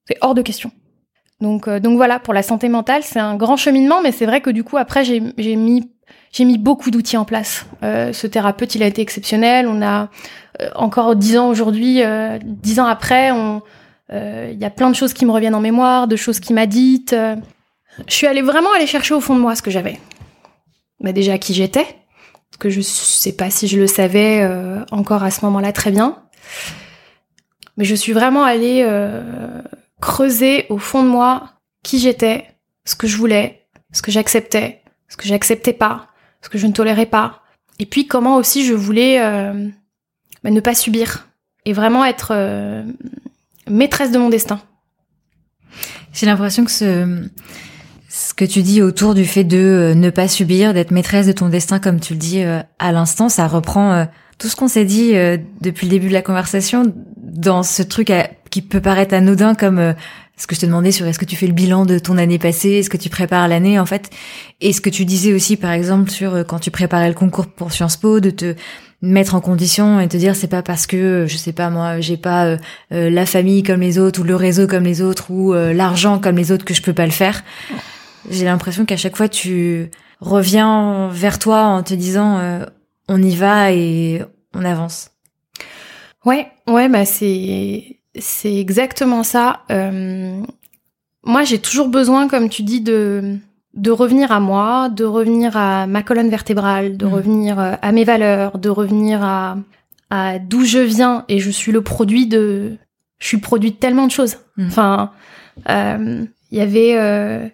C'est 0.09 0.17
hors 0.23 0.35
de 0.35 0.43
question. 0.43 0.71
Donc 1.41 1.69
euh, 1.69 1.81
donc 1.81 1.97
voilà 1.97 2.19
pour 2.19 2.35
la 2.35 2.43
santé 2.43 2.69
mentale, 2.69 3.03
c'est 3.03 3.21
un 3.21 3.37
grand 3.37 3.57
cheminement, 3.57 4.01
mais 4.03 4.13
c'est 4.13 4.27
vrai 4.27 4.41
que 4.41 4.51
du 4.51 4.65
coup 4.65 4.77
après 4.77 5.05
j'ai 5.05 5.23
j'ai 5.39 5.57
mis 5.57 5.91
j'ai 6.33 6.45
mis 6.45 6.59
beaucoup 6.59 6.91
d'outils 6.91 7.17
en 7.17 7.25
place. 7.25 7.65
Euh, 7.83 8.13
ce 8.13 8.27
thérapeute, 8.27 8.75
il 8.75 8.83
a 8.83 8.87
été 8.87 9.01
exceptionnel. 9.01 9.69
On 9.69 9.81
a 9.83 10.11
euh, 10.61 10.69
encore 10.75 11.15
dix 11.15 11.39
ans 11.39 11.49
aujourd'hui, 11.49 12.03
euh, 12.03 12.39
dix 12.43 12.81
ans 12.81 12.87
après, 12.87 13.31
on, 13.31 13.57
euh, 13.57 13.61
il 14.11 14.59
y 14.59 14.65
a 14.65 14.71
plein 14.71 14.91
de 14.91 14.95
choses 14.95 15.13
qui 15.13 15.27
me 15.27 15.33
reviennent 15.33 15.55
en 15.55 15.61
mémoire, 15.61 16.09
de 16.09 16.17
choses 16.17 16.41
qu'il 16.41 16.55
m'a 16.55 16.67
dites. 16.67 17.13
Euh, 17.13 17.37
je 18.09 18.15
suis 18.15 18.27
allée 18.27 18.43
vraiment 18.43 18.73
aller 18.75 18.87
chercher 18.87 19.15
au 19.15 19.21
fond 19.21 19.35
de 19.35 19.41
moi 19.41 19.55
ce 19.55 19.63
que 19.63 19.71
j'avais. 19.71 19.99
Bah 21.01 21.13
déjà 21.13 21.39
qui 21.39 21.55
j'étais, 21.55 21.85
parce 22.51 22.59
que 22.59 22.71
je 22.71 22.81
sais 22.81 23.33
pas 23.33 23.51
si 23.51 23.69
je 23.69 23.79
le 23.79 23.87
savais 23.87 24.43
euh, 24.43 24.85
encore 24.91 25.23
à 25.23 25.31
ce 25.31 25.45
moment-là 25.45 25.73
très 25.73 25.91
bien. 25.91 26.23
Mais 27.77 27.85
je 27.85 27.95
suis 27.95 28.13
vraiment 28.13 28.45
allée 28.45 28.83
euh, 28.87 29.63
creuser 30.01 30.67
au 30.69 30.79
fond 30.79 31.03
de 31.03 31.09
moi 31.09 31.51
qui 31.83 31.99
j'étais, 31.99 32.47
ce 32.85 32.95
que 32.95 33.07
je 33.07 33.17
voulais, 33.17 33.67
ce 33.93 34.03
que 34.03 34.13
j'acceptais, 34.13 34.83
ce 35.09 35.17
que 35.17 35.27
j'acceptais 35.27 35.73
pas, 35.73 36.09
ce 36.43 36.49
que 36.49 36.59
je 36.59 36.67
ne 36.67 36.73
tolérais 36.73 37.07
pas. 37.07 37.43
Et 37.79 37.87
puis 37.87 38.07
comment 38.07 38.37
aussi 38.37 38.65
je 38.65 38.75
voulais 38.75 39.21
euh, 39.21 39.69
bah, 40.43 40.51
ne 40.51 40.61
pas 40.61 40.75
subir 40.75 41.29
et 41.65 41.73
vraiment 41.73 42.05
être 42.05 42.29
euh, 42.33 42.85
maîtresse 43.69 44.13
de 44.13 44.19
mon 44.19 44.29
destin. 44.29 44.61
J'ai 46.13 46.27
l'impression 46.27 46.65
que 46.65 46.71
ce, 46.71 47.29
ce 48.15 48.33
que 48.33 48.45
tu 48.45 48.63
dis 48.63 48.81
autour 48.81 49.15
du 49.15 49.25
fait 49.25 49.43
de 49.43 49.59
euh, 49.59 49.95
ne 49.95 50.09
pas 50.09 50.29
subir, 50.29 50.73
d'être 50.73 50.93
maîtresse 50.93 51.27
de 51.27 51.33
ton 51.33 51.49
destin, 51.49 51.81
comme 51.81 51.99
tu 51.99 52.13
le 52.13 52.19
dis 52.21 52.43
euh, 52.43 52.61
à 52.79 52.93
l'instant, 52.93 53.29
ça 53.29 53.49
reprend 53.49 53.93
euh, 53.93 54.05
tout 54.39 54.47
ce 54.47 54.55
qu'on 54.55 54.69
s'est 54.69 54.85
dit 54.85 55.13
depuis 55.61 55.87
le 55.87 55.91
début 55.91 56.09
de 56.09 56.13
la 56.13 56.21
conversation 56.21 56.93
dans 57.17 57.63
ce 57.63 57.83
truc 57.83 58.13
qui 58.51 58.63
peut 58.63 58.81
paraître 58.81 59.15
anodin 59.15 59.55
comme 59.55 59.95
ce 60.37 60.49
que 60.49 60.57
je 60.57 60.61
te 60.61 60.67
demandais 60.67 60.91
sur 60.91 61.07
est-ce 61.07 61.21
que 61.21 61.25
tu 61.25 61.37
fais 61.37 61.47
le 61.47 61.53
bilan 61.53 61.87
de 61.87 62.01
ton 62.01 62.19
année 62.19 62.41
passée, 62.41 62.71
est-ce 62.71 62.91
que 62.91 62.97
tu 62.97 63.09
prépares 63.09 63.47
l'année 63.47 63.79
en 63.79 63.87
fait, 63.87 64.11
et 64.61 64.73
ce 64.73 64.81
que 64.81 64.91
tu 64.91 65.05
disais 65.05 65.33
aussi 65.33 65.57
par 65.57 65.71
exemple 65.71 66.11
sur 66.11 66.45
quand 66.49 66.59
tu 66.59 66.73
préparais 66.73 67.07
le 67.07 67.15
concours 67.15 67.47
pour 67.47 67.73
Sciences 67.73 67.97
Po, 67.97 68.19
de 68.19 68.31
te 68.31 68.57
mettre 69.05 69.35
en 69.35 69.41
condition 69.41 70.01
et 70.01 70.09
te 70.09 70.17
dire 70.17 70.35
c'est 70.35 70.49
pas 70.49 70.63
parce 70.63 70.87
que 70.87 70.97
euh, 70.97 71.27
je 71.27 71.37
sais 71.37 71.53
pas 71.53 71.71
moi 71.71 72.01
j'ai 72.01 72.17
pas 72.17 72.47
euh, 72.47 72.57
euh, 72.93 73.11
la 73.11 73.27
famille 73.27 73.63
comme 73.63 73.81
les 73.81 73.99
autres 73.99 74.21
ou 74.21 74.25
le 74.25 74.37
réseau 74.37 74.67
comme 74.67 74.85
les 74.85 75.03
autres 75.03 75.31
ou 75.31 75.55
euh, 75.55 75.73
l'argent 75.73 76.19
comme 76.19 76.37
les 76.37 76.51
autres 76.53 76.65
que 76.65 76.75
je 76.75 76.83
peux 76.83 76.93
pas 76.93 77.07
le 77.07 77.13
faire. 77.13 77.45
J'ai 78.31 78.45
l'impression 78.45 78.85
qu'à 78.85 78.97
chaque 78.97 79.17
fois 79.17 79.29
tu 79.29 79.91
reviens 80.21 81.09
vers 81.13 81.39
toi 81.39 81.63
en 81.63 81.83
te 81.83 81.95
disant 81.95 82.39
euh, 82.39 82.65
on 83.09 83.23
y 83.23 83.37
va 83.37 83.73
et 83.73 84.23
on 84.55 84.65
avance. 84.65 85.11
Ouais, 86.25 86.49
ouais, 86.67 86.89
bah 86.89 87.05
c'est 87.05 87.99
c'est 88.19 88.57
exactement 88.57 89.23
ça. 89.23 89.65
Moi, 91.27 91.45
j'ai 91.45 91.59
toujours 91.59 91.89
besoin, 91.89 92.29
comme 92.29 92.49
tu 92.51 92.63
dis, 92.63 92.81
de 92.83 93.39
de 93.77 93.91
revenir 93.91 94.31
à 94.33 94.41
moi, 94.41 94.89
de 94.89 95.05
revenir 95.05 95.57
à 95.57 95.87
ma 95.87 96.03
colonne 96.03 96.29
vertébrale, 96.31 96.97
de 96.97 97.07
Mhm. 97.07 97.13
revenir 97.13 97.59
euh, 97.59 97.75
à 97.83 97.93
mes 97.93 98.05
valeurs, 98.05 98.59
de 98.59 98.69
revenir 98.69 99.23
à 99.23 99.57
à 100.11 100.39
d'où 100.39 100.65
je 100.65 100.79
viens 100.79 101.25
et 101.29 101.41
je 101.41 101.51
suis 101.51 101.73
le 101.73 101.81
produit 101.83 102.27
de 102.27 102.77
je 103.19 103.27
suis 103.27 103.39
produit 103.39 103.71
de 103.73 103.77
tellement 103.77 104.07
de 104.07 104.13
choses. 104.13 104.37
Mhm. 104.57 104.67
Enfin, 104.69 105.11
euh, 105.69 106.25
il 106.53 106.59
y 106.59 106.61
avait 106.61 106.95
euh, 106.97 107.49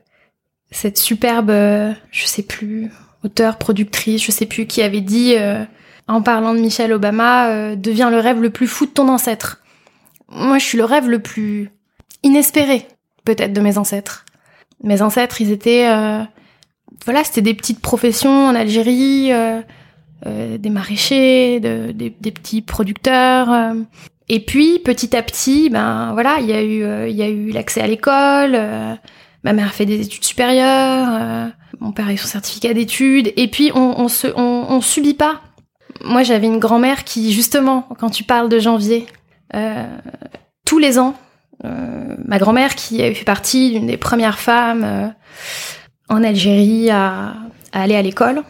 cette 0.70 0.98
superbe, 0.98 1.50
euh, 1.50 1.92
je 2.11 2.26
sais 2.26 2.42
plus, 2.42 2.90
auteure, 3.24 3.56
productrice, 3.56 4.22
je 4.24 4.33
sais 4.33 4.46
plus, 4.46 4.66
qui 4.66 4.83
avait 4.83 5.00
dit 5.00 5.35
euh, 5.38 5.64
en 6.09 6.22
parlant 6.22 6.52
de 6.54 6.59
Michelle 6.61 6.92
Obama, 6.92 7.48
euh, 7.50 7.76
deviens 7.76 8.11
le 8.11 8.18
rêve 8.18 8.42
le 8.42 8.50
plus 8.50 8.66
fou 8.66 8.85
de 8.87 8.90
ton 8.90 9.09
ancêtre. 9.09 9.61
Moi, 10.28 10.59
je 10.59 10.64
suis 10.64 10.78
le 10.78 10.85
rêve 10.85 11.09
le 11.09 11.20
plus 11.20 11.70
inespéré, 12.22 12.87
peut-être, 13.24 13.52
de 13.52 13.61
mes 13.61 13.78
ancêtres. 13.78 14.24
Mes 14.83 15.03
ancêtres, 15.03 15.40
ils 15.40 15.51
étaient, 15.53 15.87
euh, 15.88 16.23
voilà, 17.05 17.25
c'était 17.25 17.43
des 17.43 17.55
petites 17.55 17.81
professions 17.81 18.47
en 18.49 18.55
Algérie, 18.55 19.33
euh, 19.33 19.61
euh, 20.27 20.59
des 20.59 20.71
maraîchers, 20.71 21.61
de- 21.61 21.93
des, 21.93 22.11
des 22.11 22.31
petits 22.31 22.62
producteurs. 22.62 23.51
euh. 23.53 23.75
Et 24.29 24.40
puis, 24.40 24.79
petit 24.79 25.16
à 25.16 25.23
petit, 25.23 25.71
ben 25.71 26.12
voilà, 26.12 26.37
il 26.40 26.47
y 26.47 26.53
a 26.53 26.62
eu, 26.62 26.83
euh, 26.85 27.09
il 27.09 27.16
y 27.16 27.23
a 27.23 27.29
eu 27.29 27.51
l'accès 27.51 27.81
à 27.81 27.87
l'école. 27.87 28.53
euh, 28.55 28.95
ma 29.45 29.53
mère 29.53 29.66
a 29.66 29.71
fait 29.71 29.87
des 29.87 30.01
études 30.01 30.25
supérieures. 30.25 31.51
mon 31.81 31.93
père 31.93 32.09
a 32.09 32.12
eu 32.12 32.16
son 32.19 32.29
certificat 32.29 32.73
d'études. 32.75 33.33
Et 33.37 33.49
puis, 33.49 33.73
on, 33.75 33.95
on 34.01 34.09
se, 34.09 34.29
on, 34.37 34.66
on 34.69 34.81
subit 34.81 35.14
pas 35.14 35.40
moi, 36.03 36.23
j'avais 36.23 36.47
une 36.47 36.61
grand-mère 36.61 37.05
qui, 37.05 37.31
justement, 37.33 37.87
quand 37.99 38.09
tu 38.09 38.25
parles 38.25 38.49
de 38.49 38.59
janvier, 38.59 39.05
tous 40.64 40.79
les 40.79 40.99
ans, 40.99 41.14
ma 41.62 42.38
grand-mère 42.38 42.75
qui 42.75 43.03
avait 43.03 43.14
fait 43.14 43.25
partie 43.25 43.73
d'une 43.73 43.87
des 43.87 43.96
premières 43.96 44.38
femmes 44.38 44.85
euh, 44.85 45.09
en 46.09 46.23
Algérie 46.23 46.90
à, 46.90 47.35
à 47.73 47.83
aller 47.83 47.96
à 47.96 48.03
l'école, 48.03 48.42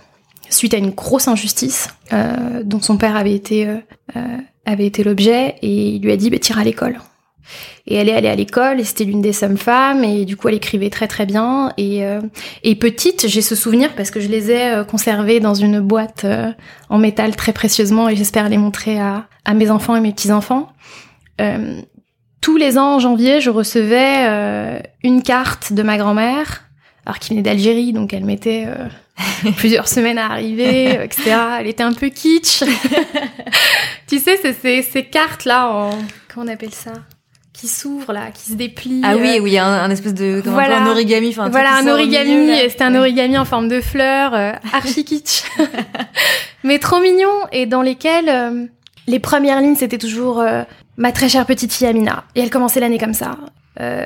suite 0.48 0.74
à 0.74 0.78
une 0.78 0.90
grosse 0.90 1.28
injustice 1.28 1.88
euh, 2.12 2.62
dont 2.64 2.80
son 2.80 2.96
père 2.96 3.16
avait 3.16 3.34
été, 3.34 3.66
euh, 3.66 3.76
euh, 4.16 4.36
avait 4.64 4.86
été 4.86 5.04
l'objet, 5.04 5.56
et 5.62 5.88
il 5.88 6.02
lui 6.02 6.12
a 6.12 6.16
dit, 6.16 6.30
bah, 6.30 6.38
tire 6.38 6.58
à 6.58 6.64
l'école. 6.64 7.00
Et 7.86 7.96
elle 7.96 8.08
est 8.08 8.12
allée 8.12 8.28
à 8.28 8.36
l'école, 8.36 8.78
et 8.80 8.84
c'était 8.84 9.04
l'une 9.04 9.22
des 9.22 9.32
seules 9.32 9.58
femmes, 9.58 10.04
et 10.04 10.24
du 10.24 10.36
coup, 10.36 10.48
elle 10.48 10.54
écrivait 10.54 10.90
très 10.90 11.08
très 11.08 11.26
bien. 11.26 11.72
Et, 11.76 12.04
euh, 12.04 12.20
et 12.62 12.76
petite, 12.76 13.26
j'ai 13.26 13.42
ce 13.42 13.54
souvenir 13.54 13.94
parce 13.94 14.10
que 14.10 14.20
je 14.20 14.28
les 14.28 14.50
ai 14.50 14.72
euh, 14.72 14.84
conservés 14.84 15.40
dans 15.40 15.54
une 15.54 15.80
boîte 15.80 16.24
euh, 16.24 16.52
en 16.88 16.98
métal 16.98 17.34
très 17.34 17.52
précieusement 17.52 18.08
et 18.08 18.16
j'espère 18.16 18.48
les 18.48 18.58
montrer 18.58 19.00
à, 19.00 19.26
à 19.44 19.54
mes 19.54 19.70
enfants 19.70 19.96
et 19.96 20.00
mes 20.00 20.12
petits-enfants. 20.12 20.68
Euh, 21.40 21.80
tous 22.40 22.56
les 22.56 22.78
ans 22.78 22.96
en 22.96 22.98
janvier, 22.98 23.40
je 23.40 23.50
recevais 23.50 24.26
euh, 24.28 24.78
une 25.02 25.22
carte 25.22 25.72
de 25.72 25.82
ma 25.82 25.96
grand-mère, 25.98 26.62
alors 27.06 27.18
qui 27.18 27.30
venait 27.30 27.42
d'Algérie, 27.42 27.92
donc 27.92 28.12
elle 28.12 28.24
mettait 28.24 28.64
euh, 28.66 29.50
plusieurs 29.56 29.88
semaines 29.88 30.18
à 30.18 30.26
arriver, 30.26 30.98
euh, 30.98 31.04
etc. 31.04 31.36
Elle 31.60 31.66
était 31.66 31.82
un 31.82 31.92
peu 31.92 32.08
kitsch. 32.08 32.62
tu 34.06 34.18
sais, 34.18 34.38
c'est 34.40 34.54
ces, 34.54 34.82
ces 34.82 35.04
cartes-là 35.04 35.68
en... 35.68 35.90
Comment 36.32 36.46
on 36.46 36.52
appelle 36.52 36.72
ça? 36.72 36.92
Qui 37.52 37.68
s'ouvrent, 37.68 38.14
là, 38.14 38.30
qui 38.32 38.50
se 38.52 38.54
déplient. 38.54 39.02
Ah 39.04 39.12
euh, 39.12 39.18
oui, 39.20 39.38
oui, 39.42 39.58
un, 39.58 39.66
un 39.66 39.90
espèce 39.90 40.14
de 40.14 40.40
comme 40.40 40.54
Voilà. 40.54 40.78
un, 40.78 40.84
peu 40.84 40.88
un 40.88 40.92
origami, 40.92 41.28
enfin 41.28 41.50
voilà, 41.50 41.74
un 41.76 41.86
origami, 41.88 42.56
c'était 42.70 42.84
un 42.84 42.94
origami 42.94 43.36
en 43.36 43.44
forme 43.44 43.68
de 43.68 43.82
fleurs, 43.82 44.32
euh, 44.32 44.52
archi 44.72 45.04
kitsch. 45.04 45.42
Mais 46.64 46.78
trop 46.78 47.00
mignon, 47.00 47.28
et 47.52 47.66
dans 47.66 47.82
lesquels 47.82 48.70
les 49.10 49.18
premières 49.18 49.60
lignes, 49.60 49.76
c'était 49.76 49.98
toujours 49.98 50.40
euh, 50.40 50.62
ma 50.96 51.12
très 51.12 51.28
chère 51.28 51.46
petite 51.46 51.72
fille 51.72 51.86
Amina. 51.86 52.24
Et 52.34 52.40
elle 52.40 52.50
commençait 52.50 52.80
l'année 52.80 52.98
comme 52.98 53.14
ça. 53.14 53.38
Euh, 53.80 54.04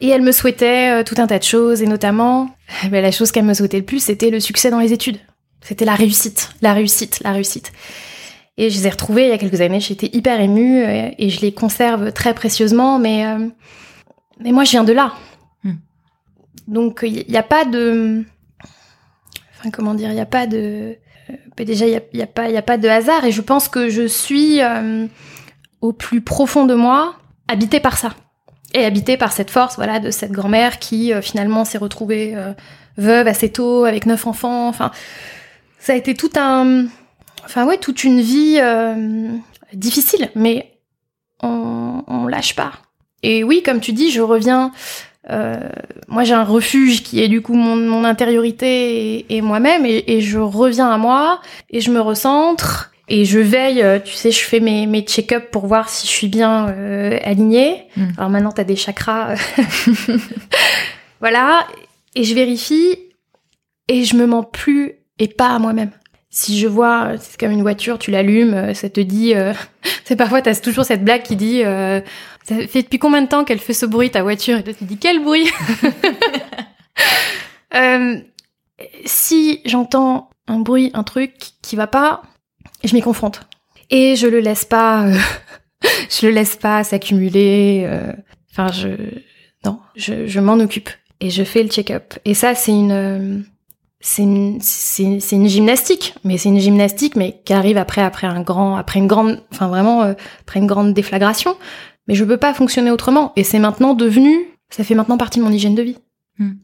et 0.00 0.08
elle 0.08 0.22
me 0.22 0.32
souhaitait 0.32 0.90
euh, 0.90 1.04
tout 1.04 1.14
un 1.18 1.26
tas 1.26 1.38
de 1.38 1.44
choses, 1.44 1.82
et 1.82 1.86
notamment, 1.86 2.50
eh 2.84 2.88
ben, 2.88 3.02
la 3.02 3.12
chose 3.12 3.30
qu'elle 3.30 3.44
me 3.44 3.54
souhaitait 3.54 3.78
le 3.78 3.84
plus, 3.84 4.02
c'était 4.02 4.30
le 4.30 4.40
succès 4.40 4.70
dans 4.70 4.80
les 4.80 4.92
études. 4.92 5.18
C'était 5.60 5.84
la 5.84 5.94
réussite, 5.94 6.50
la 6.60 6.72
réussite, 6.72 7.20
la 7.22 7.30
réussite. 7.30 7.72
Et 8.56 8.68
je 8.68 8.78
les 8.78 8.86
ai 8.86 8.90
retrouvées 8.90 9.24
il 9.24 9.28
y 9.28 9.32
a 9.32 9.38
quelques 9.38 9.60
années, 9.60 9.80
j'étais 9.80 10.10
hyper 10.12 10.40
émue, 10.40 10.82
euh, 10.82 11.10
et 11.18 11.30
je 11.30 11.40
les 11.40 11.52
conserve 11.52 12.12
très 12.12 12.34
précieusement, 12.34 12.98
mais, 12.98 13.26
euh, 13.26 13.48
mais 14.40 14.50
moi, 14.50 14.64
je 14.64 14.70
viens 14.72 14.84
de 14.84 14.92
là. 14.92 15.12
Hmm. 15.62 15.74
Donc, 16.66 17.00
il 17.02 17.24
n'y 17.28 17.36
a 17.36 17.42
pas 17.44 17.64
de... 17.64 18.24
Enfin, 19.58 19.70
comment 19.70 19.94
dire, 19.94 20.08
il 20.10 20.14
n'y 20.14 20.20
a 20.20 20.26
pas 20.26 20.46
de... 20.48 20.96
euh, 21.30 21.34
bah, 21.56 21.64
déjà, 21.64 21.86
il 21.86 21.90
n'y 21.90 21.96
a, 21.96 22.02
y 22.12 22.22
a, 22.22 22.26
pas- 22.26 22.48
il 22.48 22.54
y 22.54 22.58
a 22.58 22.62
pas 22.62 22.78
de 22.78 22.88
hasard, 22.88 23.24
et 23.24 23.30
je 23.30 23.40
pense 23.40 23.68
que 23.68 23.88
je 23.88 24.08
suis, 24.08 24.60
euh, 24.62 25.06
au 25.82 25.92
plus 25.92 26.20
profond 26.20 26.64
de 26.64 26.74
moi, 26.74 27.16
habitée 27.48 27.80
par 27.80 27.98
ça. 27.98 28.14
Et 28.72 28.86
habitée 28.86 29.18
par 29.18 29.32
cette 29.32 29.50
force, 29.50 29.76
voilà, 29.76 29.98
de 29.98 30.10
cette 30.10 30.32
grand-mère 30.32 30.78
qui, 30.78 31.12
euh, 31.12 31.20
finalement, 31.20 31.66
s'est 31.66 31.76
retrouvée 31.76 32.32
euh, 32.34 32.54
veuve 32.96 33.26
assez 33.26 33.50
tôt, 33.50 33.84
avec 33.84 34.06
neuf 34.06 34.26
enfants. 34.26 34.68
Enfin, 34.68 34.92
ça 35.78 35.92
a 35.92 35.96
été 35.96 36.14
tout 36.14 36.30
un... 36.36 36.86
Enfin, 37.44 37.66
ouais, 37.66 37.76
toute 37.76 38.04
une 38.04 38.20
vie 38.20 38.58
euh, 38.62 39.28
difficile, 39.74 40.30
mais 40.36 40.72
on, 41.42 42.04
on 42.06 42.26
lâche 42.28 42.54
pas. 42.54 42.72
Et 43.24 43.44
oui, 43.44 43.62
comme 43.64 43.80
tu 43.80 43.92
dis, 43.92 44.10
je 44.10 44.22
reviens. 44.22 44.70
moi, 45.28 46.22
j'ai 46.22 46.34
un 46.34 46.44
refuge 46.44 47.02
qui 47.02 47.20
est 47.20 47.28
du 47.28 47.42
coup 47.42 47.54
mon, 47.54 47.76
mon 47.76 48.04
intériorité 48.04 49.16
et, 49.16 49.36
et 49.36 49.42
moi-même, 49.42 49.84
et, 49.84 50.04
et 50.06 50.20
je 50.20 50.38
reviens 50.38 50.90
à 50.90 50.98
moi 50.98 51.40
et 51.70 51.80
je 51.80 51.90
me 51.90 52.00
recentre 52.00 52.91
et 53.12 53.26
je 53.26 53.38
veille. 53.38 53.82
euh, 53.82 53.98
Tu 54.00 54.14
sais, 54.14 54.30
je 54.32 54.40
fais 54.40 54.58
mes, 54.58 54.86
mes 54.86 55.02
check-up 55.02 55.50
pour 55.50 55.66
voir 55.66 55.88
si 55.90 56.06
je 56.06 56.12
suis 56.12 56.28
bien 56.28 56.68
euh, 56.70 57.18
alignée. 57.22 57.84
Mm. 57.96 58.06
Alors 58.16 58.30
maintenant, 58.30 58.52
t'as 58.52 58.64
des 58.64 58.74
chakras, 58.76 59.34
voilà, 61.20 61.66
et 62.14 62.24
je 62.24 62.34
vérifie 62.34 62.96
et 63.88 64.04
je 64.04 64.16
me 64.16 64.26
mens 64.26 64.42
plus 64.42 64.94
et 65.18 65.28
pas 65.28 65.50
à 65.50 65.58
moi-même. 65.58 65.90
Si 66.30 66.58
je 66.58 66.66
vois, 66.66 67.12
c'est 67.20 67.38
comme 67.38 67.50
une 67.50 67.60
voiture, 67.60 67.98
tu 67.98 68.10
l'allumes, 68.10 68.54
euh, 68.54 68.74
ça 68.74 68.88
te 68.88 69.00
dit 69.00 69.34
euh, 69.34 69.52
C'est 70.04 70.16
parfois 70.16 70.40
t'as 70.40 70.54
toujours 70.54 70.86
cette 70.86 71.04
blague 71.04 71.22
qui 71.22 71.36
dit 71.36 71.62
euh, 71.62 72.00
ça 72.44 72.56
fait 72.66 72.82
depuis 72.82 72.98
combien 72.98 73.20
de 73.20 73.28
temps 73.28 73.44
qu'elle 73.44 73.58
fait 73.58 73.74
ce 73.74 73.84
bruit 73.84 74.10
ta 74.10 74.22
voiture? 74.22 74.56
Et 74.58 74.62
toi 74.64 74.72
tu 74.72 74.84
dis 74.84 74.96
quel 74.96 75.22
bruit? 75.22 75.48
Si 79.04 79.60
j'entends 79.64 80.30
un 80.48 80.58
bruit, 80.58 80.90
un 80.94 81.04
truc 81.04 81.34
qui 81.62 81.76
va 81.76 81.86
pas, 81.86 82.22
je 82.84 82.94
m'y 82.94 83.02
confronte 83.02 83.42
et 83.90 84.16
je 84.16 84.26
le 84.26 84.40
laisse 84.40 84.64
pas, 84.64 85.06
euh, 85.06 85.16
je 86.10 86.26
le 86.26 86.32
laisse 86.32 86.56
pas 86.56 86.84
s'accumuler. 86.84 87.84
euh, 87.86 88.12
Enfin 88.50 88.70
je 88.72 88.88
non, 89.64 89.78
je, 89.96 90.26
je 90.26 90.40
m'en 90.40 90.54
occupe 90.54 90.90
et 91.20 91.30
je 91.30 91.44
fais 91.44 91.62
le 91.62 91.68
check-up. 91.68 92.14
Et 92.24 92.34
ça 92.34 92.54
c'est 92.54 92.72
une 92.72 92.92
euh, 92.92 93.38
c'est 94.04 94.22
une, 94.22 94.58
c'est, 94.60 95.20
c'est 95.20 95.36
une 95.36 95.48
gymnastique, 95.48 96.14
mais 96.24 96.36
c'est 96.36 96.48
une 96.48 96.58
gymnastique, 96.58 97.14
mais 97.14 97.40
qui 97.44 97.52
arrive 97.52 97.78
après, 97.78 98.02
après 98.02 98.26
un 98.26 98.42
grand, 98.42 98.74
après 98.76 98.98
une 98.98 99.06
grande, 99.06 99.40
enfin 99.52 99.68
vraiment, 99.68 100.02
euh, 100.02 100.14
après 100.40 100.58
une 100.58 100.66
grande 100.66 100.92
déflagration. 100.92 101.56
Mais 102.08 102.14
je 102.16 102.24
peux 102.24 102.36
pas 102.36 102.52
fonctionner 102.52 102.90
autrement. 102.90 103.32
Et 103.36 103.44
c'est 103.44 103.60
maintenant 103.60 103.94
devenu, 103.94 104.36
ça 104.70 104.82
fait 104.82 104.96
maintenant 104.96 105.16
partie 105.18 105.38
de 105.38 105.44
mon 105.44 105.52
hygiène 105.52 105.76
de 105.76 105.82
vie. 105.82 105.98
Hmm. 106.40 106.54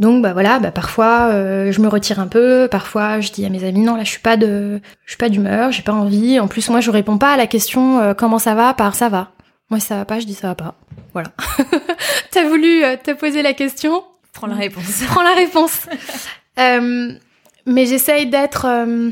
Donc 0.00 0.22
bah 0.22 0.32
voilà, 0.32 0.58
bah 0.58 0.70
parfois 0.72 1.28
euh, 1.30 1.70
je 1.72 1.80
me 1.80 1.86
retire 1.88 2.18
un 2.20 2.26
peu, 2.26 2.68
parfois 2.70 3.20
je 3.20 3.30
dis 3.32 3.44
à 3.44 3.50
mes 3.50 3.64
amis 3.64 3.82
non 3.82 3.96
là 3.96 4.02
je 4.04 4.08
suis 4.10 4.18
pas 4.20 4.36
de, 4.38 4.80
je 5.04 5.10
suis 5.10 5.18
pas 5.18 5.28
d'humeur, 5.28 5.70
j'ai 5.72 5.82
pas 5.82 5.92
envie. 5.92 6.40
En 6.40 6.48
plus 6.48 6.68
moi 6.70 6.80
je 6.80 6.90
réponds 6.90 7.18
pas 7.18 7.34
à 7.34 7.36
la 7.36 7.46
question 7.46 8.00
euh, 8.00 8.14
comment 8.14 8.38
ça 8.38 8.54
va 8.54 8.72
par 8.74 8.94
ça 8.94 9.10
va. 9.10 9.30
Moi 9.68 9.78
si 9.78 9.86
ça 9.86 9.96
va 9.96 10.04
pas, 10.06 10.18
je 10.18 10.24
dis 10.26 10.32
ça 10.34 10.48
va 10.48 10.54
pas. 10.54 10.74
Voilà. 11.12 11.28
T'as 12.30 12.48
voulu 12.48 12.82
euh, 12.82 12.96
te 12.96 13.10
poser 13.12 13.42
la 13.42 13.52
question, 13.52 14.02
Prends 14.32 14.46
la 14.46 14.54
réponse. 14.54 15.02
prends 15.06 15.22
la 15.22 15.34
réponse. 15.34 15.86
Euh, 16.58 17.12
mais 17.64 17.86
j'essaye 17.86 18.26
d'être. 18.26 18.66
euh, 18.66 19.10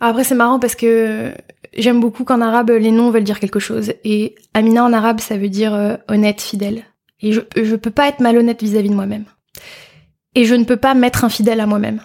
Après, 0.00 0.24
c'est 0.24 0.34
marrant 0.34 0.58
parce 0.58 0.74
que 0.74 1.30
j'aime 1.76 2.00
beaucoup 2.00 2.24
qu'en 2.24 2.40
arabe, 2.40 2.70
les 2.70 2.90
noms 2.90 3.10
veulent 3.10 3.22
dire 3.24 3.38
quelque 3.38 3.60
chose. 3.60 3.92
Et 4.04 4.34
Amina 4.54 4.82
en 4.82 4.92
arabe, 4.92 5.20
ça 5.20 5.36
veut 5.36 5.50
dire 5.50 5.98
honnête, 6.08 6.40
fidèle. 6.40 6.82
Et 7.20 7.32
je, 7.32 7.40
je 7.62 7.76
peux 7.76 7.90
pas 7.90 8.08
être 8.08 8.18
malhonnête 8.20 8.62
vis-à-vis 8.62 8.88
de 8.88 8.94
moi-même. 8.94 9.26
Et 10.36 10.44
je 10.44 10.54
ne 10.54 10.64
peux 10.64 10.76
pas 10.76 10.94
m'être 10.94 11.24
infidèle 11.24 11.60
à 11.60 11.66
moi-même. 11.66 12.00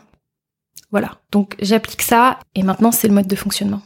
Voilà. 0.89 1.19
Donc, 1.31 1.55
j'applique 1.61 2.01
ça. 2.01 2.39
Et 2.55 2.63
maintenant, 2.63 2.91
c'est 2.91 3.09
le 3.09 3.13
mode 3.13 3.27
de 3.27 3.35
fonctionnement. 3.35 3.81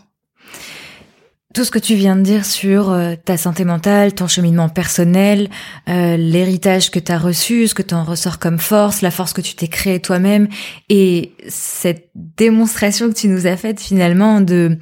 Tout 1.56 1.64
ce 1.64 1.72
que 1.72 1.80
tu 1.80 1.96
viens 1.96 2.16
de 2.16 2.22
dire 2.22 2.46
sur 2.46 2.92
euh, 2.92 3.16
ta 3.16 3.38
santé 3.38 3.66
mentale, 3.66 4.14
ton 4.14 4.28
cheminement 4.28 4.70
personnel, 4.70 5.50
euh, 5.90 6.16
l'héritage 6.16 6.92
que 6.92 7.00
tu 7.00 7.12
as 7.12 7.18
reçu, 7.18 7.68
ce 7.68 7.74
que 7.74 7.82
tu 7.82 7.96
en 7.96 8.04
ressors 8.04 8.40
comme 8.40 8.60
force, 8.60 9.02
la 9.02 9.10
force 9.10 9.34
que 9.34 9.42
tu 9.42 9.56
t'es 9.56 9.70
créée 9.70 10.00
toi-même, 10.00 10.48
et 10.90 11.32
cette 11.48 12.10
démonstration 12.14 13.08
que 13.10 13.16
tu 13.16 13.30
nous 13.30 13.48
as 13.48 13.56
faite 13.56 13.80
finalement 13.80 14.42
de 14.42 14.78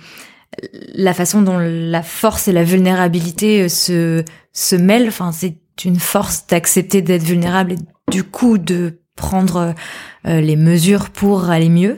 la 0.96 1.14
façon 1.14 1.44
dont 1.44 1.60
la 1.60 2.02
force 2.02 2.48
et 2.48 2.52
la 2.52 2.64
vulnérabilité 2.64 3.64
euh, 3.64 3.70
se, 3.70 4.26
se 4.52 4.76
mêlent, 4.76 5.08
enfin 5.08 5.32
c'est 5.32 5.58
une 5.86 6.00
force 6.00 6.48
d'accepter 6.48 7.04
d'être 7.04 7.24
vulnérable 7.24 7.74
et 7.74 8.12
du 8.12 8.24
coup 8.24 8.58
de 8.58 9.03
prendre 9.16 9.76
euh, 10.28 10.42
les 10.42 10.56
mesures 10.56 11.10
pour 11.10 11.50
aller 11.50 11.70
mieux. 11.70 11.98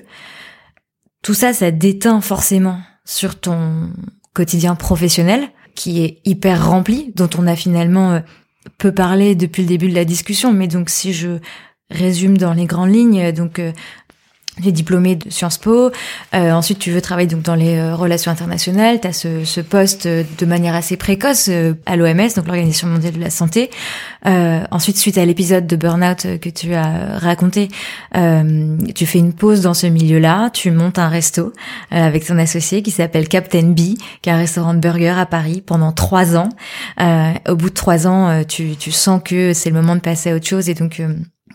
Tout 1.22 1.34
ça, 1.34 1.53
ça 1.53 1.72
déteint 1.72 2.22
forcément 2.22 2.80
sur 3.05 3.39
ton 3.39 3.91
quotidien 4.34 4.76
professionnel 4.76 5.49
qui 5.76 6.03
est 6.03 6.20
hyper 6.26 6.70
rempli, 6.70 7.11
dont 7.16 7.30
on 7.38 7.47
a 7.47 7.55
finalement 7.55 8.13
euh, 8.13 8.20
peu 8.78 8.91
parlé 8.91 9.36
depuis 9.36 9.63
le 9.63 9.68
début 9.68 9.89
de 9.89 9.95
la 9.95 10.05
discussion. 10.05 10.53
Mais 10.53 10.68
donc 10.68 10.89
si 10.89 11.13
je 11.13 11.39
résume 11.89 12.38
dans 12.38 12.53
les 12.53 12.66
grandes 12.66 12.93
lignes, 12.93 13.22
euh, 13.22 13.32
donc 13.32 13.61
tu 14.62 14.70
es 14.70 14.72
diplômé 14.72 15.16
de 15.16 15.30
Sciences 15.30 15.58
Po, 15.58 15.91
euh, 16.34 16.51
ensuite 16.51 16.80
tu 16.80 16.91
veux 16.91 17.01
travailler 17.01 17.28
donc 17.28 17.41
dans 17.41 17.56
les 17.56 17.76
euh, 17.78 17.95
relations 17.95 18.32
internationales, 18.32 18.99
tu 19.01 19.08
as 19.08 19.14
ce, 19.14 19.43
ce 19.43 19.62
poste 19.62 20.06
euh, 20.06 20.24
de 20.38 20.45
manière 20.45 20.76
assez 20.76 20.97
précoce 20.97 21.47
euh, 21.49 21.74
à 21.86 21.95
l'OMS, 21.95 22.30
donc 22.36 22.47
l'Organisation 22.47 22.88
mondiale 22.88 23.14
de 23.14 23.22
la 23.22 23.30
santé. 23.30 23.70
Ensuite, 24.72 24.97
suite 24.97 25.18
à 25.18 25.26
l'épisode 25.26 25.68
de 25.68 25.76
Burnout 25.76 26.39
que 26.39 26.49
tu 26.49 26.74
as 26.74 27.20
raconté, 27.20 27.70
tu 28.14 29.06
fais 29.06 29.20
une 29.20 29.34
pause 29.34 29.62
dans 29.62 29.76
ce 29.76 29.86
milieu-là, 29.86 30.49
tu 30.49 30.72
montes 30.72 30.97
un 30.97 31.10
resto 31.10 31.53
avec 31.91 32.26
ton 32.26 32.38
associé 32.39 32.82
qui 32.82 32.91
s'appelle 32.91 33.28
Captain 33.28 33.70
B, 33.70 33.95
qui 34.22 34.30
est 34.30 34.32
un 34.32 34.38
restaurant 34.38 34.74
de 34.74 34.80
burgers 34.80 35.20
à 35.20 35.26
Paris 35.28 35.62
pendant 35.66 35.91
trois 35.91 36.36
ans. 36.36 36.49
Au 36.99 37.56
bout 37.56 37.70
de 37.70 37.76
trois 37.76 38.08
ans, 38.08 38.43
tu, 38.47 38.76
tu 38.76 38.91
sens 38.91 39.22
que 39.24 39.53
c'est 39.53 39.70
le 39.70 39.76
moment 39.76 39.95
de 39.95 40.01
passer 40.01 40.32
à 40.32 40.36
autre 40.36 40.47
chose 40.47 40.70
et 40.70 40.74
donc 40.74 41.01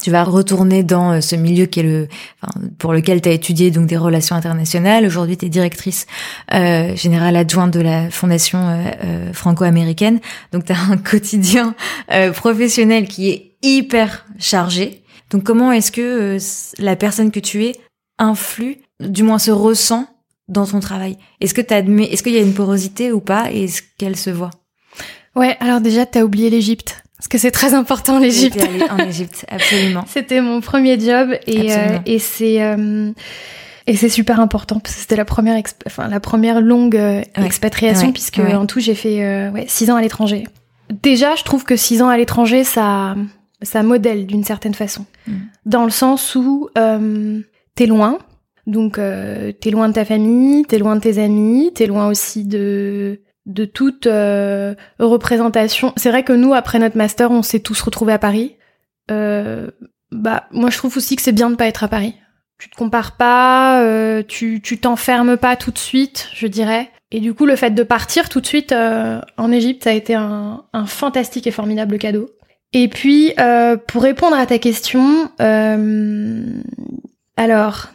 tu 0.02 0.10
vas 0.10 0.24
retourner 0.24 0.82
dans 0.82 1.12
euh, 1.12 1.20
ce 1.20 1.36
milieu 1.36 1.66
qui 1.66 1.80
est 1.80 1.84
le, 1.84 2.08
enfin, 2.40 2.66
pour 2.78 2.92
lequel 2.92 3.20
tu 3.20 3.28
as 3.28 3.32
étudié 3.32 3.70
donc 3.70 3.86
des 3.86 3.96
relations 3.96 4.36
internationales. 4.36 5.06
Aujourd'hui, 5.06 5.36
tu 5.36 5.46
es 5.46 5.48
directrice 5.48 6.06
euh, 6.54 6.94
générale 6.96 7.36
adjointe 7.36 7.72
de 7.72 7.80
la 7.80 8.10
fondation 8.10 8.58
euh, 8.58 8.84
euh, 9.04 9.32
franco-américaine. 9.32 10.20
Donc, 10.52 10.64
tu 10.64 10.72
as 10.72 10.80
un 10.80 10.96
quotidien 11.10 11.74
euh, 12.12 12.32
professionnel 12.32 13.08
qui 13.08 13.30
est 13.30 13.56
hyper 13.62 14.26
chargé. 14.38 15.02
Donc, 15.30 15.44
comment 15.44 15.72
est-ce 15.72 15.92
que 15.92 16.36
euh, 16.36 16.38
la 16.78 16.96
personne 16.96 17.30
que 17.30 17.40
tu 17.40 17.64
es 17.64 17.76
influe, 18.18 18.78
du 19.00 19.22
moins 19.22 19.38
se 19.38 19.50
ressent 19.50 20.06
dans 20.48 20.66
ton 20.66 20.80
travail? 20.80 21.16
Est-ce 21.40 21.54
que 21.54 21.60
est-ce 21.60 22.22
qu'il 22.22 22.32
y 22.32 22.38
a 22.38 22.42
une 22.42 22.54
porosité 22.54 23.12
ou 23.12 23.20
pas? 23.20 23.52
Et 23.52 23.64
est-ce 23.64 23.82
qu'elle 23.98 24.16
se 24.16 24.30
voit? 24.30 24.50
Ouais, 25.36 25.56
alors 25.60 25.80
déjà, 25.80 26.06
t'as 26.06 26.22
oublié 26.22 26.50
l'Égypte. 26.50 27.02
Parce 27.20 27.28
que 27.28 27.36
c'est 27.38 27.50
très 27.50 27.74
important, 27.74 28.18
l'Égypte. 28.18 28.66
En 28.90 28.96
Égypte, 28.98 29.44
absolument. 29.48 30.04
C'était 30.08 30.40
mon 30.40 30.60
premier 30.62 30.98
job 30.98 31.30
et, 31.46 31.70
euh, 31.72 31.98
et 32.06 32.18
c'est 32.18 32.62
euh, 32.62 33.12
et 33.86 33.94
c'est 33.96 34.08
super 34.08 34.40
important 34.40 34.80
parce 34.80 34.94
que 34.94 35.00
c'était 35.02 35.16
la 35.16 35.24
première 35.26 35.60
enfin 35.86 36.08
la 36.08 36.18
première 36.20 36.60
longue 36.62 36.96
euh, 36.96 37.20
Ouais. 37.36 37.44
expatriation 37.46 38.06
Ouais. 38.08 38.12
puisque 38.12 38.38
Ouais. 38.38 38.54
en 38.54 38.64
tout 38.66 38.80
j'ai 38.80 38.94
fait 38.94 39.22
euh, 39.22 39.50
ouais 39.50 39.66
six 39.68 39.90
ans 39.90 39.96
à 39.96 40.00
l'étranger. 40.00 40.44
Déjà, 41.02 41.34
je 41.36 41.44
trouve 41.44 41.64
que 41.64 41.76
six 41.76 42.00
ans 42.02 42.08
à 42.08 42.16
l'étranger 42.16 42.64
ça 42.64 43.14
ça 43.62 43.82
modèle 43.82 44.26
d'une 44.26 44.44
certaine 44.44 44.74
façon 44.74 45.04
Mm. 45.26 45.32
dans 45.66 45.84
le 45.84 45.90
sens 45.90 46.34
où 46.34 46.70
euh, 46.78 47.40
t'es 47.74 47.84
loin. 47.86 48.18
Donc 48.66 48.98
euh, 48.98 49.52
t'es 49.52 49.70
loin 49.70 49.88
de 49.88 49.94
ta 49.94 50.04
famille, 50.06 50.64
t'es 50.64 50.78
loin 50.78 50.96
de 50.96 51.00
tes 51.02 51.18
amis, 51.18 51.70
t'es 51.74 51.86
loin 51.86 52.08
aussi 52.08 52.44
de 52.46 53.20
de 53.46 53.64
toute 53.64 54.06
euh, 54.06 54.74
représentation. 54.98 55.92
C'est 55.96 56.10
vrai 56.10 56.22
que 56.22 56.32
nous 56.32 56.54
après 56.54 56.78
notre 56.78 56.96
master, 56.96 57.30
on 57.30 57.42
s'est 57.42 57.60
tous 57.60 57.80
retrouvés 57.80 58.12
à 58.12 58.18
Paris. 58.18 58.56
Euh, 59.10 59.70
bah 60.12 60.44
moi 60.50 60.70
je 60.70 60.76
trouve 60.76 60.96
aussi 60.96 61.16
que 61.16 61.22
c'est 61.22 61.32
bien 61.32 61.50
de 61.50 61.56
pas 61.56 61.66
être 61.66 61.84
à 61.84 61.88
Paris. 61.88 62.14
Tu 62.58 62.68
te 62.68 62.76
compares 62.76 63.16
pas, 63.16 63.82
euh, 63.82 64.22
tu 64.26 64.60
tu 64.62 64.78
t'enfermes 64.78 65.36
pas 65.36 65.56
tout 65.56 65.70
de 65.70 65.78
suite, 65.78 66.28
je 66.34 66.46
dirais. 66.46 66.90
Et 67.10 67.20
du 67.20 67.34
coup 67.34 67.46
le 67.46 67.56
fait 67.56 67.70
de 67.70 67.82
partir 67.82 68.28
tout 68.28 68.40
de 68.40 68.46
suite 68.46 68.72
en 68.72 69.52
Égypte, 69.52 69.84
ça 69.84 69.90
a 69.90 69.94
été 69.94 70.14
un, 70.14 70.64
fantastique 70.86 71.46
et 71.46 71.50
formidable 71.50 71.98
cadeau. 71.98 72.30
Et 72.72 72.88
puis 72.88 73.34
pour 73.88 74.02
répondre 74.02 74.36
à 74.36 74.46
ta 74.46 74.58
question, 74.58 75.30
alors 77.36 77.88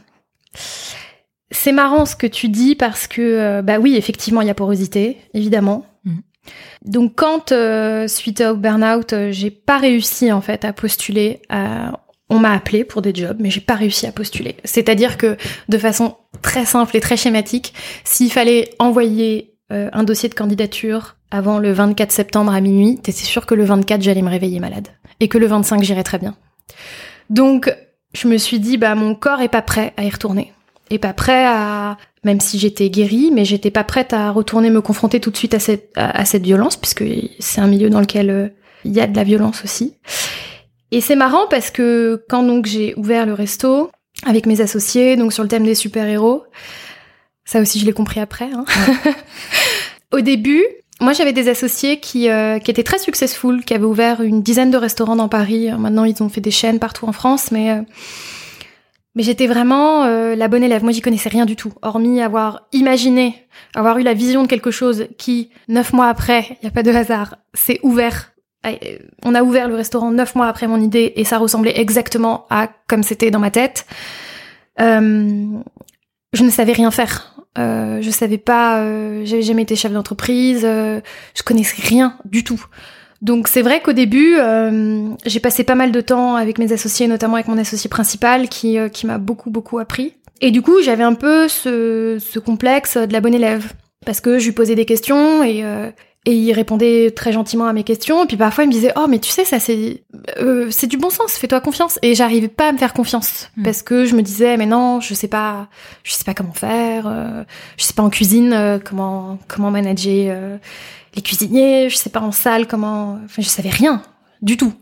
c'est 1.56 1.72
marrant 1.72 2.06
ce 2.06 2.16
que 2.16 2.28
tu 2.28 2.49
dis 2.49 2.76
parce 2.76 3.08
que 3.08 3.22
euh, 3.22 3.62
bah 3.62 3.80
oui 3.80 3.95
effectivement 3.95 4.41
il 4.41 4.47
y 4.47 4.51
a 4.51 4.56
porosité 4.56 5.18
évidemment. 5.34 5.86
Mhm. 6.03 6.22
Donc 6.86 7.14
quand 7.16 7.51
euh, 7.51 8.08
suite 8.08 8.41
au 8.41 8.56
burn-out, 8.56 9.14
euh, 9.14 9.32
j'ai 9.32 9.51
pas 9.51 9.78
réussi 9.78 10.32
en 10.32 10.41
fait 10.41 10.66
à 10.66 10.74
postuler 10.74 11.41
à 11.49 11.91
on 12.30 12.39
m'a 12.39 12.51
appelé 12.53 12.84
pour 12.84 13.01
des 13.01 13.14
jobs, 13.14 13.38
mais 13.39 13.49
j'ai 13.49 13.62
pas 13.62 13.76
réussi 13.76 14.08
à 14.08 14.12
postuler. 14.12 14.58
C'est-à-dire 14.64 15.18
que 15.18 15.38
de 15.70 15.78
façon 15.78 16.16
très 16.41 16.66
simple 16.66 16.97
et 16.97 16.99
très 16.99 17.18
schématique, 17.18 17.74
s'il 18.03 18.32
fallait 18.32 18.72
envoyer 18.80 19.53
euh, 19.72 19.89
un 19.93 20.03
dossier 20.03 20.30
de 20.30 20.34
candidature 20.34 21.18
avant 21.32 21.60
le 21.60 21.72
24 21.72 22.12
septembre 22.12 22.53
à 22.53 22.62
minuit, 22.62 22.97
t'étais 22.97 23.24
sûr 23.24 23.45
que 23.45 23.56
le 23.56 23.64
24 23.64 24.01
j'allais 24.01 24.22
me 24.22 24.30
réveiller 24.30 24.60
malade 24.60 24.88
et 25.20 25.28
que 25.28 25.38
le 25.38 25.47
25 25.47 25.84
j'irais 25.84 26.03
très 26.03 26.18
bien. 26.18 26.36
Donc 27.30 27.76
je 28.14 28.28
me 28.28 28.38
suis 28.38 28.60
dit 28.60 28.78
bah 28.78 28.95
mon 28.95 29.14
corps 29.14 29.41
est 29.41 29.49
pas 29.49 29.62
prêt 29.62 29.93
à 29.97 30.03
y 30.03 30.10
retourner, 30.10 30.51
est 30.89 30.99
pas 30.99 31.13
prêt 31.13 31.45
à 31.45 31.97
même 32.23 32.39
si 32.39 32.57
j'étais 32.57 32.89
guérie, 32.89 33.29
mais 33.31 33.45
j'étais 33.45 33.69
pas 33.71 33.83
prête 33.83 34.11
à 34.11 34.31
retourner 34.31 34.69
me 34.71 34.81
confronter 34.81 35.19
tout 35.19 35.29
de 35.29 35.38
suite 35.38 35.53
à 35.53 35.59
cette 35.59 35.91
à, 35.95 36.19
à 36.21 36.25
cette 36.25 36.43
violence 36.43 36.75
puisque 36.75 37.03
c'est 37.39 37.61
un 37.61 37.67
milieu 37.67 37.89
dans 37.89 38.01
lequel 38.01 38.29
euh, 38.29 38.47
il 38.83 38.93
y 38.93 38.99
a 38.99 39.07
de 39.07 39.15
la 39.15 39.23
violence 39.23 39.63
aussi. 39.63 39.93
Et 40.91 41.01
c'est 41.01 41.15
marrant 41.15 41.47
parce 41.49 41.71
que 41.71 42.23
quand 42.29 42.43
donc 42.43 42.65
j'ai 42.65 42.93
ouvert 42.95 43.25
le 43.25 43.33
resto 43.33 43.89
avec 44.25 44.45
mes 44.45 44.61
associés, 44.61 45.15
donc 45.17 45.33
sur 45.33 45.43
le 45.43 45.49
thème 45.49 45.65
des 45.65 45.75
super-héros, 45.75 46.43
ça 47.43 47.59
aussi 47.59 47.79
je 47.79 47.86
l'ai 47.86 47.93
compris 47.93 48.19
après. 48.19 48.49
hein. 48.53 48.65
Au 50.11 50.21
début, 50.21 50.63
moi 51.01 51.13
j'avais 51.13 51.33
des 51.33 51.49
associés 51.49 51.99
qui, 51.99 52.29
euh, 52.29 52.59
qui 52.59 52.71
étaient 52.71 52.83
très 52.83 52.99
successful, 52.99 53.65
qui 53.65 53.73
avaient 53.73 53.86
ouvert 53.86 54.21
une 54.21 54.41
dizaine 54.41 54.71
de 54.71 54.77
restaurants 54.77 55.15
dans 55.15 55.27
Paris. 55.29 55.69
Maintenant 55.77 56.05
ils 56.05 56.21
ont 56.23 56.29
fait 56.29 56.41
des 56.41 56.51
chaînes 56.51 56.79
partout 56.79 57.05
en 57.07 57.11
France, 57.11 57.51
mais 57.51 57.71
euh, 57.71 57.81
mais 59.16 59.24
j'étais 59.24 59.47
vraiment 59.47 60.03
euh, 60.03 60.36
la 60.36 60.47
bonne 60.47 60.63
élève. 60.63 60.84
Moi 60.84 60.91
j'y 60.91 61.01
connaissais 61.01 61.30
rien 61.30 61.45
du 61.45 61.55
tout, 61.55 61.74
hormis 61.82 62.22
avoir 62.22 62.68
imaginé, 62.72 63.47
avoir 63.74 63.97
eu 63.97 64.03
la 64.03 64.13
vision 64.13 64.43
de 64.43 64.47
quelque 64.47 64.72
chose 64.72 65.07
qui 65.18 65.49
neuf 65.68 65.93
mois 65.93 66.07
après, 66.07 66.57
il 66.61 66.68
a 66.68 66.72
pas 66.72 66.84
de 66.84 66.91
hasard, 66.91 67.38
s'est 67.53 67.80
ouvert 67.84 68.36
euh, 68.66 68.97
on 69.24 69.36
a 69.36 69.43
ouvert 69.43 69.68
le 69.68 69.76
restaurant 69.76 70.11
neuf 70.11 70.36
mois 70.36 70.47
après 70.47 70.68
mon 70.68 70.82
idée 70.82 71.13
et 71.16 71.24
ça 71.24 71.38
ressemblait 71.38 71.80
exactement 71.80 72.45
à 72.49 72.70
comme 72.88 73.03
c'était 73.03 73.32
dans 73.32 73.39
ma 73.39 73.51
tête. 73.51 73.86
Euh, 74.80 75.45
je 76.34 76.43
ne 76.43 76.49
savais 76.49 76.74
rien 76.74 76.91
faire. 76.91 77.34
Euh, 77.57 78.01
je 78.01 78.09
savais 78.09 78.38
pas, 78.38 78.80
euh, 78.80 79.22
j'avais 79.24 79.41
jamais 79.41 79.61
été 79.61 79.76
chef 79.76 79.93
d'entreprise, 79.93 80.61
je 80.63 81.43
connaissais 81.43 81.82
rien 81.82 82.18
du 82.26 82.43
tout. 82.43 82.63
Donc 83.26 83.47
c'est 83.47 83.63
vrai 83.63 83.82
qu'au 83.82 83.91
début, 83.91 84.36
euh, 84.38 85.09
j'ai 85.26 85.39
passé 85.39 85.63
pas 85.63 85.73
mal 85.73 85.91
de 85.91 85.99
temps 85.99 86.36
avec 86.36 86.59
mes 86.59 86.71
associés, 86.71 87.07
notamment 87.07 87.34
avec 87.34 87.47
mon 87.47 87.57
associé 87.57 87.89
principal, 87.89 88.47
qui, 88.49 88.78
euh, 88.78 88.88
qui 88.88 89.07
m'a 89.07 89.17
beaucoup 89.17 89.49
beaucoup 89.49 89.80
appris. 89.80 90.13
Et 90.41 90.51
du 90.51 90.61
coup, 90.61 90.80
j'avais 90.84 91.03
un 91.03 91.15
peu 91.15 91.47
ce, 91.47 92.17
ce 92.19 92.38
complexe 92.38 92.97
de 92.97 93.11
la 93.11 93.21
bonne 93.21 93.34
élève, 93.34 93.73
parce 94.05 94.21
que 94.21 94.38
je 94.38 94.45
lui 94.45 94.51
posais 94.51 94.76
des 94.76 94.86
questions 94.86 95.43
et, 95.43 95.63
euh, 95.63 95.89
et 96.28 96.36
il 96.36 96.53
répondait 96.53 97.09
très 97.09 97.32
gentiment 97.32 97.65
à 97.65 97.73
mes 97.73 97.84
questions. 97.84 98.26
Et 98.26 98.28
puis 98.28 98.38
parfois, 98.38 98.63
il 98.63 98.67
me 98.67 98.73
disait 98.73 98.91
Oh, 98.95 99.07
mais 99.09 99.17
tu 99.17 99.32
sais, 99.32 99.43
ça, 99.43 99.59
c'est 99.59 100.03
euh, 100.39 100.67
c'est 100.69 100.86
du 100.86 100.97
bon 100.97 101.09
sens, 101.09 101.34
fais-toi 101.34 101.61
confiance. 101.61 101.97
Et 102.03 102.13
j'arrivais 102.13 102.47
pas 102.47 102.69
à 102.69 102.71
me 102.73 102.78
faire 102.78 102.93
confiance 102.93 103.49
Mm. 103.57 103.63
parce 103.63 103.82
que 103.82 104.05
je 104.05 104.15
me 104.15 104.21
disais 104.21 104.57
Mais 104.57 104.65
non, 104.65 104.99
je 104.99 105.13
sais 105.13 105.28
pas, 105.28 105.67
je 106.03 106.11
sais 106.13 106.23
pas 106.23 106.34
comment 106.34 106.53
faire, 106.53 107.07
euh, 107.07 107.43
je 107.78 107.84
sais 107.86 107.93
pas 107.93 108.03
en 108.03 108.09
cuisine 108.09 108.53
euh, 108.53 108.80
comment, 108.84 109.39
comment 109.47 109.71
manager 109.71 110.36
euh, 110.38 110.57
les 111.16 111.22
cuisiniers, 111.22 111.89
je 111.89 111.95
sais 111.95 112.09
pas 112.09 112.22
en 112.22 112.32
salle 112.32 112.68
comment. 112.68 113.20
Enfin, 113.26 113.41
je 113.41 113.47
savais 113.47 113.70
rien 113.70 114.01
du 114.41 114.57
tout. 114.57 114.74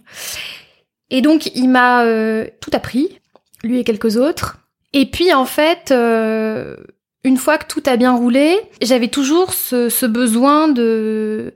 Et 1.10 1.22
donc, 1.22 1.48
il 1.56 1.70
m'a 1.70 2.04
euh, 2.06 2.48
tout 2.60 2.72
appris, 2.74 3.20
lui 3.64 3.80
et 3.80 3.84
quelques 3.84 4.18
autres. 4.18 4.60
Et 4.94 5.06
puis, 5.06 5.34
en 5.34 5.46
fait, 5.46 5.92
euh, 5.92 6.76
une 7.24 7.38
fois 7.38 7.58
que 7.58 7.68
tout 7.68 7.84
a 7.86 7.98
bien 7.98 8.16
roulé, 8.16 8.58
j'avais 8.82 9.08
toujours 9.08 9.54
ce, 9.54 10.06
besoin 10.06 10.68
de 10.68 11.54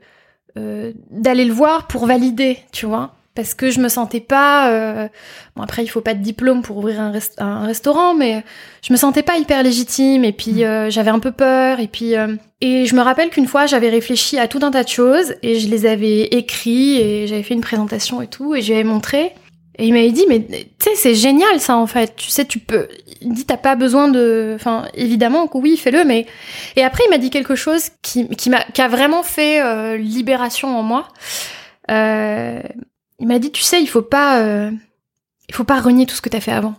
euh, 0.56 0.92
d'aller 1.10 1.44
le 1.44 1.52
voir 1.52 1.86
pour 1.86 2.06
valider, 2.06 2.58
tu 2.72 2.86
vois, 2.86 3.14
parce 3.38 3.54
que 3.54 3.70
je 3.70 3.78
me 3.78 3.88
sentais 3.88 4.18
pas. 4.18 4.68
euh, 4.72 5.06
bon 5.54 5.62
après, 5.62 5.84
il 5.84 5.86
faut 5.86 6.00
pas 6.00 6.14
de 6.14 6.20
diplôme 6.20 6.62
pour 6.62 6.76
ouvrir 6.78 7.00
un, 7.00 7.12
rest- 7.12 7.36
un 7.38 7.64
restaurant, 7.64 8.12
mais 8.12 8.42
je 8.82 8.92
me 8.92 8.98
sentais 8.98 9.22
pas 9.22 9.36
hyper 9.36 9.62
légitime. 9.62 10.24
Et 10.24 10.32
puis 10.32 10.64
euh, 10.64 10.90
j'avais 10.90 11.12
un 11.12 11.20
peu 11.20 11.30
peur. 11.30 11.78
Et 11.78 11.86
puis 11.86 12.16
euh, 12.16 12.34
et 12.60 12.84
je 12.84 12.96
me 12.96 13.00
rappelle 13.00 13.30
qu'une 13.30 13.46
fois, 13.46 13.66
j'avais 13.66 13.90
réfléchi 13.90 14.40
à 14.40 14.48
tout 14.48 14.58
un 14.62 14.72
tas 14.72 14.82
de 14.82 14.88
choses 14.88 15.36
et 15.44 15.60
je 15.60 15.68
les 15.68 15.86
avais 15.86 16.22
écrits 16.22 16.96
et 17.00 17.28
j'avais 17.28 17.44
fait 17.44 17.54
une 17.54 17.60
présentation 17.60 18.20
et 18.20 18.26
tout 18.26 18.56
et 18.56 18.60
je 18.60 18.66
lui 18.72 18.74
avais 18.74 18.82
montré. 18.88 19.32
Et 19.80 19.86
il 19.86 19.92
m'avait 19.92 20.10
dit, 20.10 20.24
mais 20.28 20.40
tu 20.40 20.56
sais, 20.80 20.96
c'est 20.96 21.14
génial 21.14 21.60
ça 21.60 21.76
en 21.76 21.86
fait. 21.86 22.16
Tu 22.16 22.30
sais, 22.30 22.44
tu 22.44 22.58
peux. 22.58 22.88
Il 23.20 23.32
dit, 23.34 23.46
t'as 23.46 23.56
pas 23.56 23.76
besoin 23.76 24.08
de. 24.08 24.54
Enfin, 24.56 24.86
évidemment 24.94 25.46
que 25.46 25.56
oui, 25.58 25.76
fais-le, 25.76 26.04
mais. 26.04 26.26
Et 26.74 26.82
après, 26.82 27.04
il 27.06 27.10
m'a 27.10 27.18
dit 27.18 27.30
quelque 27.30 27.54
chose 27.54 27.90
qui, 28.02 28.26
qui, 28.30 28.50
m'a, 28.50 28.64
qui 28.74 28.82
a 28.82 28.88
vraiment 28.88 29.22
fait 29.22 29.60
euh, 29.62 29.96
libération 29.96 30.76
en 30.76 30.82
moi. 30.82 31.06
Euh, 31.92 32.60
il 33.18 33.26
m'a 33.26 33.38
dit, 33.38 33.50
tu 33.52 33.62
sais, 33.62 33.80
il 33.82 33.86
faut 33.88 34.02
pas. 34.02 34.40
euh, 34.40 34.70
il 35.48 35.54
faut 35.54 35.64
pas 35.64 35.80
renier 35.80 36.06
tout 36.06 36.14
ce 36.14 36.20
que 36.22 36.28
t'as 36.28 36.40
fait 36.40 36.52
avant. 36.52 36.74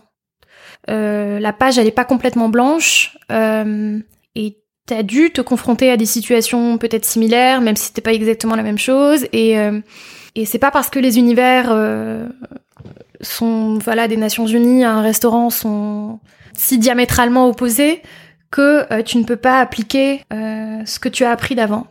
Euh, 0.88 1.38
la 1.40 1.52
page, 1.52 1.78
elle 1.78 1.86
est 1.86 1.90
pas 1.90 2.04
complètement 2.04 2.48
blanche. 2.48 3.16
Euh, 3.32 3.98
et 4.34 4.58
t'as 4.86 5.02
dû 5.02 5.30
te 5.32 5.40
confronter 5.40 5.90
à 5.90 5.96
des 5.96 6.06
situations 6.06 6.78
peut-être 6.78 7.04
similaires, 7.04 7.60
même 7.60 7.76
si 7.76 7.86
c'était 7.86 8.00
pas 8.00 8.12
exactement 8.12 8.56
la 8.56 8.62
même 8.62 8.78
chose. 8.78 9.26
Et. 9.32 9.58
euh, 9.58 9.80
et 10.36 10.46
c'est 10.46 10.60
pas 10.60 10.70
parce 10.70 10.90
que 10.90 11.00
les 11.00 11.18
univers 11.18 11.70
euh, 11.72 12.28
sont 13.20 13.78
voilà 13.78 14.06
des 14.06 14.16
Nations 14.16 14.46
Unies 14.46 14.84
à 14.84 14.92
un 14.92 15.02
restaurant 15.02 15.50
sont 15.50 16.20
si 16.54 16.78
diamétralement 16.78 17.48
opposés 17.48 18.00
que 18.52 18.86
euh, 18.92 19.02
tu 19.02 19.18
ne 19.18 19.24
peux 19.24 19.34
pas 19.36 19.58
appliquer 19.58 20.22
ce 20.30 20.98
que 21.00 21.08
tu 21.08 21.24
as 21.24 21.32
appris 21.32 21.56
d'avant. 21.56 21.88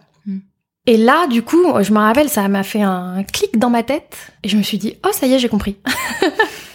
Et 0.86 0.97
là, 0.97 1.27
du 1.27 1.43
coup, 1.43 1.63
je 1.82 1.91
me 1.91 1.99
rappelle, 1.99 2.30
ça 2.30 2.47
m'a 2.47 2.63
fait 2.63 2.82
un 2.82 3.23
clic 3.23 3.57
dans 3.59 3.69
ma 3.69 3.84
tête 3.84 4.15
et 4.43 4.49
je 4.49 4.57
me 4.57 4.63
suis 4.63 4.77
dit 4.77 4.95
oh 5.05 5.09
ça 5.11 5.27
y 5.27 5.34
est, 5.34 5.39
j'ai 5.39 5.49
compris. 5.49 5.77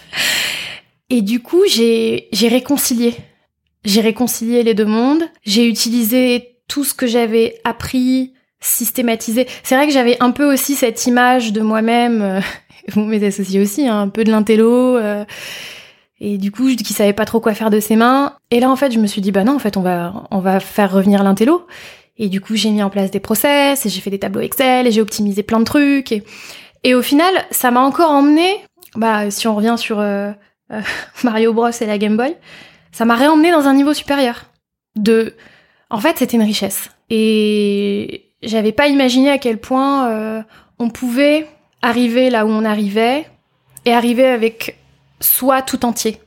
et 1.10 1.22
du 1.22 1.40
coup, 1.40 1.62
j'ai 1.66 2.28
réconcilié, 2.48 3.16
j'ai 3.84 4.00
réconcilié 4.00 4.62
les 4.62 4.74
deux 4.74 4.84
mondes. 4.84 5.24
J'ai 5.44 5.68
utilisé 5.68 6.58
tout 6.68 6.84
ce 6.84 6.94
que 6.94 7.06
j'avais 7.06 7.60
appris, 7.64 8.32
systématisé. 8.60 9.46
C'est 9.62 9.76
vrai 9.76 9.86
que 9.86 9.92
j'avais 9.92 10.16
un 10.20 10.30
peu 10.30 10.50
aussi 10.52 10.74
cette 10.74 11.06
image 11.06 11.52
de 11.52 11.60
moi-même. 11.60 12.22
euh, 12.22 12.40
bon, 12.94 13.04
mes 13.06 13.24
associés 13.24 13.60
aussi, 13.60 13.86
hein, 13.86 14.00
un 14.00 14.08
peu 14.08 14.24
de 14.24 14.30
l'intello. 14.30 14.96
euh, 14.96 15.24
et 16.20 16.38
du 16.38 16.50
coup, 16.50 16.70
je 16.70 16.76
qui 16.76 16.92
savait 16.94 17.12
pas 17.12 17.24
trop 17.24 17.40
quoi 17.40 17.54
faire 17.54 17.70
de 17.70 17.80
ses 17.80 17.96
mains. 17.96 18.34
Et 18.50 18.60
là, 18.60 18.70
en 18.70 18.76
fait, 18.76 18.92
je 18.92 18.98
me 18.98 19.06
suis 19.06 19.20
dit, 19.20 19.32
bah 19.32 19.44
non, 19.44 19.56
en 19.56 19.58
fait, 19.58 19.76
on 19.76 19.82
va, 19.82 20.26
on 20.30 20.38
va 20.38 20.60
faire 20.60 20.90
revenir 20.92 21.22
l'intello. 21.22 21.66
Et 22.16 22.28
du 22.28 22.40
coup, 22.40 22.54
j'ai 22.54 22.70
mis 22.70 22.82
en 22.82 22.90
place 22.90 23.10
des 23.10 23.20
process, 23.20 23.84
et 23.84 23.88
j'ai 23.88 24.00
fait 24.00 24.10
des 24.10 24.18
tableaux 24.18 24.40
Excel, 24.40 24.86
et 24.86 24.92
j'ai 24.92 25.00
optimisé 25.00 25.42
plein 25.42 25.58
de 25.58 25.64
trucs. 25.64 26.12
Et, 26.12 26.22
et 26.84 26.94
au 26.94 27.02
final, 27.02 27.32
ça 27.50 27.70
m'a 27.70 27.80
encore 27.80 28.10
emmené, 28.10 28.56
bah, 28.94 29.30
si 29.30 29.48
on 29.48 29.54
revient 29.56 29.74
sur 29.76 29.98
euh, 29.98 30.30
euh, 30.72 30.80
Mario 31.24 31.52
Bros 31.52 31.68
et 31.68 31.86
la 31.86 31.98
Game 31.98 32.16
Boy, 32.16 32.36
ça 32.92 33.04
m'a 33.04 33.16
réemmené 33.16 33.50
dans 33.50 33.66
un 33.66 33.74
niveau 33.74 33.94
supérieur. 33.94 34.44
De, 34.96 35.34
en 35.90 35.98
fait, 35.98 36.18
c'était 36.18 36.36
une 36.36 36.44
richesse. 36.44 36.90
Et 37.10 38.30
j'avais 38.42 38.72
pas 38.72 38.86
imaginé 38.86 39.30
à 39.30 39.38
quel 39.38 39.58
point 39.58 40.08
euh, 40.08 40.42
on 40.78 40.90
pouvait 40.90 41.48
arriver 41.82 42.30
là 42.30 42.46
où 42.46 42.48
on 42.48 42.64
arrivait, 42.64 43.26
et 43.84 43.92
arriver 43.92 44.26
avec 44.26 44.78
soit 45.20 45.62
tout 45.62 45.84
entier, 45.84 46.18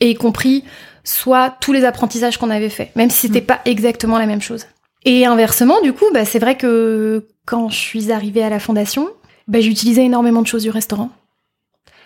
et 0.00 0.10
y 0.10 0.14
compris 0.14 0.64
soit 1.02 1.56
tous 1.60 1.72
les 1.72 1.84
apprentissages 1.84 2.36
qu'on 2.36 2.50
avait 2.50 2.68
faits, 2.68 2.94
même 2.94 3.10
si 3.10 3.26
c'était 3.26 3.40
Mm. 3.40 3.46
pas 3.46 3.60
exactement 3.64 4.18
la 4.18 4.26
même 4.26 4.42
chose. 4.42 4.66
Et 5.04 5.24
inversement, 5.24 5.80
du 5.82 5.92
coup, 5.92 6.04
bah, 6.12 6.24
c'est 6.24 6.38
vrai 6.38 6.56
que 6.56 7.26
quand 7.46 7.68
je 7.68 7.76
suis 7.76 8.12
arrivée 8.12 8.42
à 8.42 8.50
la 8.50 8.60
fondation, 8.60 9.08
bah, 9.48 9.60
j'ai 9.60 9.70
utilisé 9.70 10.04
énormément 10.04 10.42
de 10.42 10.46
choses 10.46 10.62
du 10.62 10.70
restaurant. 10.70 11.10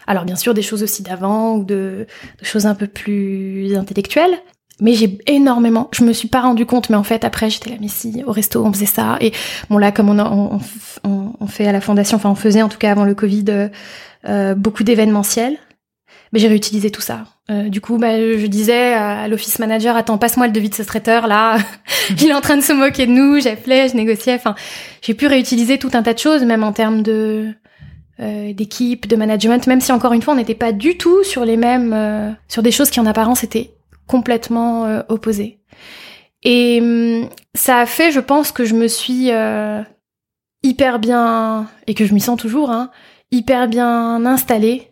Alors 0.06 0.24
bien 0.24 0.36
sûr, 0.36 0.54
des 0.54 0.62
choses 0.62 0.82
aussi 0.82 1.02
d'avant 1.02 1.56
ou 1.56 1.64
de, 1.64 2.06
choses 2.42 2.66
un 2.66 2.74
peu 2.74 2.86
plus 2.86 3.74
intellectuelles, 3.76 4.38
mais 4.80 4.92
j'ai 4.92 5.18
énormément. 5.26 5.88
Je 5.92 6.04
me 6.04 6.12
suis 6.12 6.28
pas 6.28 6.42
rendu 6.42 6.66
compte, 6.66 6.90
mais 6.90 6.96
en 6.96 7.04
fait 7.04 7.24
après 7.24 7.48
j'étais 7.48 7.70
là, 7.70 7.76
mais 7.80 7.88
si 7.88 8.22
au 8.26 8.32
resto 8.32 8.64
on 8.64 8.72
faisait 8.72 8.86
ça. 8.86 9.16
Et 9.20 9.32
bon 9.70 9.78
là, 9.78 9.92
comme 9.92 10.10
on 10.10 11.46
fait 11.46 11.66
à 11.66 11.72
la 11.72 11.80
fondation, 11.80 12.16
enfin 12.16 12.30
on 12.30 12.34
faisait 12.34 12.62
en 12.62 12.68
tout 12.68 12.78
cas 12.78 12.90
avant 12.90 13.04
le 13.04 13.14
Covid 13.14 13.44
euh, 13.48 13.68
euh, 14.28 14.54
beaucoup 14.54 14.84
d'événementiels. 14.84 15.58
J'ai 16.34 16.48
réutilisé 16.48 16.90
tout 16.90 17.00
ça. 17.00 17.24
Euh, 17.50 17.68
du 17.68 17.80
coup, 17.80 17.96
bah, 17.98 18.18
je 18.18 18.46
disais 18.46 18.94
à 18.94 19.28
l'office 19.28 19.58
manager, 19.58 19.96
attends, 19.96 20.18
passe-moi 20.18 20.46
le 20.46 20.52
devis 20.52 20.70
de 20.70 20.74
ce 20.74 20.82
traiteur 20.82 21.28
là. 21.28 21.58
Il 22.10 22.28
est 22.28 22.34
en 22.34 22.40
train 22.40 22.56
de 22.56 22.62
se 22.62 22.72
moquer 22.72 23.06
de 23.06 23.12
nous. 23.12 23.40
J'appelais, 23.40 23.88
je 23.88 23.96
négociais. 23.96 24.34
Enfin, 24.34 24.56
j'ai 25.00 25.14
pu 25.14 25.26
réutiliser 25.26 25.78
tout 25.78 25.90
un 25.92 26.02
tas 26.02 26.12
de 26.14 26.18
choses, 26.18 26.42
même 26.42 26.64
en 26.64 26.72
termes 26.72 27.02
de 27.02 27.52
euh, 28.20 28.52
d'équipe, 28.52 29.06
de 29.06 29.14
management. 29.14 29.66
Même 29.68 29.80
si 29.80 29.92
encore 29.92 30.12
une 30.12 30.22
fois, 30.22 30.34
on 30.34 30.36
n'était 30.36 30.54
pas 30.54 30.72
du 30.72 30.98
tout 30.98 31.22
sur 31.22 31.44
les 31.44 31.56
mêmes, 31.56 31.92
euh, 31.92 32.30
sur 32.48 32.62
des 32.62 32.72
choses 32.72 32.90
qui 32.90 32.98
en 32.98 33.06
apparence 33.06 33.44
étaient 33.44 33.70
complètement 34.06 35.02
opposées. 35.08 35.60
Et 36.42 36.80
hum, 36.82 37.28
ça 37.54 37.78
a 37.78 37.86
fait, 37.86 38.10
je 38.10 38.20
pense, 38.20 38.50
que 38.50 38.64
je 38.64 38.74
me 38.74 38.88
suis 38.88 39.30
hyper 40.64 40.98
bien 40.98 41.68
et 41.86 41.94
que 41.94 42.06
je 42.06 42.14
m'y 42.14 42.20
sens 42.20 42.38
toujours, 42.40 42.70
hein, 42.70 42.90
hyper 43.30 43.68
bien 43.68 44.26
installée, 44.26 44.90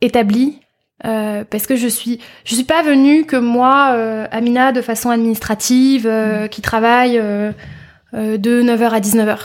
établie. 0.00 0.60
Euh, 1.06 1.44
parce 1.48 1.66
que 1.66 1.76
je 1.76 1.88
suis 1.88 2.18
je 2.44 2.54
suis 2.54 2.64
pas 2.64 2.82
venue 2.82 3.24
que 3.24 3.36
moi 3.36 3.92
euh, 3.94 4.26
Amina 4.30 4.70
de 4.72 4.82
façon 4.82 5.08
administrative 5.08 6.06
euh, 6.06 6.46
qui 6.46 6.60
travaille 6.60 7.16
euh, 7.18 7.52
euh, 8.12 8.36
de 8.36 8.62
9h 8.62 8.90
à 8.90 9.00
19h. 9.00 9.36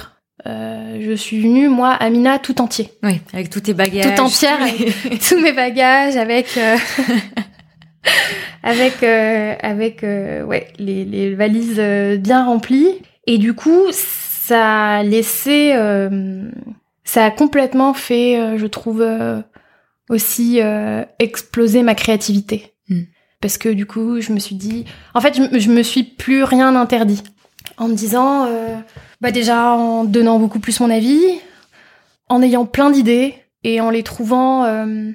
Euh, 0.48 1.00
je 1.02 1.14
suis 1.14 1.40
venue 1.40 1.70
moi 1.70 1.92
Amina 1.92 2.40
tout 2.40 2.60
entier, 2.60 2.90
Oui, 3.04 3.22
avec 3.34 3.50
tous 3.50 3.62
tes 3.62 3.74
bagages. 3.74 4.16
Tout 4.16 4.22
entière, 4.22 4.58
tous 4.60 5.10
les- 5.10 5.18
tous 5.18 5.40
mes 5.40 5.54
bagages 5.54 6.18
avec 6.18 6.58
euh, 6.58 6.76
avec 8.64 9.02
euh, 9.04 9.56
avec 9.62 10.04
euh, 10.04 10.44
ouais 10.44 10.68
les, 10.78 11.06
les 11.06 11.36
valises 11.36 11.78
euh, 11.80 12.18
bien 12.18 12.46
remplies 12.46 13.00
et 13.28 13.38
du 13.38 13.54
coup 13.54 13.82
ça 13.92 14.98
a 14.98 15.04
laissé 15.04 15.72
euh, 15.76 16.50
ça 17.04 17.26
a 17.26 17.32
complètement 17.32 17.94
fait 17.94 18.38
euh, 18.40 18.58
je 18.58 18.66
trouve 18.68 19.02
euh, 19.02 19.40
aussi 20.10 20.62
euh, 20.62 21.04
exploser 21.20 21.84
ma 21.84 21.96
créativité 21.96 22.72
Mm. 22.88 23.02
parce 23.42 23.58
que 23.58 23.70
du 23.70 23.88
coup 23.88 24.22
je 24.22 24.32
me 24.32 24.38
suis 24.38 24.54
dit 24.56 24.86
en 25.16 25.22
fait 25.22 25.36
je, 25.36 25.42
me- 25.42 25.60
je 25.60 25.72
me 25.72 25.82
suis 25.82 26.04
plus 26.04 26.44
rien 26.44 26.76
interdit 26.76 27.24
en 27.78 27.88
me 27.88 27.96
disant 27.96 28.46
euh, 28.46 28.76
bah 29.22 29.32
déjà 29.32 29.72
en 29.74 30.04
donnant 30.04 30.38
beaucoup 30.38 30.60
plus 30.60 30.80
mon 30.82 30.92
avis 30.92 31.20
en 32.30 32.44
ayant 32.44 32.66
plein 32.68 32.92
d'idées 32.92 33.34
et 33.64 33.82
en 33.82 33.90
les 33.90 34.04
trouvant 34.04 34.66
euh, 34.66 35.12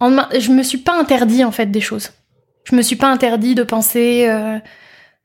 en 0.00 0.10
je 0.38 0.50
me 0.52 0.62
suis 0.62 0.76
pas 0.78 1.00
interdit 1.00 1.44
en 1.44 1.50
fait 1.50 1.70
des 1.70 1.80
choses 1.80 2.10
je 2.64 2.76
me 2.76 2.82
suis 2.82 2.96
pas 2.96 3.08
interdit 3.10 3.54
de 3.54 3.62
penser 3.62 4.26
euh, 4.28 4.58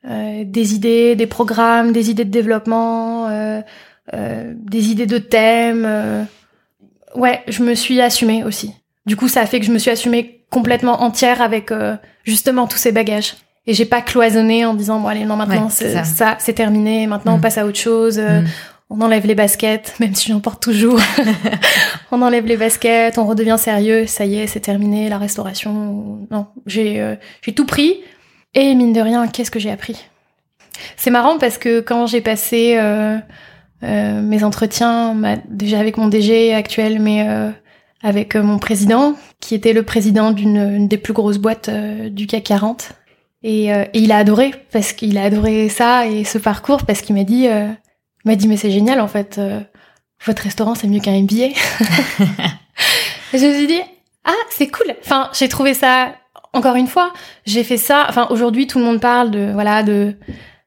euh, 0.09 0.43
des 0.45 0.73
idées 0.73 1.17
des 1.17 1.27
programmes 1.27 1.91
des 1.91 2.09
idées 2.11 2.23
de 2.23 2.31
développement 2.31 3.27
euh, 3.27 3.61
euh, 4.13 4.53
des 4.55 4.89
idées 4.89 5.05
de 5.05 5.17
thèmes 5.17 5.83
euh. 5.85 6.23
Ouais 7.15 7.41
je 7.47 7.63
me 7.63 7.75
suis 7.75 7.99
assumée 8.01 8.43
aussi 8.43 8.73
du 9.05 9.15
coup 9.15 9.27
ça 9.27 9.41
a 9.41 9.45
fait 9.45 9.59
que 9.59 9.65
je 9.65 9.71
me 9.71 9.77
suis 9.79 9.91
assumée 9.91 10.43
complètement 10.49 11.01
entière 11.03 11.41
avec 11.41 11.71
euh, 11.71 11.95
justement 12.23 12.67
tous 12.67 12.77
ces 12.77 12.91
bagages 12.91 13.35
et 13.67 13.73
j'ai 13.73 13.85
pas 13.85 14.01
cloisonné 14.01 14.65
en 14.65 14.73
disant 14.73 14.99
bon 14.99 15.07
allez 15.07 15.25
non 15.25 15.35
maintenant 15.35 15.65
Ouais, 15.65 15.71
c'est 15.71 16.03
ça, 16.03 16.35
c'est 16.39 16.53
terminé 16.53 17.07
maintenant 17.07 17.35
on 17.35 17.37
Mm. 17.37 17.41
passe 17.41 17.57
à 17.57 17.65
autre 17.65 17.77
chose 17.79 18.17
euh, 18.19 18.41
Mm. 18.41 18.47
on 18.89 19.01
enlève 19.01 19.25
les 19.25 19.35
baskets, 19.35 19.93
même 19.99 20.13
si 20.15 20.29
j'en 20.31 20.39
porte 20.41 20.61
toujours. 20.61 20.99
on 22.11 22.21
enlève 22.21 22.45
les 22.45 22.57
baskets, 22.57 23.17
on 23.17 23.25
redevient 23.25 23.55
sérieux, 23.57 24.05
ça 24.07 24.25
y 24.25 24.35
est, 24.39 24.47
c'est 24.47 24.59
terminé, 24.59 25.07
la 25.09 25.17
restauration. 25.17 26.19
Non, 26.29 26.47
j'ai 26.65 26.99
euh, 26.99 27.15
j'ai 27.41 27.53
tout 27.53 27.65
pris. 27.65 28.01
Et 28.53 28.75
mine 28.75 28.91
de 28.91 28.99
rien, 28.99 29.27
qu'est-ce 29.29 29.49
que 29.51 29.59
j'ai 29.59 29.71
appris? 29.71 29.95
C'est 30.97 31.09
marrant 31.11 31.37
parce 31.37 31.57
que 31.57 31.79
quand 31.79 32.05
j'ai 32.07 32.19
passé 32.19 32.75
euh, 32.77 33.17
euh, 33.83 34.21
mes 34.21 34.43
entretiens, 34.43 35.15
déjà 35.47 35.79
avec 35.79 35.97
mon 35.97 36.07
DG 36.07 36.53
actuel, 36.53 36.99
mais 36.99 37.27
euh, 37.27 37.49
avec 38.03 38.35
mon 38.35 38.59
président, 38.59 39.15
qui 39.39 39.55
était 39.55 39.73
le 39.73 39.83
président 39.83 40.31
d'une 40.31 40.87
des 40.87 40.97
plus 40.97 41.13
grosses 41.13 41.37
boîtes 41.37 41.69
du 41.69 42.27
CAC 42.27 42.43
40. 42.43 42.93
Et, 43.43 43.65
et, 43.69 43.89
il 43.93 44.11
a 44.11 44.17
adoré 44.17 44.53
parce 44.71 44.93
qu'il 44.93 45.17
a 45.17 45.23
adoré 45.23 45.67
ça 45.67 46.05
et 46.07 46.23
ce 46.23 46.37
parcours 46.37 46.85
parce 46.85 47.01
qu'il 47.01 47.15
m'a 47.15 47.23
dit, 47.23 47.47
m'a 48.23 48.35
dit 48.35 48.47
mais 48.47 48.57
c'est 48.57 48.69
génial 48.69 48.99
en 48.99 49.07
fait, 49.07 49.41
votre 50.25 50.43
restaurant 50.43 50.75
c'est 50.75 50.87
mieux 50.87 50.99
qu'un 50.99 51.19
MBA. 51.19 51.49
je 53.33 53.45
me 53.45 53.53
suis 53.53 53.67
dit 53.67 53.81
ah 54.25 54.33
c'est 54.51 54.67
cool. 54.67 54.93
Enfin 55.01 55.29
j'ai 55.33 55.47
trouvé 55.47 55.73
ça 55.73 56.13
encore 56.53 56.75
une 56.75 56.87
fois, 56.87 57.13
j'ai 57.45 57.63
fait 57.63 57.77
ça. 57.77 58.05
Enfin, 58.09 58.27
aujourd'hui, 58.29 58.67
tout 58.67 58.79
le 58.79 58.85
monde 58.85 58.99
parle 58.99 59.31
de 59.31 59.51
voilà 59.53 59.83
de 59.83 60.15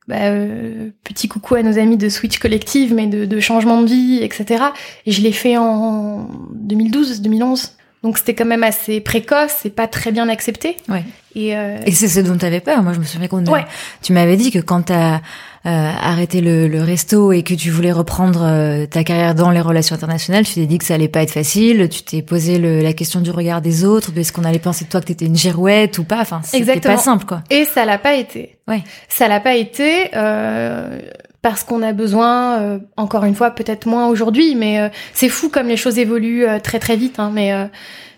bah, 0.08 0.16
euh, 0.26 0.90
petit 1.02 1.28
coucou 1.28 1.54
à 1.54 1.62
nos 1.62 1.78
amis 1.78 1.96
de 1.96 2.08
Switch 2.08 2.38
Collective, 2.38 2.92
mais 2.94 3.06
de, 3.06 3.24
de 3.24 3.40
changement 3.40 3.80
de 3.80 3.86
vie, 3.86 4.18
etc. 4.22 4.64
Et 5.06 5.12
je 5.12 5.22
l'ai 5.22 5.32
fait 5.32 5.56
en 5.56 6.28
2012, 6.52 7.22
2011. 7.22 7.72
Donc 8.04 8.18
c'était 8.18 8.34
quand 8.34 8.44
même 8.44 8.62
assez 8.62 9.00
précoce 9.00 9.64
et 9.64 9.70
pas 9.70 9.88
très 9.88 10.12
bien 10.12 10.28
accepté. 10.28 10.76
Ouais. 10.90 11.02
Et, 11.34 11.56
euh... 11.56 11.78
et 11.86 11.90
c'est 11.90 12.06
ce 12.06 12.20
dont 12.20 12.36
tu 12.36 12.44
avais 12.44 12.60
peur. 12.60 12.82
Moi, 12.82 12.92
je 12.92 13.00
me 13.00 13.04
souviens 13.04 13.28
qu'on 13.28 13.44
ouais. 13.46 13.64
tu 14.02 14.12
m'avais 14.12 14.36
dit 14.36 14.50
que 14.50 14.58
quand 14.58 14.82
t'as 14.82 15.16
euh, 15.16 15.18
arrêté 15.64 16.42
le, 16.42 16.68
le, 16.68 16.82
resto 16.82 17.32
et 17.32 17.42
que 17.42 17.54
tu 17.54 17.70
voulais 17.70 17.92
reprendre 17.92 18.42
euh, 18.42 18.84
ta 18.84 19.04
carrière 19.04 19.34
dans 19.34 19.50
les 19.50 19.62
relations 19.62 19.96
internationales, 19.96 20.44
tu 20.44 20.52
t'es 20.52 20.66
dit 20.66 20.76
que 20.76 20.84
ça 20.84 20.94
allait 20.94 21.08
pas 21.08 21.22
être 21.22 21.30
facile. 21.30 21.88
Tu 21.88 22.02
t'es 22.02 22.20
posé 22.20 22.58
le, 22.58 22.82
la 22.82 22.92
question 22.92 23.22
du 23.22 23.30
regard 23.30 23.62
des 23.62 23.86
autres, 23.86 24.10
est-ce 24.14 24.34
qu'on 24.34 24.44
allait 24.44 24.58
penser 24.58 24.84
de 24.84 24.90
toi 24.90 25.00
que 25.00 25.06
t'étais 25.06 25.24
une 25.24 25.36
girouette 25.36 25.96
ou 25.96 26.04
pas? 26.04 26.20
Enfin, 26.20 26.42
c'était 26.44 26.80
pas 26.80 26.98
simple, 26.98 27.24
quoi. 27.24 27.42
Et 27.48 27.64
ça 27.64 27.86
l'a 27.86 27.96
pas 27.96 28.16
été. 28.16 28.58
Ouais. 28.68 28.84
Ça 29.08 29.28
l'a 29.28 29.40
pas 29.40 29.56
été. 29.56 30.10
Euh 30.14 31.00
parce 31.44 31.62
qu'on 31.62 31.82
a 31.82 31.92
besoin, 31.92 32.58
euh, 32.62 32.78
encore 32.96 33.24
une 33.24 33.34
fois, 33.34 33.50
peut-être 33.50 33.84
moins 33.86 34.08
aujourd'hui, 34.08 34.54
mais 34.54 34.80
euh, 34.80 34.88
c'est 35.12 35.28
fou 35.28 35.50
comme 35.50 35.68
les 35.68 35.76
choses 35.76 35.98
évoluent 35.98 36.46
euh, 36.46 36.58
très 36.58 36.78
très 36.78 36.96
vite. 36.96 37.18
Hein, 37.18 37.30
mais 37.34 37.52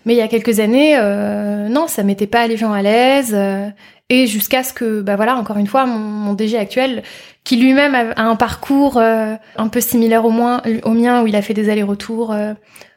mais 0.04 0.14
il 0.14 0.16
y 0.16 0.20
a 0.20 0.28
quelques 0.28 0.60
années, 0.60 0.96
non, 1.68 1.88
ça 1.88 2.04
mettait 2.04 2.28
pas 2.28 2.46
les 2.46 2.56
gens 2.56 2.72
à 2.72 2.80
l'aise. 2.80 3.36
et 4.08 4.28
jusqu'à 4.28 4.62
ce 4.62 4.72
que, 4.72 5.00
bah 5.00 5.16
voilà, 5.16 5.36
encore 5.36 5.56
une 5.56 5.66
fois, 5.66 5.84
mon, 5.86 5.98
mon 5.98 6.34
DG 6.34 6.56
actuel, 6.56 7.02
qui 7.42 7.56
lui-même 7.56 7.96
a, 7.96 8.22
un 8.22 8.36
parcours 8.36 8.98
un 8.98 9.68
peu 9.72 9.80
similaire 9.80 10.24
au, 10.24 10.30
moins, 10.30 10.62
au 10.84 10.92
mien, 10.92 11.24
où 11.24 11.26
il 11.26 11.34
a 11.34 11.42
fait 11.42 11.54
des 11.54 11.68
allers-retours 11.68 12.32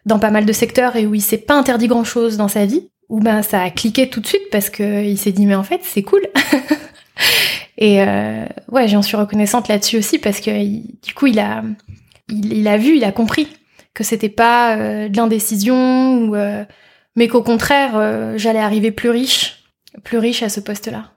dans 0.06 0.20
pas 0.20 0.30
mal 0.30 0.46
de 0.46 0.54
secteurs 0.54 0.96
et 0.96 1.08
où 1.08 1.16
il 1.16 1.22
s'est 1.22 1.40
pas 1.40 1.56
interdit 1.56 1.88
grand-chose 1.88 2.38
dans 2.38 2.48
sa 2.48 2.68
vie, 2.68 2.92
où 3.10 3.20
ben 3.20 3.42
ça 3.42 3.64
a 3.64 3.72
cliqué 3.72 4.08
tout 4.08 4.20
de 4.20 4.28
suite 4.28 4.48
parce 4.52 4.70
que 4.70 5.04
il 5.04 5.18
s'est 5.18 5.32
dit 5.32 5.48
mais 5.48 5.56
en 5.56 5.64
fait 5.64 5.82
c'est 5.82 6.04
cool. 6.04 6.22
Et 7.78 8.01
euh, 8.01 8.45
ouais, 8.72 8.88
j'en 8.88 9.01
suis 9.01 9.17
reconnaissante 9.17 9.67
là-dessus 9.67 9.97
aussi 9.97 10.20
parce 10.20 10.41
que 10.41 10.51
du 10.51 11.13
coup, 11.13 11.28
il 11.28 11.39
a, 11.39 11.63
vu, 12.78 12.97
il 12.97 13.03
a 13.03 13.11
compris 13.11 13.47
que 13.93 14.03
c'était 14.03 14.30
pas 14.30 14.78
euh, 14.78 15.09
de 15.09 15.17
l'indécision 15.17 16.34
euh, 16.36 16.63
mais 17.15 17.28
qu'au 17.28 17.41
contraire, 17.41 18.38
j'allais 18.38 18.59
arriver 18.59 18.91
plus 18.91 19.09
riche, 19.09 19.63
plus 20.03 20.20
riche 20.20 20.43
à 20.43 20.47
ce 20.47 20.59
poste-là. 20.61 21.11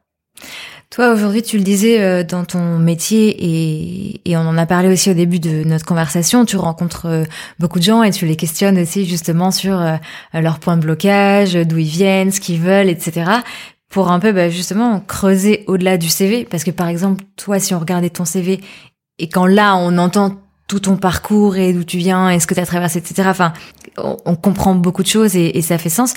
Toi, 0.90 1.12
aujourd'hui, 1.12 1.42
tu 1.42 1.58
le 1.58 1.62
disais 1.62 2.24
dans 2.24 2.44
ton 2.44 2.78
métier 2.78 3.28
et, 3.38 4.20
et, 4.24 4.36
on 4.36 4.40
en 4.40 4.58
a 4.58 4.66
parlé 4.66 4.88
aussi 4.88 5.10
au 5.10 5.14
début 5.14 5.38
de 5.38 5.62
notre 5.64 5.84
conversation, 5.84 6.44
tu 6.44 6.56
rencontres 6.56 7.24
beaucoup 7.60 7.78
de 7.78 7.84
gens 7.84 8.02
et 8.02 8.10
tu 8.10 8.26
les 8.26 8.36
questionnes 8.36 8.78
aussi 8.78 9.06
justement 9.06 9.52
sur 9.52 9.80
leurs 10.34 10.58
points 10.58 10.76
de 10.76 10.82
blocage, 10.82 11.54
d'où 11.54 11.78
ils 11.78 11.86
viennent, 11.86 12.32
ce 12.32 12.40
qu'ils 12.40 12.60
veulent, 12.60 12.88
etc 12.88 13.42
pour 13.92 14.10
un 14.10 14.18
peu 14.18 14.32
bah, 14.32 14.48
justement 14.50 15.00
creuser 15.06 15.62
au-delà 15.68 15.98
du 15.98 16.08
CV. 16.08 16.44
Parce 16.44 16.64
que 16.64 16.72
par 16.72 16.88
exemple, 16.88 17.22
toi, 17.36 17.60
si 17.60 17.74
on 17.74 17.78
regardait 17.78 18.10
ton 18.10 18.24
CV 18.24 18.60
et 19.18 19.28
quand 19.28 19.46
là, 19.46 19.76
on 19.76 19.98
entend 19.98 20.40
tout 20.66 20.80
ton 20.80 20.96
parcours 20.96 21.56
et 21.56 21.72
d'où 21.72 21.84
tu 21.84 21.98
viens 21.98 22.30
et 22.30 22.40
ce 22.40 22.46
que 22.46 22.54
tu 22.54 22.60
as 22.60 22.66
traversé, 22.66 22.98
etc. 22.98 23.28
Enfin, 23.28 23.52
on, 23.98 24.34
comprend 24.34 24.74
beaucoup 24.74 25.02
de 25.02 25.08
choses 25.08 25.36
et, 25.36 25.58
et, 25.58 25.62
ça 25.62 25.76
fait 25.76 25.90
sens. 25.90 26.14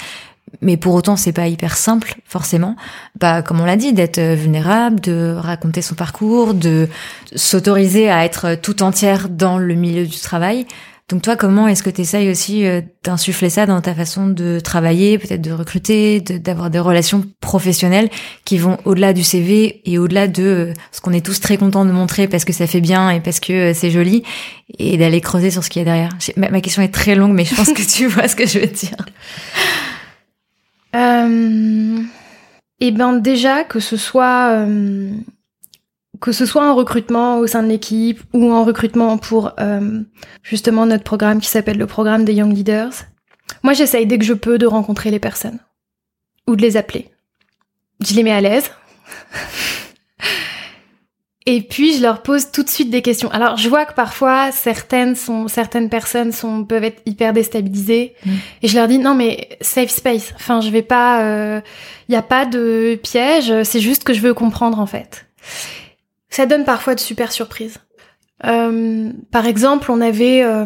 Mais 0.62 0.78
pour 0.78 0.94
autant, 0.94 1.18
c'est 1.18 1.34
pas 1.34 1.48
hyper 1.48 1.76
simple, 1.76 2.16
forcément. 2.26 2.78
Bah, 3.20 3.42
comme 3.42 3.60
on 3.60 3.66
l'a 3.66 3.76
dit, 3.76 3.92
d'être 3.92 4.22
vulnérable, 4.22 5.02
de 5.02 5.36
raconter 5.38 5.82
son 5.82 5.96
parcours, 5.96 6.54
de 6.54 6.88
s'autoriser 7.36 8.10
à 8.10 8.24
être 8.24 8.56
tout 8.56 8.82
entière 8.82 9.28
dans 9.28 9.58
le 9.58 9.74
milieu 9.74 10.06
du 10.06 10.20
travail. 10.20 10.66
Donc 11.08 11.22
toi, 11.22 11.36
comment 11.36 11.68
est-ce 11.68 11.84
que 11.84 11.92
tu 11.92 12.02
essayes 12.02 12.32
aussi 12.32 12.66
euh, 12.66 12.82
d'insuffler 13.04 13.52
ça 13.52 13.68
dans 13.68 13.80
ta 13.80 13.94
façon 13.94 14.26
de 14.26 14.60
travailler, 14.60 15.20
peut-être 15.20 15.42
de 15.42 15.52
recruter, 15.52 16.20
d'avoir 16.20 16.72
des 16.72 16.80
relations 16.80 17.24
professionnelles 17.42 18.10
qui 18.44 18.58
vont 18.58 18.80
au-delà 18.86 19.14
du 19.14 19.24
CV 19.24 19.82
et 19.86 20.00
au-delà 20.00 20.28
de 20.28 20.44
euh, 20.44 20.74
ce 20.92 21.02
qu'on 21.02 21.14
est 21.14 21.24
tous 21.24 21.40
très 21.40 21.58
contents 21.58 21.86
de 21.86 21.92
montrer 21.92 22.28
parce 22.28 22.44
que 22.44 22.54
ça 22.54 22.66
fait 22.66 22.82
bien 22.82 23.12
et 23.12 23.20
parce 23.20 23.40
que 23.40 23.54
euh, 23.54 23.74
c'est 23.76 23.92
joli, 23.92 24.24
et 24.80 24.98
d'aller 24.98 25.22
creuser 25.22 25.52
sur 25.52 25.64
ce 25.64 25.70
qu'il 25.70 25.82
y 25.82 25.84
a 25.84 25.86
derrière. 25.86 26.18
Ma, 26.38 26.60
question 26.60 26.82
est 26.82 26.94
très 26.94 27.14
longue, 27.14 27.34
mais 27.34 27.46
je 27.46 27.54
pense 27.54 27.72
que 27.72 27.84
tu 27.84 28.08
vois 28.08 28.28
ce 28.28 28.36
que 28.36 28.48
je 28.48 28.58
veux 28.58 28.66
dire. 28.66 29.06
Euh... 30.96 32.00
Eh 32.80 32.92
ben 32.92 33.14
déjà 33.14 33.64
que 33.64 33.80
ce 33.80 33.96
soit 33.96 34.66
que 36.22 36.32
ce 36.32 36.46
soit 36.46 36.70
en 36.70 36.76
recrutement 36.76 37.38
au 37.40 37.48
sein 37.48 37.64
de 37.64 37.68
l'équipe 37.68 38.22
ou 38.34 38.52
en 38.52 38.64
recrutement 38.64 39.18
pour 39.18 39.54
euh, 39.60 40.02
justement 40.44 40.86
notre 40.86 41.04
programme 41.04 41.40
qui 41.40 41.50
s'appelle 41.50 41.78
le 41.78 41.88
programme 41.88 42.26
des 42.26 42.34
Young 42.34 42.54
Leaders, 42.54 42.94
moi 43.64 43.74
j'essaye 43.74 44.06
dès 44.06 44.18
que 44.18 44.26
je 44.26 44.34
peux 44.34 44.58
de 44.58 44.66
rencontrer 44.66 45.12
les 45.12 45.20
personnes 45.20 45.60
ou 46.48 46.56
de 46.56 46.62
les 46.62 46.78
appeler. 46.78 47.10
Je 48.02 48.14
les 48.14 48.24
mets 48.24 48.32
à 48.32 48.42
l'aise. 48.42 48.72
Et 51.48 51.62
puis 51.62 51.96
je 51.96 52.02
leur 52.02 52.24
pose 52.24 52.50
tout 52.52 52.64
de 52.64 52.70
suite 52.70 52.90
des 52.90 53.04
questions. 53.04 53.30
Alors 53.30 53.56
je 53.58 53.70
vois 53.70 53.86
que 53.86 53.94
parfois 53.94 54.52
certaines 54.52 55.16
sont 55.16 55.48
certaines 55.48 55.92
personnes 55.92 56.32
sont 56.32 56.66
peuvent 56.66 56.84
être 56.84 57.04
hyper 57.06 57.34
déstabilisées 57.34 58.16
mm. 58.26 58.32
et 58.64 58.68
je 58.68 58.76
leur 58.76 58.88
dis 58.88 58.98
non 58.98 59.14
mais 59.14 59.50
safe 59.62 59.92
space. 59.92 60.34
Enfin 60.36 60.60
je 60.60 60.70
vais 60.70 60.82
pas 60.82 61.20
il 61.20 61.26
euh, 61.26 61.62
y 62.10 62.16
a 62.16 62.24
pas 62.24 62.48
de 62.48 63.00
piège, 63.04 63.54
c'est 63.62 63.80
juste 63.80 64.04
que 64.04 64.14
je 64.14 64.22
veux 64.22 64.34
comprendre 64.34 64.80
en 64.80 64.88
fait 64.88 65.28
ça 66.36 66.46
donne 66.46 66.66
parfois 66.66 66.96
de 66.96 67.00
super 67.00 67.32
surprises. 67.32 67.78
Euh, 68.46 69.10
par 69.32 69.46
exemple, 69.46 69.90
on 69.90 70.02
avait 70.02 70.44
euh, 70.44 70.66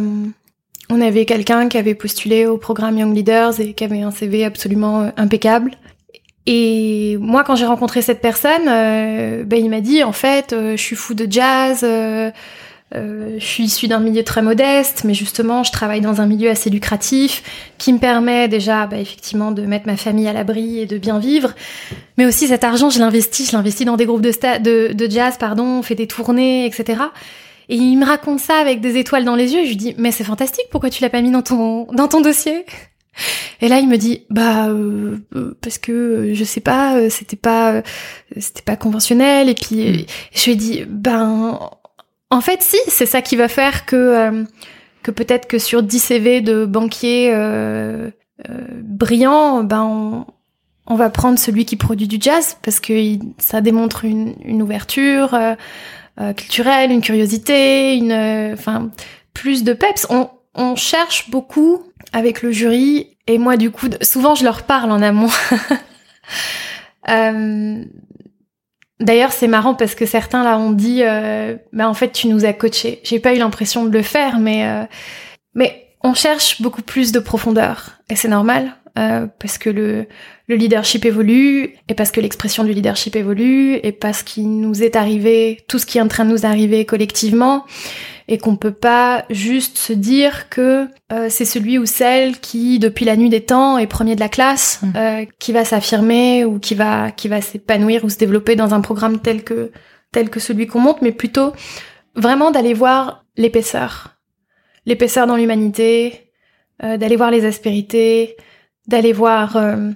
avait 0.90 1.26
quelqu'un 1.26 1.70
qui 1.70 1.78
avait 1.78 1.94
postulé 1.94 2.48
au 2.48 2.58
programme 2.58 2.98
Young 2.98 3.16
Leaders 3.16 3.62
et 3.62 3.74
qui 3.74 3.84
avait 3.84 4.02
un 4.02 4.10
CV 4.10 4.46
absolument 4.46 5.02
euh, 5.02 5.10
impeccable. 5.16 5.76
Et 6.48 7.18
moi, 7.20 7.44
quand 7.44 7.56
j'ai 7.56 7.68
rencontré 7.68 8.02
cette 8.02 8.22
personne, 8.22 8.66
ben, 8.66 9.60
il 9.60 9.70
m'a 9.70 9.82
dit 9.82 10.04
en 10.04 10.14
fait, 10.14 10.56
je 10.58 10.82
suis 10.82 10.96
fou 10.96 11.14
de 11.14 11.28
jazz. 11.30 11.86
Euh, 12.96 13.36
je 13.38 13.46
suis 13.46 13.66
issue 13.66 13.88
d'un 13.88 14.00
milieu 14.00 14.24
très 14.24 14.42
modeste, 14.42 15.04
mais 15.04 15.14
justement, 15.14 15.64
je 15.64 15.72
travaille 15.72 16.02
dans 16.02 16.22
un 16.22 16.26
milieu 16.26 16.50
assez 16.50 16.70
lucratif 16.70 17.44
qui 17.78 17.94
me 17.94 18.00
permet 18.00 18.48
déjà, 18.48 18.88
bah, 18.88 18.98
effectivement, 18.98 19.52
de 19.52 19.62
mettre 19.62 19.86
ma 19.86 19.98
famille 19.98 20.28
à 20.28 20.34
l'abri 20.34 20.80
et 20.80 20.86
de 20.86 20.98
bien 20.98 21.20
vivre. 21.20 21.54
Mais 22.18 22.26
aussi, 22.26 22.48
cet 22.48 22.64
argent, 22.64 22.90
je 22.90 23.00
l'investis. 23.00 23.52
Je 23.52 23.56
l'investis 23.56 23.86
dans 23.86 23.98
des 23.98 24.06
groupes 24.06 24.22
de, 24.22 24.32
de, 24.60 24.94
de, 24.94 25.10
jazz, 25.10 25.36
pardon, 25.40 25.66
on 25.66 25.82
fait 25.84 25.96
des 25.96 26.08
tournées, 26.08 26.66
etc. 26.66 27.04
Et 27.70 27.76
il 27.76 27.98
me 27.98 28.06
raconte 28.06 28.40
ça 28.40 28.56
avec 28.56 28.82
des 28.82 28.98
étoiles 28.98 29.26
dans 29.26 29.36
les 29.36 29.54
yeux. 29.54 29.64
Je 29.64 29.70
lui 29.70 29.78
dis, 29.78 29.96
mais 30.00 30.12
c'est 30.12 30.24
fantastique. 30.24 30.66
Pourquoi 30.72 30.90
tu 30.90 31.04
l'as 31.04 31.12
pas 31.12 31.22
mis 31.22 31.32
dans 31.32 31.44
ton 31.44 31.86
dans 31.94 32.08
ton 32.08 32.22
dossier? 32.22 32.66
Et 33.62 33.68
là, 33.68 33.80
il 33.80 33.88
me 33.88 33.98
dit, 33.98 34.24
bah 34.30 34.70
euh, 34.70 35.18
euh 35.36 35.56
parce 35.62 35.78
que 35.78 35.92
euh, 35.92 36.34
je 36.34 36.44
sais 36.44 36.62
pas, 36.62 37.10
c'était 37.10 37.36
pas 37.36 37.84
c'était 38.38 38.64
pas 38.64 38.76
conventionnel. 38.76 39.50
Et 39.50 39.54
puis, 39.54 39.76
mmh. 39.76 40.06
je 40.34 40.46
lui 40.46 40.52
ai 40.54 40.56
dit, 40.56 40.84
ben 40.88 41.60
en 42.32 42.42
fait, 42.42 42.62
si, 42.62 42.78
c'est 42.88 43.06
ça 43.06 43.22
qui 43.22 43.36
va 43.36 43.48
faire 43.48 43.86
que, 43.86 43.96
euh, 43.96 44.44
que 45.04 45.12
peut-être 45.12 45.48
que 45.48 45.58
sur 45.58 45.82
10 45.82 46.00
CV 46.00 46.42
de 46.42 46.66
banquiers 46.66 47.32
euh, 47.34 48.10
euh, 48.50 48.68
brillants, 48.84 49.64
ben 49.64 50.26
on, 50.86 50.96
va 50.96 51.10
prendre 51.10 51.40
celui 51.40 51.66
qui 51.66 51.76
produit 51.76 52.08
du 52.08 52.18
jazz 52.20 52.58
parce 52.64 52.80
que 52.80 52.94
ça 53.38 53.62
démontre 53.62 54.06
une, 54.06 54.62
ouverture 54.62 55.38
culturelle, 56.36 56.92
une 56.92 57.02
curiosité, 57.02 57.96
une, 57.96 58.52
enfin 58.54 58.90
plus 59.34 59.64
de 59.64 59.74
peps. 59.74 60.08
On, 60.10 60.30
on 60.56 60.76
cherche 60.76 61.30
beaucoup 61.30 61.84
avec 62.12 62.42
le 62.42 62.52
jury 62.52 63.18
et 63.28 63.38
moi 63.38 63.56
du 63.56 63.70
coup, 63.70 63.88
souvent 64.02 64.34
je 64.34 64.44
leur 64.44 64.64
parle 64.64 64.92
en 64.92 65.02
amont. 65.02 65.30
D'ailleurs, 69.00 69.32
c'est 69.32 69.48
marrant 69.48 69.76
parce 69.76 69.96
que 69.96 70.06
certains 70.06 70.44
là 70.44 70.58
ont 70.58 70.72
dit, 70.72 71.04
euh, 71.04 71.56
bah 71.72 71.88
en 71.88 71.94
fait, 71.94 72.12
tu 72.12 72.28
nous 72.28 72.44
as 72.46 72.54
coachés. 72.54 73.00
J'ai 73.04 73.20
pas 73.20 73.34
eu 73.34 73.38
l'impression 73.38 73.86
de 73.86 73.92
le 73.92 74.04
faire, 74.04 74.40
mais 74.40 74.68
euh, 74.68 74.84
mais 75.56 75.88
on 76.04 76.14
cherche 76.14 76.62
beaucoup 76.62 76.82
plus 76.82 77.12
de 77.12 77.20
profondeur 77.20 77.92
et 78.10 78.16
c'est 78.16 78.28
normal 78.28 78.74
euh, 78.98 79.28
parce 79.40 79.58
que 79.58 79.70
le 79.70 80.08
le 80.50 80.56
leadership 80.56 81.06
évolue 81.06 81.76
et 81.88 81.94
parce 81.94 82.10
que 82.12 82.20
l'expression 82.20 82.64
du 82.64 82.74
leadership 82.74 83.16
évolue 83.16 83.76
et 83.84 83.92
parce 83.92 84.24
qu'il 84.24 84.60
nous 84.60 84.82
est 84.82 84.96
arrivé 84.96 85.60
tout 85.68 85.78
ce 85.78 85.86
qui 85.86 86.00
est 86.00 86.02
en 86.02 86.08
train 86.08 86.26
de 86.26 86.32
nous 86.32 86.46
arriver 86.46 86.86
collectivement 86.86 87.66
et 88.28 88.40
qu'on 88.40 88.56
peut 88.56 88.74
pas 88.74 89.26
juste 89.30 89.78
se 89.78 89.94
dire 89.94 90.50
que 90.50 90.88
euh, 91.12 91.28
c'est 91.30 91.46
celui 91.46 91.78
ou 91.78 91.86
celle 91.86 92.40
qui, 92.40 92.80
depuis 92.80 93.06
la 93.06 93.16
nuit 93.16 93.30
des 93.30 93.42
temps, 93.42 93.78
est 93.78 93.88
premier 93.88 94.16
de 94.16 94.20
la 94.20 94.30
classe, 94.30 94.82
mmh. 94.82 94.88
euh, 94.96 95.26
qui 95.38 95.52
va 95.52 95.66
s'affirmer 95.66 96.46
ou 96.46 96.60
qui 96.60 96.74
va 96.74 97.12
qui 97.12 97.28
va 97.28 97.42
s'épanouir 97.42 98.04
ou 98.04 98.10
se 98.10 98.18
développer 98.18 98.56
dans 98.56 98.74
un 98.74 98.82
programme 98.82 99.20
tel 99.20 99.44
que 99.44 99.72
tel 100.12 100.30
que 100.32 100.40
celui 100.40 100.66
qu'on 100.66 100.80
monte, 100.80 101.02
mais 101.04 101.12
plutôt 101.12 101.54
vraiment 102.16 102.50
d'aller 102.50 102.74
voir 102.74 103.24
l'épaisseur. 103.38 104.16
L'épaisseur 104.86 105.28
dans 105.28 105.36
l'humanité, 105.36 106.32
euh, 106.84 106.98
d'aller 106.98 107.16
voir 107.16 107.30
les 107.30 107.46
aspérités, 107.46 108.36
d'aller 108.88 109.14
voir 109.14 109.58
euh, 109.58 109.92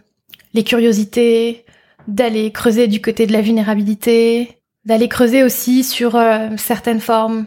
les 0.53 0.63
curiosités, 0.63 1.65
d'aller 2.07 2.51
creuser 2.51 2.87
du 2.87 3.01
côté 3.01 3.27
de 3.27 3.33
la 3.33 3.41
vulnérabilité, 3.41 4.59
d'aller 4.85 5.07
creuser 5.07 5.43
aussi 5.43 5.83
sur 5.83 6.15
euh, 6.15 6.49
certaines 6.57 6.99
formes 6.99 7.45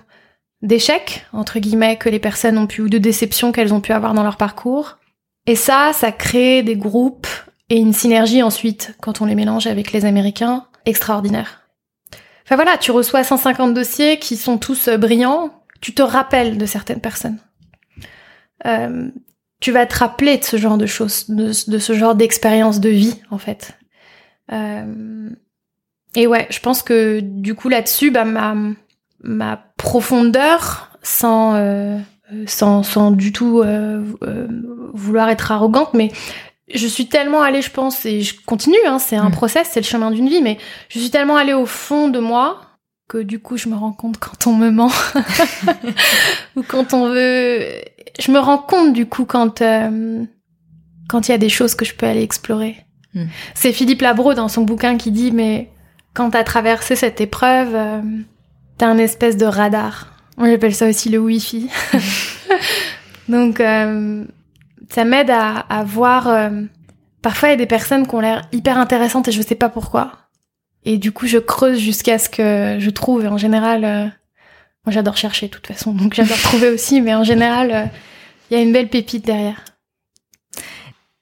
d'échecs, 0.63 1.27
entre 1.33 1.59
guillemets, 1.59 1.97
que 1.97 2.09
les 2.09 2.19
personnes 2.19 2.59
ont 2.59 2.67
pu, 2.67 2.83
ou 2.83 2.89
de 2.89 2.99
déceptions 2.99 3.53
qu'elles 3.53 3.75
ont 3.75 3.81
pu 3.81 3.93
avoir 3.93 4.15
dans 4.15 4.23
leur 4.23 4.37
parcours. 4.37 4.99
Et 5.47 5.57
ça, 5.57 5.93
ça 5.93 6.13
crée 6.13 6.63
des 6.63 6.77
groupes 6.77 7.29
et 7.69 7.77
une 7.77 7.93
synergie 7.93 8.43
ensuite, 8.43 8.95
quand 9.01 9.21
on 9.21 9.27
les 9.27 9.35
mélange 9.35 9.67
avec 9.67 9.93
les 9.93 10.05
Américains, 10.05 10.67
extraordinaire. 10.87 11.69
Enfin 12.45 12.57
voilà, 12.57 12.79
tu 12.79 12.93
reçois 12.93 13.25
150 13.25 13.75
dossiers 13.75 14.19
qui 14.19 14.37
sont 14.37 14.57
tous 14.57 14.89
euh, 14.89 14.97
brillants, 14.97 15.63
tu 15.81 15.93
te 15.95 16.03
rappelles 16.03 16.59
de 16.59 16.67
certaines 16.67 17.01
personnes. 17.01 17.39
Euh, 18.65 19.11
tu 19.61 19.73
vas 19.73 19.87
te 19.87 19.97
rappeler 19.97 20.39
de 20.39 20.45
ce 20.45 20.57
genre 20.57 20.79
de 20.79 20.87
choses, 20.87 21.29
de, 21.29 21.53
ce 21.53 21.93
genre 21.93 22.15
d'expérience 22.15 22.81
de 22.81 22.91
vie, 22.91 23.21
en 23.31 23.39
fait. 23.39 23.77
Euh, 24.53 25.31
et 26.15 26.27
ouais, 26.27 26.47
je 26.51 26.61
pense 26.61 26.83
que 26.83 27.21
du 27.21 27.55
coup 27.55 27.69
là-dessus, 27.69 28.11
bah, 28.11 28.25
ma, 28.25 28.55
ma 29.23 29.57
profondeur, 29.77 30.91
sans, 31.03 31.55
euh, 31.55 31.99
sans, 32.47 32.83
sans 32.83 33.11
du 33.11 33.33
tout 33.33 33.61
euh, 33.61 34.03
euh, 34.23 34.49
vouloir 34.93 35.29
être 35.29 35.53
arrogante, 35.53 35.95
mais 35.95 36.11
je 36.75 36.87
suis 36.87 37.07
tellement 37.09 37.43
allée, 37.43 37.63
je 37.63 37.71
pense, 37.71 38.05
et 38.07 38.23
je 38.23 38.35
continue, 38.45 38.77
hein, 38.87 38.99
c'est 38.99 39.17
un 39.17 39.29
mm. 39.29 39.33
process, 39.33 39.69
c'est 39.71 39.81
le 39.81 39.87
chemin 39.87 40.11
d'une 40.11 40.29
vie, 40.29 40.43
mais 40.43 40.59
je 40.89 40.99
suis 40.99 41.11
tellement 41.11 41.37
allée 41.37 41.55
au 41.55 41.67
fond 41.67 42.09
de 42.09 42.19
moi 42.19 42.61
que 43.09 43.19
du 43.19 43.39
coup 43.39 43.57
je 43.57 43.69
me 43.69 43.77
rends 43.77 43.93
compte 43.93 44.19
quand 44.19 44.49
on 44.49 44.55
me 44.55 44.71
ment 44.71 44.91
ou 46.57 46.65
quand 46.67 46.93
on 46.93 47.09
veut 47.09 47.65
je 48.19 48.31
me 48.31 48.39
rends 48.39 48.59
compte 48.59 48.93
du 48.93 49.07
coup 49.07 49.25
quand 49.25 49.63
euh, 49.63 50.25
quand 51.09 51.29
il 51.29 51.33
y 51.33 51.35
a 51.35 51.39
des 51.39 51.49
choses 51.49 51.75
que 51.75 51.85
je 51.85 51.95
peux 51.95 52.07
aller 52.07 52.23
explorer. 52.23 52.77
Hmm. 53.15 53.27
C'est 53.55 53.73
Philippe 53.73 54.03
Labro 54.03 54.35
dans 54.35 54.49
son 54.49 54.63
bouquin 54.63 54.97
qui 54.97 55.11
dit 55.11 55.33
mais 55.33 55.71
quand 56.15 56.31
t'as 56.31 56.45
traversé 56.45 56.97
cette 56.97 57.21
épreuve, 57.21 57.75
euh, 57.75 58.01
t'as 58.79 58.89
un 58.89 58.99
espèce 58.99 59.37
de 59.37 59.47
radar. 59.47 60.13
On 60.39 60.53
appelle 60.53 60.75
ça 60.75 60.89
aussi 60.89 61.09
le 61.09 61.19
wifi. 61.19 61.71
Donc 63.29 63.61
euh, 63.61 64.25
ça 64.91 65.05
m'aide 65.05 65.31
à, 65.31 65.59
à 65.59 65.85
voir. 65.85 66.29
Euh, 66.29 66.63
parfois 67.23 67.49
il 67.49 67.53
y 67.53 67.55
a 67.55 67.59
des 67.59 67.67
personnes 67.67 68.07
qui 68.07 68.15
ont 68.15 68.21
l'air 68.21 68.43
hyper 68.53 68.79
intéressantes 68.79 69.29
et 69.29 69.33
je 69.33 69.43
sais 69.43 69.55
pas 69.55 69.69
pourquoi. 69.69 70.13
Et 70.85 70.99
du 70.99 71.13
coup 71.13 71.27
je 71.27 71.39
creuse 71.39 71.79
jusqu'à 71.79 72.19
ce 72.19 72.29
que 72.29 72.77
je 72.79 72.91
trouve. 72.91 73.25
Et 73.25 73.29
en 73.29 73.39
général 73.39 74.13
moi, 74.87 74.93
j'adore 74.93 75.17
chercher 75.17 75.49
de 75.49 75.53
toute 75.53 75.67
façon, 75.67 75.93
donc 75.93 76.15
j'adore 76.15 76.39
trouver 76.39 76.71
aussi, 76.71 77.01
mais 77.01 77.13
en 77.13 77.25
général, 77.25 77.71
euh, 77.73 77.85
il 78.51 78.57
y 78.57 78.61
a 78.61 78.63
une 78.63 78.73
belle 78.73 78.89
pépite 78.89 79.27
derrière. 79.27 79.65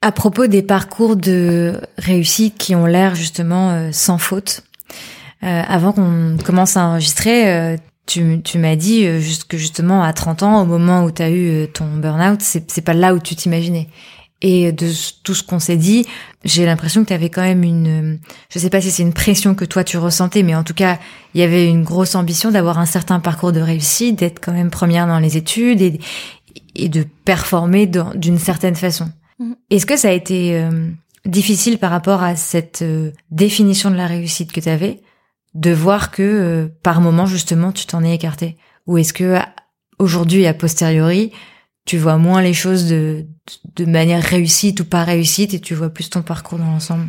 À 0.03 0.11
propos 0.11 0.45
des 0.45 0.61
parcours 0.61 1.15
de 1.15 1.81
réussite 1.97 2.59
qui 2.59 2.75
ont 2.75 2.85
l'air 2.85 3.15
justement 3.15 3.71
euh, 3.71 3.89
sans 3.91 4.19
faute, 4.19 4.61
euh, 5.41 5.63
avant 5.67 5.93
qu'on 5.93 6.37
commence 6.45 6.77
à 6.77 6.85
enregistrer, 6.85 7.77
tu, 8.05 8.39
m'as 8.55 8.75
dit 8.75 9.07
que 9.49 9.57
justement 9.57 10.03
à 10.03 10.13
30 10.13 10.43
ans, 10.43 10.61
au 10.61 10.65
moment 10.65 11.03
où 11.03 11.11
tu 11.11 11.23
as 11.23 11.31
eu 11.31 11.67
ton 11.73 11.87
burn-out, 11.97 12.41
c'est 12.41 12.85
pas 12.85 12.93
là 12.93 13.15
où 13.15 13.19
tu 13.19 13.35
t'imaginais. 13.35 13.89
Et 14.47 14.71
de 14.71 14.91
tout 15.23 15.33
ce 15.33 15.41
qu'on 15.41 15.57
s'est 15.57 15.75
dit, 15.75 16.05
j'ai 16.43 16.67
l'impression 16.67 17.01
que 17.01 17.07
tu 17.07 17.13
avais 17.13 17.31
quand 17.31 17.41
même 17.41 17.63
une, 17.63 18.19
je 18.51 18.59
sais 18.59 18.69
pas 18.69 18.79
si 18.79 18.91
c'est 18.91 19.01
une 19.01 19.11
pression 19.11 19.55
que 19.55 19.65
toi 19.65 19.83
tu 19.83 19.97
ressentais, 19.97 20.43
mais 20.43 20.53
en 20.53 20.63
tout 20.63 20.75
cas, 20.75 20.99
il 21.33 21.41
y 21.41 21.43
avait 21.43 21.67
une 21.67 21.83
grosse 21.83 22.13
ambition 22.13 22.51
d'avoir 22.51 22.77
un 22.77 22.85
certain 22.85 23.19
parcours 23.19 23.51
de 23.51 23.59
réussite, 23.59 24.19
d'être 24.19 24.39
quand 24.39 24.51
même 24.51 24.69
première 24.69 25.07
dans 25.07 25.17
les 25.17 25.35
études 25.35 25.81
et, 25.81 25.99
et 26.75 26.89
de 26.89 27.07
performer 27.25 27.87
d'une 27.87 28.37
certaine 28.37 28.75
façon. 28.75 29.09
Mm. 29.39 29.53
Est-ce 29.71 29.87
que 29.87 29.97
ça 29.97 30.09
a 30.09 30.11
été 30.11 30.59
euh, 30.59 30.91
difficile 31.25 31.79
par 31.79 31.89
rapport 31.89 32.21
à 32.21 32.35
cette 32.35 32.83
euh, 32.83 33.13
définition 33.31 33.89
de 33.89 33.95
la 33.95 34.05
réussite 34.05 34.51
que 34.51 34.59
tu 34.59 34.69
avais, 34.69 35.01
de 35.55 35.71
voir 35.71 36.11
que 36.11 36.21
euh, 36.21 36.67
par 36.83 37.01
moment 37.01 37.25
justement 37.25 37.71
tu 37.71 37.87
t'en 37.87 38.03
es 38.03 38.13
écarté 38.13 38.57
Ou 38.85 38.99
est-ce 38.99 39.11
que 39.11 39.39
aujourd'hui, 39.97 40.45
a 40.45 40.53
posteriori, 40.53 41.31
tu 41.87 41.97
vois 41.97 42.17
moins 42.17 42.43
les 42.43 42.53
choses 42.53 42.87
de, 42.87 43.25
de 43.75 43.85
manière 43.85 44.23
réussite 44.23 44.79
ou 44.79 44.85
pas 44.85 45.03
réussite 45.03 45.53
et 45.53 45.59
tu 45.59 45.75
vois 45.75 45.89
plus 45.89 46.09
ton 46.09 46.21
parcours 46.21 46.57
dans 46.57 46.65
l'ensemble? 46.65 47.07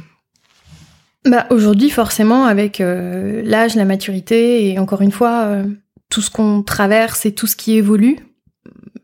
Bah 1.24 1.46
aujourd'hui 1.50 1.90
forcément 1.90 2.44
avec 2.44 2.80
euh, 2.80 3.42
l'âge, 3.44 3.74
la 3.74 3.84
maturité 3.84 4.68
et 4.68 4.78
encore 4.78 5.02
une 5.02 5.10
fois 5.10 5.46
euh, 5.46 5.64
tout 6.08 6.20
ce 6.20 6.30
qu'on 6.30 6.62
traverse 6.62 7.26
et 7.26 7.34
tout 7.34 7.46
ce 7.46 7.56
qui 7.56 7.74
évolue, 7.74 8.18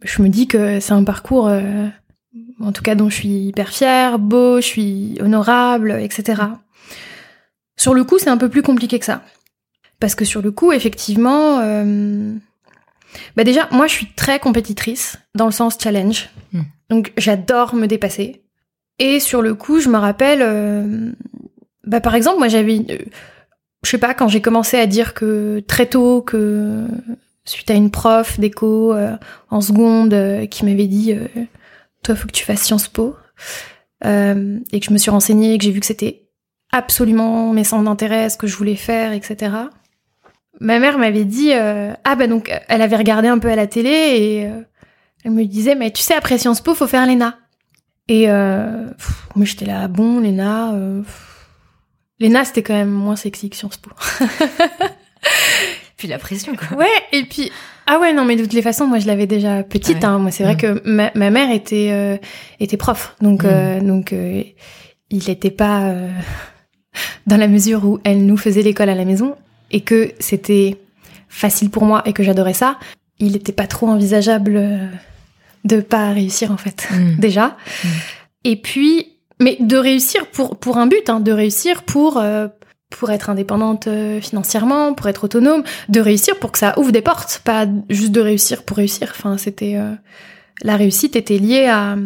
je 0.03 0.23
me 0.23 0.29
dis 0.29 0.47
que 0.47 0.79
c'est 0.79 0.93
un 0.93 1.05
parcours 1.05 1.49
euh, 1.49 1.89
en 2.61 2.71
tout 2.71 2.83
cas 2.83 2.95
dont 2.95 3.11
je 3.11 3.17
suis 3.17 3.47
hyper 3.47 3.71
fière, 3.71 4.19
beau, 4.19 4.61
je 4.61 4.67
suis 4.67 5.19
honorable, 5.21 5.99
etc. 6.01 6.43
Sur 7.77 7.95
le 7.95 8.05
coup 8.05 8.19
c'est 8.19 8.31
un 8.31 8.39
peu 8.39 8.49
plus 8.49 8.63
compliqué 8.63 8.99
que 8.99 9.05
ça 9.05 9.25
parce 9.99 10.15
que 10.15 10.25
sur 10.25 10.43
le 10.43 10.53
coup 10.53 10.71
effectivement 10.73 11.61
bah 13.37 13.45
déjà, 13.45 13.69
moi, 13.71 13.87
je 13.87 13.93
suis 13.93 14.07
très 14.15 14.39
compétitrice 14.39 15.19
dans 15.35 15.47
le 15.47 15.53
sens 15.53 15.77
challenge. 15.81 16.29
Hmm. 16.53 16.63
Donc, 16.93 17.11
j'adore 17.17 17.75
me 17.75 17.87
dépasser. 17.87 18.43
Et 18.99 19.19
sur 19.19 19.41
le 19.41 19.55
coup, 19.55 19.81
je 19.81 19.89
me 19.89 19.97
rappelle, 19.97 20.41
euh, 20.43 21.11
bah 21.85 22.03
par 22.03 22.15
exemple, 22.15 22.39
moi, 22.39 22.49
j'avais, 22.49 22.81
euh, 22.81 22.99
je 23.83 23.89
sais 23.89 23.97
pas, 23.97 24.13
quand 24.13 24.29
j'ai 24.29 24.43
commencé 24.43 24.77
à 24.77 24.87
dire 24.87 25.15
que 25.15 25.61
très 25.67 25.87
tôt 25.87 26.21
que 26.21 26.85
suite 27.47 27.71
à 27.71 27.75
une 27.75 27.91
prof 27.91 28.39
d'éco 28.39 28.93
euh, 28.93 29.17
en 29.49 29.63
seconde 29.63 30.15
qui 30.51 30.67
m'avait 30.67 30.87
dit, 30.87 31.15
toi, 32.03 32.15
faut 32.15 32.27
que 32.27 32.33
tu 32.33 32.45
fasses 32.45 32.61
Sciences 32.63 32.89
Po, 32.89 33.17
et 34.05 34.81
que 34.81 34.85
je 34.85 34.93
me 34.93 34.99
suis 34.99 35.11
renseignée, 35.11 35.55
et 35.55 35.59
que 35.59 35.65
j'ai 35.65 35.71
vu 35.71 35.81
que 35.81 35.87
c'était 35.87 36.29
absolument 36.73 37.55
mes 37.55 37.65
centres 37.65 37.85
d'intérêt, 37.85 38.29
ce 38.29 38.37
que 38.37 38.47
je 38.47 38.55
voulais 38.55 38.77
faire, 38.77 39.15
etc 39.15 39.51
ma 40.63 40.79
mère 40.79 40.99
m'avait 40.99 41.25
dit 41.25 41.53
euh, 41.53 41.93
ah 42.05 42.15
bah 42.15 42.27
donc 42.27 42.53
elle 42.69 42.83
avait 42.83 42.97
regardé 42.97 43.29
un 43.29 43.39
peu 43.39 43.49
à 43.49 43.57
la 43.57 43.67
télé 43.67 43.91
et 43.91 44.47
euh, 44.47 44.61
elle 45.25 45.33
me 45.33 45.45
disait 45.45 45.75
mais 45.75 45.91
tu 45.91 46.03
sais 46.03 46.15
après 46.15 46.39
Sciences 46.39 46.61
Po 46.61 46.75
faut 46.75 46.87
faire 46.87 47.07
l'ENA. 47.07 47.39
Et 48.09 48.29
euh, 48.29 48.87
moi 49.35 49.47
j'étais 49.47 49.67
là 49.67 49.89
bon 49.89 50.21
l'ENA 50.21 50.75
euh, 50.75 51.03
l'ENA 52.21 52.45
c'était 52.45 52.63
quand 52.63 52.75
même 52.75 52.91
moins 52.91 53.17
sexy 53.17 53.51
que 53.51 53.57
Sciences 53.57 53.77
Po. 53.77 53.91
Puis 55.97 56.09
la 56.09 56.19
pression 56.19 56.55
quoi. 56.57 56.77
Ouais 56.77 56.87
et 57.13 57.25
puis 57.25 57.51
ah 57.87 57.99
ouais 57.99 58.13
non 58.13 58.25
mais 58.25 58.37
de 58.37 58.43
toutes 58.43 58.53
les 58.53 58.63
façons 58.63 58.87
moi 58.87 58.99
je 58.99 59.07
l'avais 59.07 59.27
déjà 59.27 59.63
petite 59.63 60.05
hein. 60.05 60.19
moi 60.19 60.31
c'est 60.31 60.45
vrai 60.45 60.55
mm. 60.55 60.59
que 60.59 60.83
ma, 60.89 61.11
ma, 61.15 61.31
mère 61.31 61.51
était 61.51 61.91
euh, 61.93 62.17
était 62.59 62.77
prof. 62.77 63.17
Donc 63.21 63.45
mm. 63.45 63.87
donc 63.87 64.13
il 64.13 65.25
n'était 65.29 65.51
pas 65.51 65.95
dans 67.27 67.37
la 67.37 67.49
mesure 67.49 67.85
où 67.85 68.01
elle 68.05 68.27
nous 68.27 68.37
faisait 68.37 68.63
l'école 68.63 68.89
à 68.89 68.95
la 68.95 69.05
maison 69.05 69.37
et 69.71 69.81
que 69.81 70.13
c'était 70.19 70.79
facile 71.29 71.71
pour 71.71 71.85
moi 71.85 72.03
et 72.05 72.13
que 72.13 72.23
j'adorais 72.23 72.53
ça, 72.53 72.79
il 73.19 73.33
n'était 73.33 73.53
pas 73.53 73.67
trop 73.67 73.89
envisageable 73.89 74.57
euh, 74.57 74.87
de 75.65 75.81
pas 75.81 76.11
réussir 76.11 76.51
en 76.51 76.57
fait 76.57 76.89
mm. 76.91 77.17
déjà. 77.19 77.57
Mm. 77.85 77.89
Et 78.45 78.57
puis, 78.57 79.09
mais 79.41 79.57
de 79.61 79.77
réussir 79.77 80.27
pour 80.29 80.59
pour 80.59 80.79
un 80.79 80.87
but, 80.87 81.09
hein, 81.09 81.21
de 81.21 81.33
réussir 81.33 81.83
pour 81.83 82.19
euh, 82.19 82.49
pour 82.91 83.11
être 83.11 83.31
indépendante 83.31 83.87
euh, 83.87 84.21
financièrement, 84.21 84.95
pour 84.95 85.09
être 85.09 85.25
autonome, 85.25 85.63
de 85.89 86.01
réussir 86.01 86.39
pour 86.39 86.53
que 86.53 86.59
ça 86.59 86.79
ouvre 86.79 86.93
des 86.93 87.03
portes, 87.03 87.41
pas 87.45 87.67
juste 87.89 88.13
de 88.13 88.21
réussir 88.21 88.65
pour 88.65 88.77
réussir. 88.77 89.09
Enfin, 89.11 89.39
c'était 89.39 89.79
la 90.63 90.77
réussite 90.77 91.17
était 91.17 91.39
liée 91.39 91.67
à 91.67 91.97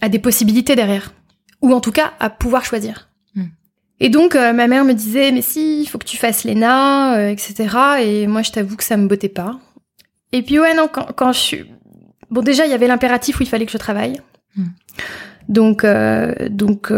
à 0.00 0.08
des 0.08 0.18
possibilités 0.20 0.76
derrière, 0.76 1.12
ou 1.60 1.72
en 1.72 1.80
tout 1.80 1.92
cas 1.92 2.12
à 2.20 2.30
pouvoir 2.30 2.64
choisir. 2.64 3.08
Et 4.00 4.10
donc 4.10 4.36
euh, 4.36 4.52
ma 4.52 4.68
mère 4.68 4.84
me 4.84 4.92
disait 4.92 5.32
mais 5.32 5.42
si, 5.42 5.82
il 5.82 5.86
faut 5.86 5.98
que 5.98 6.06
tu 6.06 6.16
fasses 6.16 6.44
l'ENA, 6.44 7.18
euh, 7.18 7.30
etc. 7.30 7.68
Et 8.00 8.26
moi 8.26 8.42
je 8.42 8.52
t'avoue 8.52 8.76
que 8.76 8.84
ça 8.84 8.96
me 8.96 9.08
bottait 9.08 9.28
pas. 9.28 9.58
Et 10.32 10.42
puis 10.42 10.58
ouais 10.60 10.74
non 10.74 10.88
quand, 10.92 11.12
quand 11.16 11.32
je 11.32 11.38
suis 11.38 11.64
bon 12.30 12.42
déjà 12.42 12.66
il 12.66 12.70
y 12.70 12.74
avait 12.74 12.86
l'impératif 12.86 13.40
où 13.40 13.42
il 13.42 13.48
fallait 13.48 13.66
que 13.66 13.72
je 13.72 13.78
travaille. 13.78 14.20
Hmm. 14.56 14.66
Donc 15.48 15.84
euh, 15.84 16.34
donc 16.50 16.92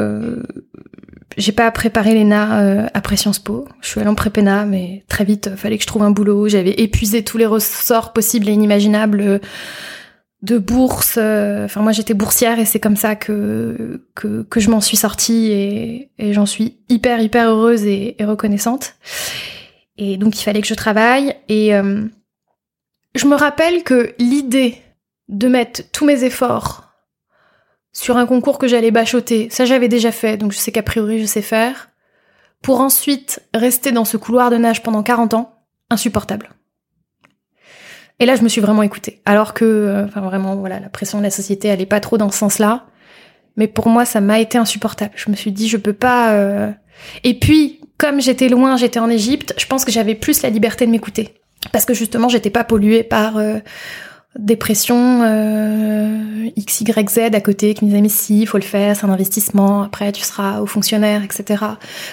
j'ai 1.36 1.52
pas 1.52 1.70
préparé 1.70 2.14
l'ENA 2.14 2.88
après 2.94 3.16
Sciences 3.16 3.38
Po. 3.38 3.66
Je 3.80 3.88
suis 3.88 4.00
allée 4.00 4.10
en 4.10 4.14
prépéna 4.14 4.64
mais 4.64 5.04
très 5.08 5.24
vite 5.24 5.54
fallait 5.56 5.76
que 5.76 5.82
je 5.82 5.88
trouve 5.88 6.02
un 6.02 6.10
boulot. 6.10 6.48
J'avais 6.48 6.72
épuisé 6.72 7.22
tous 7.22 7.38
les 7.38 7.46
ressorts 7.46 8.12
possibles 8.12 8.48
et 8.48 8.52
inimaginables 8.52 9.40
de 10.42 10.58
bourse. 10.58 11.16
Euh, 11.18 11.64
enfin, 11.66 11.82
moi, 11.82 11.92
j'étais 11.92 12.14
boursière 12.14 12.58
et 12.58 12.64
c'est 12.64 12.80
comme 12.80 12.96
ça 12.96 13.14
que, 13.16 14.02
que, 14.14 14.42
que 14.42 14.60
je 14.60 14.70
m'en 14.70 14.80
suis 14.80 14.96
sortie 14.96 15.50
et, 15.50 16.10
et 16.18 16.32
j'en 16.32 16.46
suis 16.46 16.78
hyper, 16.88 17.20
hyper 17.20 17.48
heureuse 17.48 17.84
et, 17.84 18.16
reconnaissante. 18.20 18.94
Et 19.98 20.16
donc, 20.16 20.40
il 20.40 20.44
fallait 20.44 20.62
que 20.62 20.66
je 20.66 20.74
travaille. 20.74 21.34
Et 21.48 21.74
euh, 21.74 22.02
je 23.14 23.26
me 23.26 23.34
rappelle 23.34 23.82
que 23.82 24.14
l'idée 24.18 24.76
de 25.30 25.48
mettre 25.48 25.82
tous 25.92 26.04
mes 26.04 26.24
efforts 26.24 26.92
sur 27.92 28.16
un 28.16 28.26
concours 28.26 28.58
que 28.58 28.68
j'allais 28.68 28.90
bachoter, 28.90 29.48
ça 29.50 29.64
j'avais 29.64 29.88
déjà 29.88 30.12
fait, 30.12 30.36
donc 30.36 30.52
je 30.52 30.58
sais 30.58 30.72
qu'a 30.72 30.82
priori 30.82 31.20
je 31.20 31.26
sais 31.26 31.42
faire, 31.42 31.88
pour 32.62 32.80
ensuite 32.80 33.40
rester 33.54 33.90
dans 33.90 34.04
ce 34.04 34.16
couloir 34.16 34.50
de 34.50 34.56
nage 34.56 34.82
pendant 34.82 35.02
40 35.02 35.34
ans, 35.34 35.54
insupportable. 35.88 36.50
Et 38.18 38.26
là, 38.26 38.36
je 38.36 38.42
me 38.42 38.48
suis 38.48 38.60
vraiment 38.60 38.82
écoutée. 38.82 39.22
Alors 39.24 39.54
que, 39.54 39.64
euh, 39.64 40.04
enfin 40.04 40.20
vraiment, 40.20 40.54
voilà, 40.56 40.78
la 40.78 40.90
pression 40.90 41.18
de 41.18 41.22
la 41.22 41.30
société, 41.30 41.68
elle 41.68 41.80
est 41.80 41.86
pas 41.86 42.00
trop 42.00 42.18
dans 42.18 42.30
ce 42.30 42.36
sens-là. 42.36 42.84
Mais 43.56 43.66
pour 43.66 43.88
moi, 43.88 44.04
ça 44.04 44.20
m'a 44.20 44.40
été 44.40 44.58
insupportable. 44.58 45.12
Je 45.16 45.30
me 45.30 45.36
suis 45.36 45.52
dit, 45.52 45.68
je 45.68 45.78
peux 45.78 45.94
pas. 45.94 46.34
euh, 46.34 46.70
Et 47.24 47.38
puis, 47.38 47.80
comme 47.96 48.20
j'étais 48.20 48.50
loin, 48.50 48.76
j'étais 48.76 48.98
en 48.98 49.08
Égypte, 49.08 49.54
je 49.56 49.64
pense 49.64 49.86
que 49.86 49.90
j'avais 49.90 50.14
plus 50.14 50.42
la 50.42 50.50
liberté 50.50 50.84
de 50.84 50.90
m'écouter, 50.90 51.40
parce 51.72 51.86
que 51.86 51.94
justement, 51.94 52.28
j'étais 52.28 52.50
pas 52.50 52.62
polluée 52.62 53.04
par 53.04 53.38
euh, 53.38 53.58
des 54.38 54.56
pressions 54.56 55.22
euh, 55.24 56.48
x, 56.56 56.82
y, 56.82 57.08
z 57.10 57.18
à 57.34 57.40
côté 57.40 57.74
qui 57.74 57.84
me 57.84 57.90
disaient 57.90 58.00
mais 58.02 58.08
si, 58.08 58.46
faut 58.46 58.58
le 58.58 58.62
faire, 58.62 58.94
c'est 58.96 59.04
un 59.04 59.10
investissement. 59.10 59.82
Après, 59.82 60.12
tu 60.12 60.22
seras 60.22 60.60
au 60.60 60.66
fonctionnaire, 60.66 61.22
etc. 61.24 61.64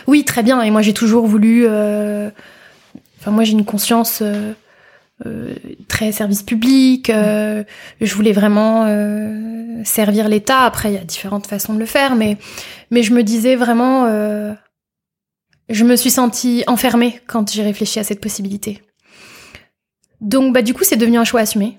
Oui, 0.08 0.26
très 0.26 0.42
bien. 0.44 0.62
Et 0.62 0.72
moi, 0.72 0.82
j'ai 0.82 0.94
toujours 0.94 1.28
voulu. 1.28 1.66
euh, 1.68 2.30
Enfin, 3.20 3.32
moi, 3.32 3.44
j'ai 3.44 3.54
une 3.54 3.66
conscience. 3.66 4.20
euh, 4.22 4.54
euh, 5.26 5.56
très 5.88 6.12
service 6.12 6.44
public. 6.44 7.10
euh, 7.10 7.64
je 8.02 8.14
voulais 8.14 8.34
vraiment 8.34 8.86
servir 9.84 10.28
l'État. 10.30 10.62
Après, 10.62 10.92
il 10.92 10.96
y 10.96 11.00
a 11.00 11.04
différentes 11.04 11.48
façons 11.48 11.74
de 11.74 11.80
le 11.80 11.86
faire, 11.88 12.16
mais 12.16 12.38
mais 12.92 13.04
je 13.04 13.14
me 13.14 13.24
disais 13.24 13.56
vraiment, 13.56 14.06
je 15.70 15.84
me 15.84 15.96
suis 15.96 16.12
sentie 16.12 16.64
enfermée 16.68 17.20
quand 17.28 17.52
j'ai 17.52 17.64
réfléchi 17.64 18.00
à 18.00 18.04
cette 18.04 18.22
possibilité. 18.22 18.82
Donc 20.22 20.54
bah 20.54 20.62
du 20.62 20.74
coup, 20.74 20.84
c'est 20.84 20.98
devenu 20.98 21.18
un 21.18 21.24
choix 21.26 21.42
assumé. 21.42 21.78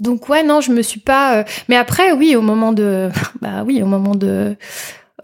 Donc 0.00 0.28
ouais, 0.28 0.42
non, 0.42 0.60
je 0.60 0.72
me 0.72 0.82
suis 0.82 1.00
pas. 1.00 1.38
euh, 1.38 1.44
Mais 1.68 1.76
après, 1.76 2.12
oui, 2.12 2.34
au 2.36 2.42
moment 2.42 2.72
de, 2.72 3.10
bah 3.40 3.62
oui, 3.64 3.82
au 3.82 3.86
moment 3.86 4.14
de, 4.14 4.56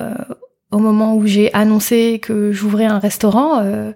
euh, 0.00 0.14
au 0.70 0.78
moment 0.78 1.14
où 1.16 1.26
j'ai 1.26 1.52
annoncé 1.54 2.18
que 2.22 2.52
j'ouvrais 2.52 2.84
un 2.86 2.98
restaurant. 2.98 3.60
euh, 3.60 3.92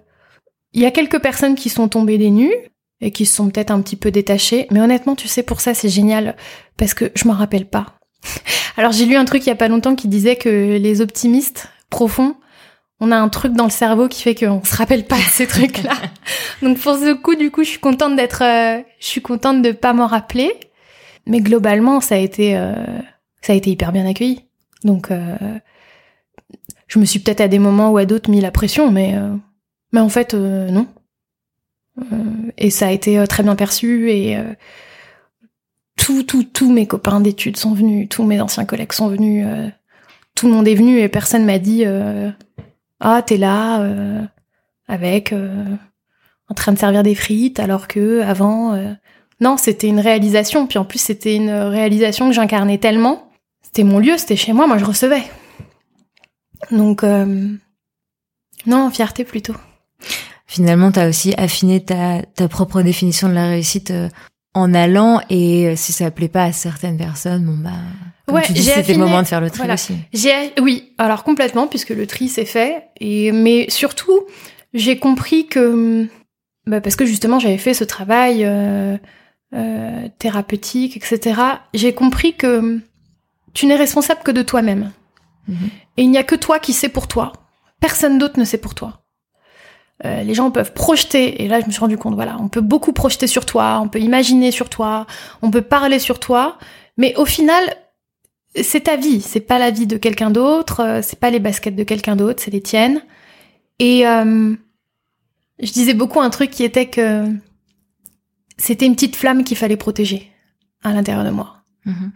il 0.73 0.81
y 0.81 0.85
a 0.87 0.91
quelques 0.91 1.19
personnes 1.19 1.53
qui 1.53 1.69
sont 1.69 1.87
tombées 1.87 2.17
des 2.17 2.31
nues 2.31 2.55
et 2.99 3.11
qui 3.11 3.27
se 3.27 3.35
sont 3.35 3.49
peut-être 3.49 3.69
un 3.69 3.79
petit 3.81 3.95
peu 3.95 4.09
détachées. 4.09 4.65
Mais 4.71 4.81
honnêtement, 4.81 5.15
tu 5.15 5.27
sais, 5.27 5.43
pour 5.43 5.61
ça, 5.61 5.75
c'est 5.75 5.89
génial 5.89 6.35
parce 6.77 6.95
que 6.95 7.11
je 7.15 7.27
m'en 7.27 7.33
rappelle 7.35 7.67
pas. 7.67 7.99
Alors, 8.77 8.91
j'ai 8.91 9.05
lu 9.05 9.15
un 9.15 9.25
truc 9.25 9.45
il 9.45 9.49
y 9.49 9.51
a 9.51 9.55
pas 9.55 9.67
longtemps 9.67 9.93
qui 9.95 10.07
disait 10.07 10.35
que 10.35 10.77
les 10.77 11.01
optimistes 11.01 11.67
profonds, 11.91 12.35
on 13.03 13.11
a 13.11 13.17
un 13.17 13.27
truc 13.27 13.53
dans 13.53 13.65
le 13.65 13.69
cerveau 13.69 14.07
qui 14.07 14.21
fait 14.21 14.33
qu'on 14.33 14.63
se 14.63 14.75
rappelle 14.75 15.05
pas 15.05 15.17
de 15.17 15.21
ces 15.21 15.45
trucs-là. 15.45 15.91
Donc, 16.61 16.79
pour 16.79 16.95
ce 16.95 17.13
coup, 17.13 17.35
du 17.35 17.51
coup, 17.51 17.63
je 17.63 17.69
suis 17.69 17.79
contente 17.79 18.15
d'être, 18.15 18.43
euh, 18.43 18.81
je 18.99 19.05
suis 19.05 19.21
contente 19.21 19.61
de 19.61 19.73
pas 19.73 19.91
m'en 19.91 20.07
rappeler. 20.07 20.53
Mais 21.25 21.41
globalement, 21.41 21.99
ça 21.99 22.15
a 22.15 22.17
été, 22.17 22.57
euh, 22.57 22.73
ça 23.41 23.51
a 23.51 23.55
été 23.57 23.71
hyper 23.71 23.91
bien 23.91 24.05
accueilli. 24.05 24.45
Donc, 24.85 25.11
euh, 25.11 25.35
je 26.87 26.97
me 26.97 27.03
suis 27.03 27.19
peut-être 27.19 27.41
à 27.41 27.49
des 27.49 27.59
moments 27.59 27.91
ou 27.91 27.97
à 27.97 28.05
d'autres 28.05 28.29
mis 28.29 28.39
la 28.39 28.51
pression, 28.51 28.89
mais 28.89 29.15
mais 29.91 29.99
en 29.99 30.09
fait, 30.09 30.33
non. 30.33 30.87
Et 32.57 32.69
ça 32.69 32.87
a 32.87 32.91
été 32.91 33.23
très 33.27 33.43
bien 33.43 33.55
perçu 33.55 34.09
et 34.11 34.37
euh, 34.37 34.53
tout, 35.97 36.23
tout, 36.23 36.43
tous 36.43 36.71
mes 36.71 36.87
copains 36.87 37.21
d'études 37.21 37.57
sont 37.57 37.73
venus, 37.73 38.07
tous 38.09 38.23
mes 38.23 38.41
anciens 38.41 38.65
collègues 38.65 38.93
sont 38.93 39.07
venus, 39.07 39.45
tout 40.35 40.47
le 40.47 40.53
monde 40.53 40.67
est 40.67 40.75
venu 40.75 40.99
et 40.99 41.07
personne 41.09 41.45
m'a 41.45 41.59
dit 41.59 41.85
ah 43.03 43.21
t'es 43.21 43.37
là 43.37 43.81
euh, 43.81 44.21
avec 44.87 45.33
euh, 45.33 45.65
en 46.49 46.53
train 46.53 46.71
de 46.71 46.79
servir 46.79 47.03
des 47.03 47.15
frites 47.15 47.59
alors 47.59 47.87
que 47.87 48.21
avant 48.21 48.73
euh, 48.73 48.93
non 49.41 49.57
c'était 49.57 49.87
une 49.87 49.99
réalisation. 49.99 50.65
Puis 50.65 50.79
en 50.79 50.85
plus 50.85 50.99
c'était 50.99 51.35
une 51.35 51.51
réalisation 51.51 52.29
que 52.29 52.33
j'incarnais 52.33 52.77
tellement. 52.77 53.29
C'était 53.61 53.83
mon 53.83 53.99
lieu 53.99 54.17
c'était 54.17 54.37
chez 54.37 54.53
moi 54.53 54.67
moi 54.67 54.77
je 54.77 54.85
recevais. 54.85 55.23
Donc 56.71 57.03
euh, 57.03 57.49
non 58.65 58.89
fierté 58.89 59.25
plutôt. 59.25 59.55
Finalement, 60.45 60.91
tu 60.91 60.99
as 60.99 61.09
aussi 61.09 61.33
affiné 61.35 61.83
ta, 61.83 62.21
ta 62.21 62.47
propre 62.47 62.83
définition 62.83 63.27
de 63.27 63.33
la 63.33 63.47
réussite 63.47 63.91
en 64.53 64.73
allant 64.73 65.21
et 65.29 65.67
euh, 65.67 65.75
si 65.75 65.91
ça 65.93 66.11
plaît 66.11 66.27
pas 66.27 66.43
à 66.45 66.51
certaines 66.51 66.97
personnes, 66.97 67.45
bon 67.45 67.57
bah 67.57 67.71
comme 68.25 68.35
Ouais, 68.37 68.43
tu 68.43 68.53
dis, 68.53 68.63
c'était 68.63 68.93
le 68.93 68.99
moment 68.99 69.21
de 69.21 69.27
faire 69.27 69.41
le 69.41 69.49
tri 69.49 69.59
voilà. 69.59 69.73
aussi. 69.73 69.95
J'ai 70.13 70.53
oui, 70.61 70.93
alors 70.97 71.23
complètement 71.23 71.67
puisque 71.67 71.89
le 71.89 72.07
tri 72.07 72.29
s'est 72.29 72.45
fait 72.45 72.85
et 72.99 73.31
mais 73.31 73.69
surtout 73.69 74.21
j'ai 74.73 74.97
compris 74.97 75.47
que 75.47 76.07
bah, 76.65 76.79
parce 76.81 76.95
que 76.95 77.05
justement 77.05 77.39
j'avais 77.39 77.57
fait 77.57 77.73
ce 77.73 77.83
travail 77.83 78.43
euh, 78.45 78.97
euh, 79.53 80.07
thérapeutique 80.19 80.95
etc. 80.97 81.39
J'ai 81.73 81.93
compris 81.93 82.35
que 82.35 82.79
tu 83.53 83.65
n'es 83.65 83.75
responsable 83.75 84.21
que 84.23 84.31
de 84.31 84.41
toi-même 84.41 84.91
Mhm. 85.47 85.69
et 85.97 86.03
il 86.03 86.09
n'y 86.09 86.17
a 86.17 86.23
que 86.23 86.35
toi 86.35 86.57
qui 86.57 86.71
sais 86.71 86.87
pour 86.87 87.09
toi. 87.09 87.33
Personne 87.81 88.17
d'autre 88.17 88.39
ne 88.39 88.45
sait 88.45 88.57
pour 88.57 88.75
toi. 88.75 89.02
Euh, 90.05 90.23
les 90.23 90.33
gens 90.33 90.51
peuvent 90.51 90.73
projeter, 90.73 91.43
et 91.43 91.47
là 91.47 91.61
je 91.61 91.65
me 91.65 91.71
suis 91.71 91.79
rendu 91.79 91.97
compte, 91.97 92.15
voilà, 92.15 92.35
on 92.39 92.49
peut 92.49 92.61
beaucoup 92.61 92.91
projeter 92.91 93.27
sur 93.27 93.45
toi, 93.45 93.79
on 93.81 93.87
peut 93.87 93.99
imaginer 93.99 94.51
sur 94.51 94.69
toi, 94.69 95.07
on 95.41 95.49
peut 95.49 95.61
parler 95.61 95.99
sur 95.99 96.19
toi, 96.19 96.57
mais 96.97 97.15
au 97.15 97.25
final, 97.25 97.63
c'est 98.61 98.81
ta 98.81 98.97
vie, 98.97 99.21
c'est 99.21 99.39
pas 99.39 99.59
la 99.59 99.71
vie 99.71 99.87
de 99.87 99.97
quelqu'un 99.97 100.29
d'autre, 100.29 100.81
euh, 100.81 100.99
c'est 101.01 101.19
pas 101.19 101.29
les 101.29 101.39
baskets 101.39 101.75
de 101.75 101.83
quelqu'un 101.83 102.15
d'autre, 102.15 102.43
c'est 102.43 102.51
les 102.51 102.61
tiennes. 102.61 103.01
Et 103.79 104.05
euh, 104.05 104.53
je 105.59 105.71
disais 105.71 105.93
beaucoup 105.93 106.19
un 106.19 106.29
truc 106.29 106.51
qui 106.51 106.63
était 106.63 106.87
que 106.87 107.25
c'était 108.57 108.85
une 108.85 108.95
petite 108.95 109.15
flamme 109.15 109.43
qu'il 109.43 109.57
fallait 109.57 109.77
protéger 109.77 110.31
à 110.83 110.93
l'intérieur 110.93 111.23
de 111.23 111.31
moi. 111.31 111.63
Mhm. 111.85 112.11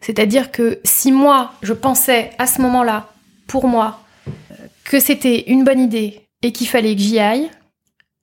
C'est-à-dire 0.00 0.50
que 0.50 0.80
si 0.84 1.10
moi, 1.12 1.54
je 1.62 1.72
pensais 1.72 2.30
à 2.38 2.46
ce 2.46 2.60
moment-là, 2.62 3.12
pour 3.46 3.66
moi, 3.66 4.00
euh, 4.28 4.54
que 4.84 5.00
c'était 5.00 5.50
une 5.50 5.64
bonne 5.64 5.80
idée 5.80 6.28
et 6.42 6.52
qu'il 6.52 6.66
fallait 6.66 6.94
que 6.94 7.00
j'y 7.00 7.18
aille, 7.18 7.50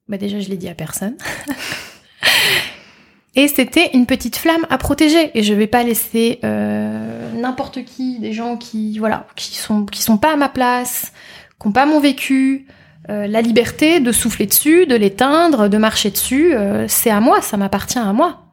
bah 0.07 0.17
déjà 0.17 0.39
je 0.39 0.49
l'ai 0.49 0.57
dit 0.57 0.69
à 0.69 0.75
personne. 0.75 1.15
et 3.35 3.47
c'était 3.47 3.91
une 3.93 4.05
petite 4.05 4.37
flamme 4.37 4.65
à 4.69 4.77
protéger 4.77 5.37
et 5.37 5.43
je 5.43 5.53
vais 5.53 5.67
pas 5.67 5.83
laisser 5.83 6.39
euh, 6.43 7.33
n'importe 7.33 7.83
qui, 7.85 8.19
des 8.19 8.33
gens 8.33 8.57
qui 8.57 8.97
voilà, 8.99 9.27
qui 9.35 9.55
sont 9.55 9.85
qui 9.85 10.01
sont 10.01 10.17
pas 10.17 10.33
à 10.33 10.35
ma 10.35 10.49
place, 10.49 11.13
qui 11.59 11.67
ont 11.67 11.71
pas 11.71 11.85
mon 11.85 11.99
vécu, 11.99 12.67
euh, 13.09 13.25
la 13.25 13.41
liberté 13.41 14.01
de 14.01 14.11
souffler 14.11 14.47
dessus, 14.47 14.85
de 14.85 14.95
l'éteindre, 14.95 15.69
de 15.69 15.77
marcher 15.77 16.11
dessus, 16.11 16.53
euh, 16.53 16.87
c'est 16.89 17.09
à 17.09 17.21
moi, 17.21 17.41
ça 17.41 17.55
m'appartient 17.55 17.99
à 17.99 18.11
moi. 18.11 18.51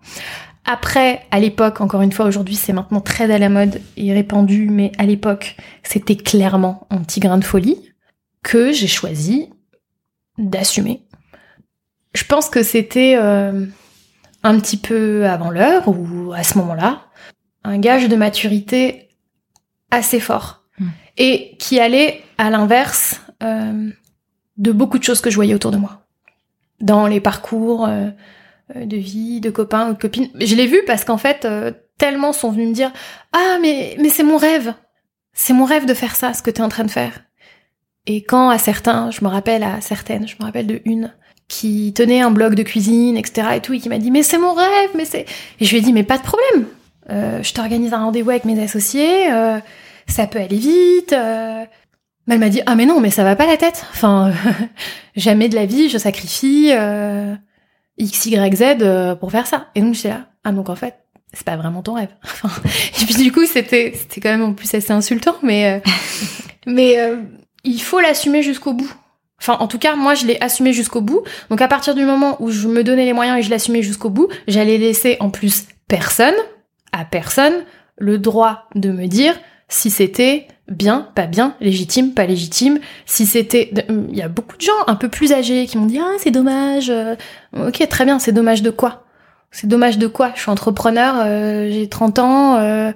Après, 0.65 1.23
à 1.31 1.41
l'époque, 1.41 1.81
encore 1.81 2.03
une 2.03 2.13
fois, 2.13 2.25
aujourd'hui, 2.25 2.55
c'est 2.55 2.73
maintenant 2.73 3.01
très 3.01 3.31
à 3.33 3.39
la 3.39 3.49
mode 3.49 3.81
et 3.97 4.13
répandu, 4.13 4.69
mais 4.71 4.93
à 4.97 5.05
l'époque, 5.05 5.57
c'était 5.83 6.17
clairement 6.17 6.87
un 6.91 6.99
petit 6.99 7.21
grain 7.21 7.37
de 7.37 7.45
folie 7.45 7.93
que 8.43 8.73
j'ai 8.73 8.87
choisi 8.87 9.51
d'assumer. 10.39 11.03
Je 12.15 12.25
pense 12.25 12.49
que 12.49 12.63
c'était 12.63 13.17
euh, 13.17 13.67
un 14.43 14.61
petit 14.61 14.77
peu 14.77 15.27
avant 15.27 15.51
l'heure 15.51 15.89
ou 15.89 16.33
à 16.33 16.43
ce 16.43 16.59
moment-là, 16.59 17.03
un 17.65 17.79
gage 17.79 18.09
de 18.09 18.17
maturité 18.17 19.09
assez 19.91 20.21
fort 20.21 20.65
Mm. 20.79 20.87
et 21.19 21.57
qui 21.59 21.79
allait 21.79 22.23
à 22.39 22.51
l'inverse 22.51 23.21
euh, 23.43 23.91
de 24.57 24.73
beaucoup 24.73 24.99
de 24.99 25.05
choses 25.05 25.21
que 25.21 25.31
je 25.31 25.37
voyais 25.37 25.55
autour 25.55 25.71
de 25.71 25.77
moi. 25.77 26.03
Dans 26.81 27.07
les 27.07 27.21
parcours 27.21 27.87
euh, 27.87 28.11
euh, 28.75 28.87
de 28.87 28.97
vie, 28.97 29.41
de 29.41 29.51
copains 29.51 29.91
ou 29.91 29.95
de 29.95 29.99
copines. 29.99 30.31
Je 30.35 30.55
l'ai 30.55 30.67
vu 30.67 30.81
parce 30.87 31.05
qu'en 31.05 31.19
fait, 31.19 31.45
euh, 31.45 31.73
tellement 31.99 32.33
sont 32.33 32.51
venus 32.51 32.69
me 32.69 32.75
dire 32.75 32.93
Ah, 33.33 33.59
mais, 33.61 33.97
mais 34.01 34.09
c'est 34.09 34.25
mon 34.25 34.37
rêve. 34.37 34.75
C'est 35.33 35.53
mon 35.53 35.65
rêve 35.65 35.87
de 35.87 35.95
faire 35.95 36.17
ça, 36.17 36.33
ce 36.35 36.43
que 36.43 36.51
tu 36.51 36.61
es 36.61 36.65
en 36.65 36.69
train 36.69 36.85
de 36.85 36.91
faire. 36.91 37.24
Et 38.07 38.23
quand 38.23 38.51
à 38.51 38.59
certains, 38.59 39.11
je 39.11 39.25
me 39.25 39.29
rappelle 39.29 39.63
à 39.63 39.81
certaines, 39.81 40.29
je 40.29 40.37
me 40.39 40.45
rappelle 40.45 40.67
de 40.67 40.81
une 40.85 41.13
qui 41.49 41.93
tenait 41.95 42.21
un 42.21 42.31
blog 42.31 42.55
de 42.55 42.63
cuisine, 42.63 43.17
etc. 43.17 43.49
et 43.57 43.61
tout, 43.61 43.73
et 43.73 43.79
qui 43.79 43.89
m'a 43.89 43.99
dit 43.99 44.11
Mais 44.11 44.23
c'est 44.23 44.39
mon 44.39 44.53
rêve, 44.55 44.91
mais 44.95 45.05
c'est. 45.05 45.27
Et 45.61 45.65
je 45.65 45.71
lui 45.71 45.79
ai 45.79 45.81
dit 45.81 45.93
Mais 45.93 46.05
pas 46.05 46.19
de 46.19 46.23
problème. 46.23 46.67
Euh, 47.11 47.43
je 47.43 47.53
t'organise 47.53 47.93
un 47.93 47.99
rendez-vous 48.05 48.31
avec 48.31 48.45
mes 48.47 48.63
associés, 48.63 49.31
euh, 49.33 49.59
ça 50.07 50.27
peut 50.27 50.39
aller 50.41 50.57
vite. 50.57 51.13
euh. 51.13 51.65
Mais 52.27 52.35
elle 52.35 52.41
m'a 52.41 52.49
dit 52.49 52.63
Ah, 52.67 52.75
mais 52.75 52.87
non, 52.87 53.01
mais 53.01 53.11
ça 53.11 53.25
va 53.25 53.37
pas 53.37 53.47
la 53.47 53.57
tête. 53.59 53.85
Enfin, 53.93 54.33
jamais 55.17 55.49
de 55.49 55.55
la 55.55 55.67
vie, 55.67 55.89
je 55.91 55.99
sacrifie. 55.99 56.71
euh, 56.73 57.35
X, 57.99 58.27
Y, 58.27 58.57
Z 58.57 58.63
euh, 58.83 59.15
pour 59.15 59.31
faire 59.31 59.47
ça. 59.47 59.69
Et 59.75 59.81
donc 59.81 59.95
j'étais 59.95 60.09
là, 60.09 60.27
ah 60.45 60.53
donc 60.53 60.69
en 60.69 60.75
fait, 60.77 60.97
c'est 61.33 61.45
pas 61.45 61.57
vraiment 61.57 61.83
ton 61.83 61.95
rêve. 61.95 62.09
Et 63.03 63.05
puis 63.05 63.15
du 63.15 63.33
coup, 63.33 63.47
c'était 63.47 63.93
c'était 63.95 64.21
quand 64.21 64.31
même 64.31 64.43
en 64.43 64.53
plus 64.55 64.73
assez 64.75 64.93
insultant, 64.93 65.37
mais 65.43 65.75
euh, 65.75 65.91
mais 66.67 66.97
il 67.65 67.81
faut 67.81 68.01
l'assumer 68.01 68.43
jusqu'au 68.43 68.73
bout. 68.73 68.93
Enfin, 69.41 69.57
en 69.61 69.67
tout 69.67 69.79
cas, 69.79 69.97
moi, 69.97 70.15
je 70.15 70.27
l'ai 70.27 70.39
assumé 70.41 70.73
jusqu'au 70.73 71.01
bout. 71.01 71.23
Donc, 71.51 71.61
à 71.61 71.69
partir 71.69 71.95
du 71.95 72.05
moment 72.05 72.37
où 72.41 72.51
je 72.51 72.69
me 72.69 72.85
donnais 72.85 73.05
les 73.05 73.13
moyens 73.13 73.39
et 73.39 73.43
je 73.43 73.51
l'assumais 73.51 73.83
jusqu'au 73.83 74.11
bout, 74.11 74.29
j'allais 74.49 74.79
laisser 74.79 75.17
en 75.21 75.31
plus 75.31 75.67
personne, 75.89 76.35
à 76.93 77.05
personne, 77.05 77.65
le 77.99 78.19
droit 78.19 78.69
de 78.75 78.91
me 78.91 79.07
dire 79.07 79.35
si 79.69 79.91
c'était 79.91 80.47
bien, 80.69 81.09
pas 81.15 81.27
bien, 81.27 81.57
légitime, 81.61 82.15
pas 82.15 82.27
légitime, 82.27 82.79
si 83.07 83.27
c'était... 83.27 83.71
Il 83.89 84.17
y 84.17 84.23
a 84.23 84.29
beaucoup 84.29 84.57
de 84.57 84.63
gens 84.63 84.73
un 84.87 84.95
peu 84.95 85.09
plus 85.09 85.33
âgés 85.33 85.67
qui 85.67 85.77
m'ont 85.79 85.87
dit 85.87 85.99
«Ah, 86.01 86.15
c'est 86.19 86.31
dommage. 86.31 86.91
euh, 86.91 87.17
Ok, 87.55 87.87
très 87.89 88.05
bien, 88.05 88.19
c'est 88.19 88.33
dommage 88.33 88.63
de 88.63 88.71
quoi? 88.71 89.05
C'est 89.51 89.67
dommage 89.67 89.99
de 89.99 90.07
quoi? 90.07 90.33
Je 90.35 90.41
suis 90.41 90.51
entrepreneur, 90.51 91.15
euh, 91.19 91.71
j'ai 91.71 91.89
30 91.89 92.19
ans, 92.19 92.57
euh, 92.57 92.93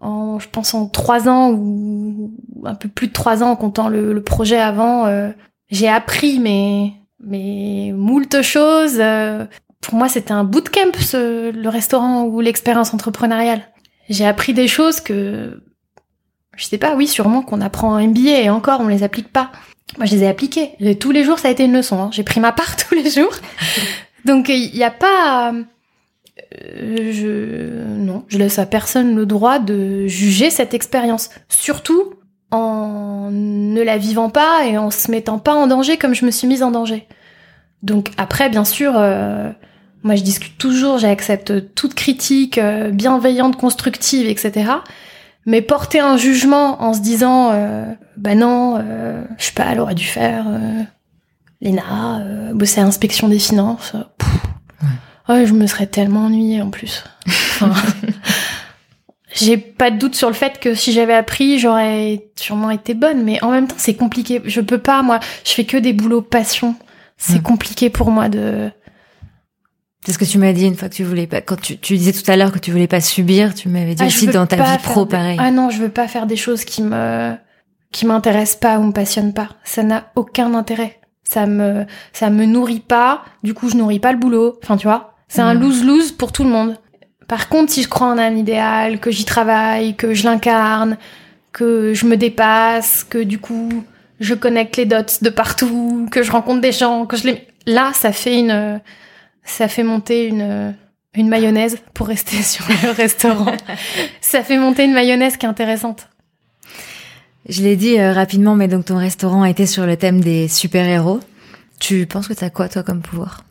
en, 0.00 0.38
je 0.38 0.48
pense 0.48 0.74
en 0.74 0.86
3 0.86 1.28
ans 1.28 1.50
ou 1.52 2.32
un 2.64 2.74
peu 2.74 2.88
plus 2.88 3.08
de 3.08 3.12
3 3.12 3.42
ans 3.42 3.50
en 3.50 3.56
comptant 3.56 3.88
le, 3.88 4.12
le 4.12 4.22
projet 4.22 4.58
avant, 4.58 5.06
euh, 5.06 5.30
j'ai 5.70 5.88
appris, 5.88 6.38
mais 6.38 6.92
mais 7.20 7.92
moult 7.94 8.42
choses. 8.42 8.98
Euh, 9.00 9.44
pour 9.80 9.94
moi, 9.94 10.08
c'était 10.08 10.32
un 10.32 10.44
bootcamp, 10.44 10.92
ce, 11.00 11.50
le 11.50 11.68
restaurant 11.68 12.24
ou 12.24 12.40
l'expérience 12.40 12.94
entrepreneuriale. 12.94 13.62
J'ai 14.08 14.26
appris 14.26 14.54
des 14.54 14.68
choses 14.68 15.00
que, 15.00 15.62
je 16.56 16.64
sais 16.64 16.78
pas, 16.78 16.94
oui, 16.94 17.06
sûrement 17.06 17.42
qu'on 17.42 17.60
apprend 17.60 17.94
en 17.94 18.06
MBA 18.06 18.40
et 18.40 18.50
encore, 18.50 18.80
on 18.80 18.88
les 18.88 19.02
applique 19.02 19.32
pas. 19.32 19.50
Moi, 19.96 20.06
je 20.06 20.16
les 20.16 20.24
ai 20.24 20.28
appliquées. 20.28 20.72
Tous 21.00 21.10
les 21.10 21.24
jours, 21.24 21.38
ça 21.38 21.48
a 21.48 21.50
été 21.50 21.64
une 21.64 21.72
leçon. 21.72 22.00
Hein. 22.00 22.10
J'ai 22.12 22.22
pris 22.22 22.40
ma 22.40 22.52
part 22.52 22.76
tous 22.88 22.94
les 22.94 23.10
jours. 23.10 23.34
Donc, 24.24 24.48
il 24.48 24.72
n'y 24.74 24.84
a 24.84 24.90
pas... 24.90 25.52
Euh, 26.62 27.12
je... 27.12 27.84
Non, 27.98 28.24
je 28.28 28.38
laisse 28.38 28.58
à 28.58 28.66
personne 28.66 29.14
le 29.14 29.26
droit 29.26 29.58
de 29.58 30.06
juger 30.06 30.50
cette 30.50 30.74
expérience. 30.74 31.30
Surtout 31.48 32.14
en 32.50 33.28
ne 33.30 33.82
la 33.82 33.98
vivant 33.98 34.30
pas 34.30 34.64
et 34.66 34.78
en 34.78 34.90
se 34.90 35.10
mettant 35.10 35.38
pas 35.38 35.54
en 35.54 35.66
danger 35.66 35.98
comme 35.98 36.14
je 36.14 36.24
me 36.24 36.30
suis 36.30 36.48
mise 36.48 36.62
en 36.62 36.70
danger. 36.70 37.06
Donc 37.82 38.10
après, 38.16 38.48
bien 38.48 38.64
sûr, 38.64 38.94
euh, 38.96 39.50
moi 40.02 40.14
je 40.14 40.22
discute 40.22 40.56
toujours, 40.58 40.98
j'accepte 40.98 41.74
toute 41.74 41.94
critique 41.94 42.58
euh, 42.58 42.90
bienveillante, 42.90 43.56
constructive, 43.56 44.26
etc. 44.26 44.70
Mais 45.46 45.62
porter 45.62 46.00
un 46.00 46.16
jugement 46.16 46.82
en 46.82 46.92
se 46.92 47.00
disant, 47.00 47.50
euh, 47.52 47.84
bah 48.16 48.34
non, 48.34 48.78
je 49.38 49.44
sais 49.44 49.52
pas, 49.52 49.66
elle 49.70 49.80
aurait 49.80 49.94
dû 49.94 50.04
faire 50.04 50.46
l'ENA, 51.62 52.52
bosser 52.52 52.80
à 52.80 52.84
l'inspection 52.84 53.28
des 53.28 53.38
finances. 53.38 53.94
ouais. 53.94 54.88
Je 55.28 55.52
me 55.52 55.66
serais 55.66 55.86
tellement 55.86 56.26
ennuyée 56.26 56.62
en 56.62 56.70
plus. 56.70 57.04
Enfin, 57.26 57.72
j'ai 59.32 59.56
pas 59.56 59.90
de 59.90 59.98
doute 59.98 60.14
sur 60.14 60.28
le 60.28 60.34
fait 60.34 60.58
que 60.58 60.74
si 60.74 60.92
j'avais 60.92 61.14
appris, 61.14 61.58
j'aurais 61.58 62.28
sûrement 62.36 62.70
été 62.70 62.94
bonne, 62.94 63.22
mais 63.24 63.42
en 63.42 63.50
même 63.50 63.66
temps, 63.66 63.76
c'est 63.78 63.94
compliqué. 63.94 64.40
Je 64.44 64.60
peux 64.60 64.78
pas, 64.78 65.02
moi, 65.02 65.20
je 65.44 65.52
fais 65.52 65.64
que 65.64 65.76
des 65.76 65.92
boulots 65.92 66.22
passion. 66.22 66.74
C'est 67.18 67.42
compliqué 67.42 67.90
pour 67.90 68.10
moi 68.10 68.28
de. 68.28 68.70
C'est 70.06 70.12
ce 70.12 70.18
que 70.18 70.24
tu 70.24 70.38
m'as 70.38 70.52
dit 70.52 70.64
une 70.64 70.76
fois 70.76 70.88
que 70.88 70.94
tu 70.94 71.02
voulais 71.02 71.26
pas. 71.26 71.40
Quand 71.40 71.60
tu, 71.60 71.76
tu 71.76 71.96
disais 71.96 72.12
tout 72.12 72.30
à 72.30 72.36
l'heure 72.36 72.52
que 72.52 72.60
tu 72.60 72.70
voulais 72.70 72.86
pas 72.86 73.00
subir, 73.00 73.54
tu 73.54 73.68
m'avais 73.68 73.96
dit 73.96 74.04
ah, 74.04 74.06
aussi 74.06 74.28
dans 74.28 74.46
ta 74.46 74.56
vie 74.56 74.82
pro, 74.82 75.04
pareil. 75.04 75.36
Ah 75.40 75.50
non, 75.50 75.68
je 75.68 75.78
veux 75.82 75.88
pas 75.88 76.06
faire 76.06 76.26
des 76.26 76.36
choses 76.36 76.64
qui 76.64 76.82
me 76.82 77.34
qui 77.90 78.06
m'intéressent 78.06 78.60
pas 78.60 78.78
ou 78.78 78.84
me 78.84 78.92
passionnent 78.92 79.34
pas. 79.34 79.48
Ça 79.64 79.82
n'a 79.82 80.12
aucun 80.14 80.54
intérêt. 80.54 81.00
Ça 81.24 81.46
me 81.46 81.84
ça 82.12 82.30
me 82.30 82.46
nourrit 82.46 82.80
pas. 82.80 83.24
Du 83.42 83.52
coup, 83.52 83.68
je 83.68 83.76
nourris 83.76 83.98
pas 83.98 84.12
le 84.12 84.18
boulot. 84.18 84.58
Enfin, 84.62 84.76
tu 84.76 84.86
vois, 84.86 85.17
c'est 85.28 85.42
un 85.42 85.54
lose 85.54 85.84
lose 85.84 86.12
pour 86.12 86.32
tout 86.32 86.44
le 86.44 86.50
monde. 86.50 86.76
Par 87.28 87.48
contre, 87.48 87.72
si 87.72 87.82
je 87.82 87.88
crois 87.88 88.06
en 88.06 88.18
un 88.18 88.34
idéal, 88.34 89.00
que 89.00 89.10
j'y 89.10 89.26
travaille, 89.26 89.94
que 89.94 90.14
je 90.14 90.24
l'incarne, 90.24 90.96
que 91.52 91.92
je 91.94 92.06
me 92.06 92.16
dépasse, 92.16 93.04
que 93.04 93.18
du 93.18 93.38
coup 93.38 93.84
je 94.20 94.34
connecte 94.34 94.76
les 94.76 94.86
dots 94.86 94.96
de 95.22 95.30
partout, 95.30 96.08
que 96.10 96.22
je 96.22 96.32
rencontre 96.32 96.60
des 96.60 96.72
gens, 96.72 97.06
que 97.06 97.16
je 97.16 97.26
les 97.26 97.46
là, 97.66 97.92
ça 97.94 98.12
fait 98.12 98.38
une 98.38 98.80
ça 99.44 99.68
fait 99.68 99.82
monter 99.82 100.26
une 100.26 100.74
une 101.14 101.28
mayonnaise 101.28 101.78
pour 101.94 102.08
rester 102.08 102.42
sur 102.42 102.64
le 102.68 102.92
restaurant. 102.92 103.56
ça 104.20 104.42
fait 104.42 104.58
monter 104.58 104.84
une 104.84 104.94
mayonnaise 104.94 105.36
qui 105.36 105.46
est 105.46 105.48
intéressante. 105.48 106.08
Je 107.48 107.62
l'ai 107.62 107.76
dit 107.76 107.98
euh, 107.98 108.12
rapidement, 108.12 108.54
mais 108.54 108.68
donc 108.68 108.86
ton 108.86 108.96
restaurant 108.98 109.42
a 109.42 109.50
été 109.50 109.64
sur 109.64 109.86
le 109.86 109.96
thème 109.96 110.20
des 110.20 110.48
super-héros. 110.48 111.20
Tu 111.80 112.06
penses 112.06 112.28
que 112.28 112.34
t'as 112.34 112.50
quoi 112.50 112.68
toi 112.68 112.82
comme 112.82 113.00
pouvoir? 113.00 113.44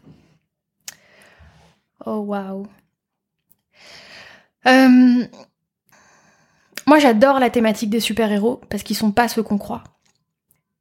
Oh 2.10 2.20
waouh. 2.20 2.66
Euh, 4.66 5.26
moi, 6.86 6.99
j'adore 6.99 7.39
la 7.41 7.49
thématique 7.49 7.89
des 7.89 7.99
super-héros 7.99 8.62
parce 8.70 8.82
qu'ils 8.82 8.95
sont 8.95 9.12
pas 9.12 9.28
ceux 9.28 9.43
qu'on 9.43 9.58
croit. 9.58 9.84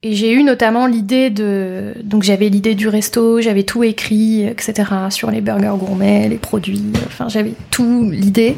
Et 0.05 0.15
j'ai 0.15 0.33
eu 0.33 0.45
notamment 0.45 0.87
l'idée 0.87 1.31
de... 1.31 1.95
Donc 2.05 2.23
j'avais 2.23 2.49
l'idée 2.49 2.77
du 2.77 2.87
resto, 2.87 3.41
j'avais 3.41 3.65
tout 3.65 3.83
écrit, 3.83 4.47
etc. 4.47 4.85
sur 5.11 5.33
les 5.33 5.41
burgers 5.41 5.75
gourmets, 5.77 6.29
les 6.29 6.39
produits, 6.39 6.93
enfin 7.07 7.29
j'avais 7.29 7.55
tout 7.73 8.09
l'idée. 8.09 8.57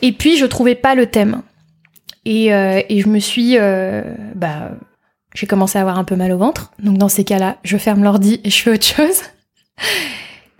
Et 0.00 0.12
puis 0.12 0.36
je 0.36 0.46
trouvais 0.46 0.76
pas 0.76 0.94
le 0.94 1.06
thème. 1.06 1.42
Et, 2.24 2.54
euh, 2.54 2.82
et 2.88 3.00
je 3.00 3.08
me 3.08 3.18
suis... 3.18 3.58
Euh, 3.58 4.02
bah, 4.36 4.70
j'ai 5.34 5.48
commencé 5.48 5.76
à 5.76 5.80
avoir 5.80 5.98
un 5.98 6.04
peu 6.04 6.14
mal 6.14 6.30
au 6.30 6.38
ventre. 6.38 6.70
Donc 6.78 6.98
dans 6.98 7.08
ces 7.08 7.24
cas-là, 7.24 7.56
je 7.64 7.76
ferme 7.78 8.04
l'ordi 8.04 8.40
et 8.44 8.50
je 8.50 8.62
fais 8.62 8.70
autre 8.70 8.86
chose. 8.86 9.22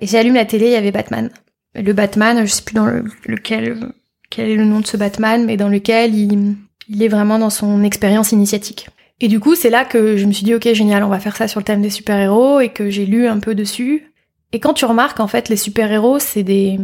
Et 0.04 0.06
j'allume 0.06 0.34
la 0.34 0.44
télé, 0.44 0.66
il 0.66 0.72
y 0.72 0.76
avait 0.76 0.92
Batman 0.92 1.30
le 1.74 1.92
Batman, 1.92 2.46
je 2.46 2.52
sais 2.52 2.62
plus 2.62 2.74
dans 2.74 2.86
lequel 3.26 3.92
quel 4.30 4.50
est 4.50 4.56
le 4.56 4.64
nom 4.64 4.80
de 4.80 4.86
ce 4.86 4.96
Batman, 4.96 5.44
mais 5.44 5.56
dans 5.56 5.68
lequel 5.68 6.14
il, 6.14 6.56
il 6.88 7.02
est 7.02 7.08
vraiment 7.08 7.38
dans 7.38 7.50
son 7.50 7.82
expérience 7.82 8.32
initiatique. 8.32 8.88
Et 9.20 9.28
du 9.28 9.38
coup, 9.38 9.54
c'est 9.54 9.70
là 9.70 9.84
que 9.84 10.16
je 10.16 10.26
me 10.26 10.32
suis 10.32 10.44
dit, 10.44 10.54
ok, 10.54 10.72
génial, 10.72 11.04
on 11.04 11.08
va 11.08 11.20
faire 11.20 11.36
ça 11.36 11.46
sur 11.46 11.60
le 11.60 11.64
thème 11.64 11.82
des 11.82 11.90
super-héros, 11.90 12.60
et 12.60 12.70
que 12.70 12.90
j'ai 12.90 13.06
lu 13.06 13.28
un 13.28 13.38
peu 13.38 13.54
dessus. 13.54 14.12
Et 14.52 14.60
quand 14.60 14.74
tu 14.74 14.84
remarques, 14.84 15.20
en 15.20 15.28
fait, 15.28 15.48
les 15.48 15.56
super-héros, 15.56 16.18
c'est 16.18 16.42
des... 16.42 16.78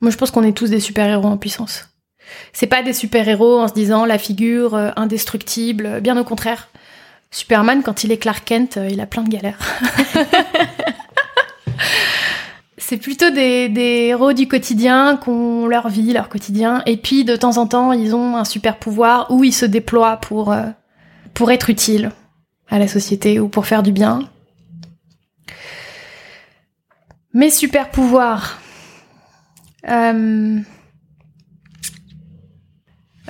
Moi, 0.00 0.10
je 0.10 0.16
pense 0.16 0.30
qu'on 0.30 0.44
est 0.44 0.56
tous 0.56 0.70
des 0.70 0.80
super-héros 0.80 1.26
en 1.26 1.36
puissance. 1.36 1.88
C'est 2.52 2.66
pas 2.66 2.82
des 2.82 2.92
super-héros 2.92 3.60
en 3.60 3.68
se 3.68 3.74
disant 3.74 4.04
la 4.04 4.18
figure 4.18 4.74
euh, 4.74 4.90
indestructible, 4.96 6.00
bien 6.00 6.18
au 6.18 6.24
contraire. 6.24 6.68
Superman, 7.30 7.82
quand 7.82 8.04
il 8.04 8.12
est 8.12 8.18
Clark 8.18 8.44
Kent, 8.44 8.76
euh, 8.76 8.88
il 8.90 9.00
a 9.00 9.06
plein 9.06 9.22
de 9.22 9.30
galères. 9.30 9.58
c'est 12.88 12.96
plutôt 12.96 13.28
des, 13.28 13.70
héros 14.08 14.32
du 14.32 14.48
quotidien 14.48 15.18
qui 15.22 15.28
ont 15.28 15.66
leur 15.66 15.90
vie, 15.90 16.14
leur 16.14 16.30
quotidien, 16.30 16.82
et 16.86 16.96
puis 16.96 17.22
de 17.22 17.36
temps 17.36 17.58
en 17.58 17.66
temps 17.66 17.92
ils 17.92 18.14
ont 18.14 18.38
un 18.38 18.46
super 18.46 18.78
pouvoir 18.78 19.30
où 19.30 19.44
ils 19.44 19.52
se 19.52 19.66
déploient 19.66 20.16
pour 20.16 20.52
euh, 20.52 20.64
pour 21.34 21.50
être 21.50 21.68
utiles 21.68 22.12
à 22.66 22.78
la 22.78 22.88
société 22.88 23.40
ou 23.40 23.48
pour 23.50 23.66
faire 23.66 23.82
du 23.82 23.92
bien. 23.92 24.20
Mes 27.34 27.50
super 27.50 27.90
pouvoirs. 27.90 28.58
Euh, 29.86 30.58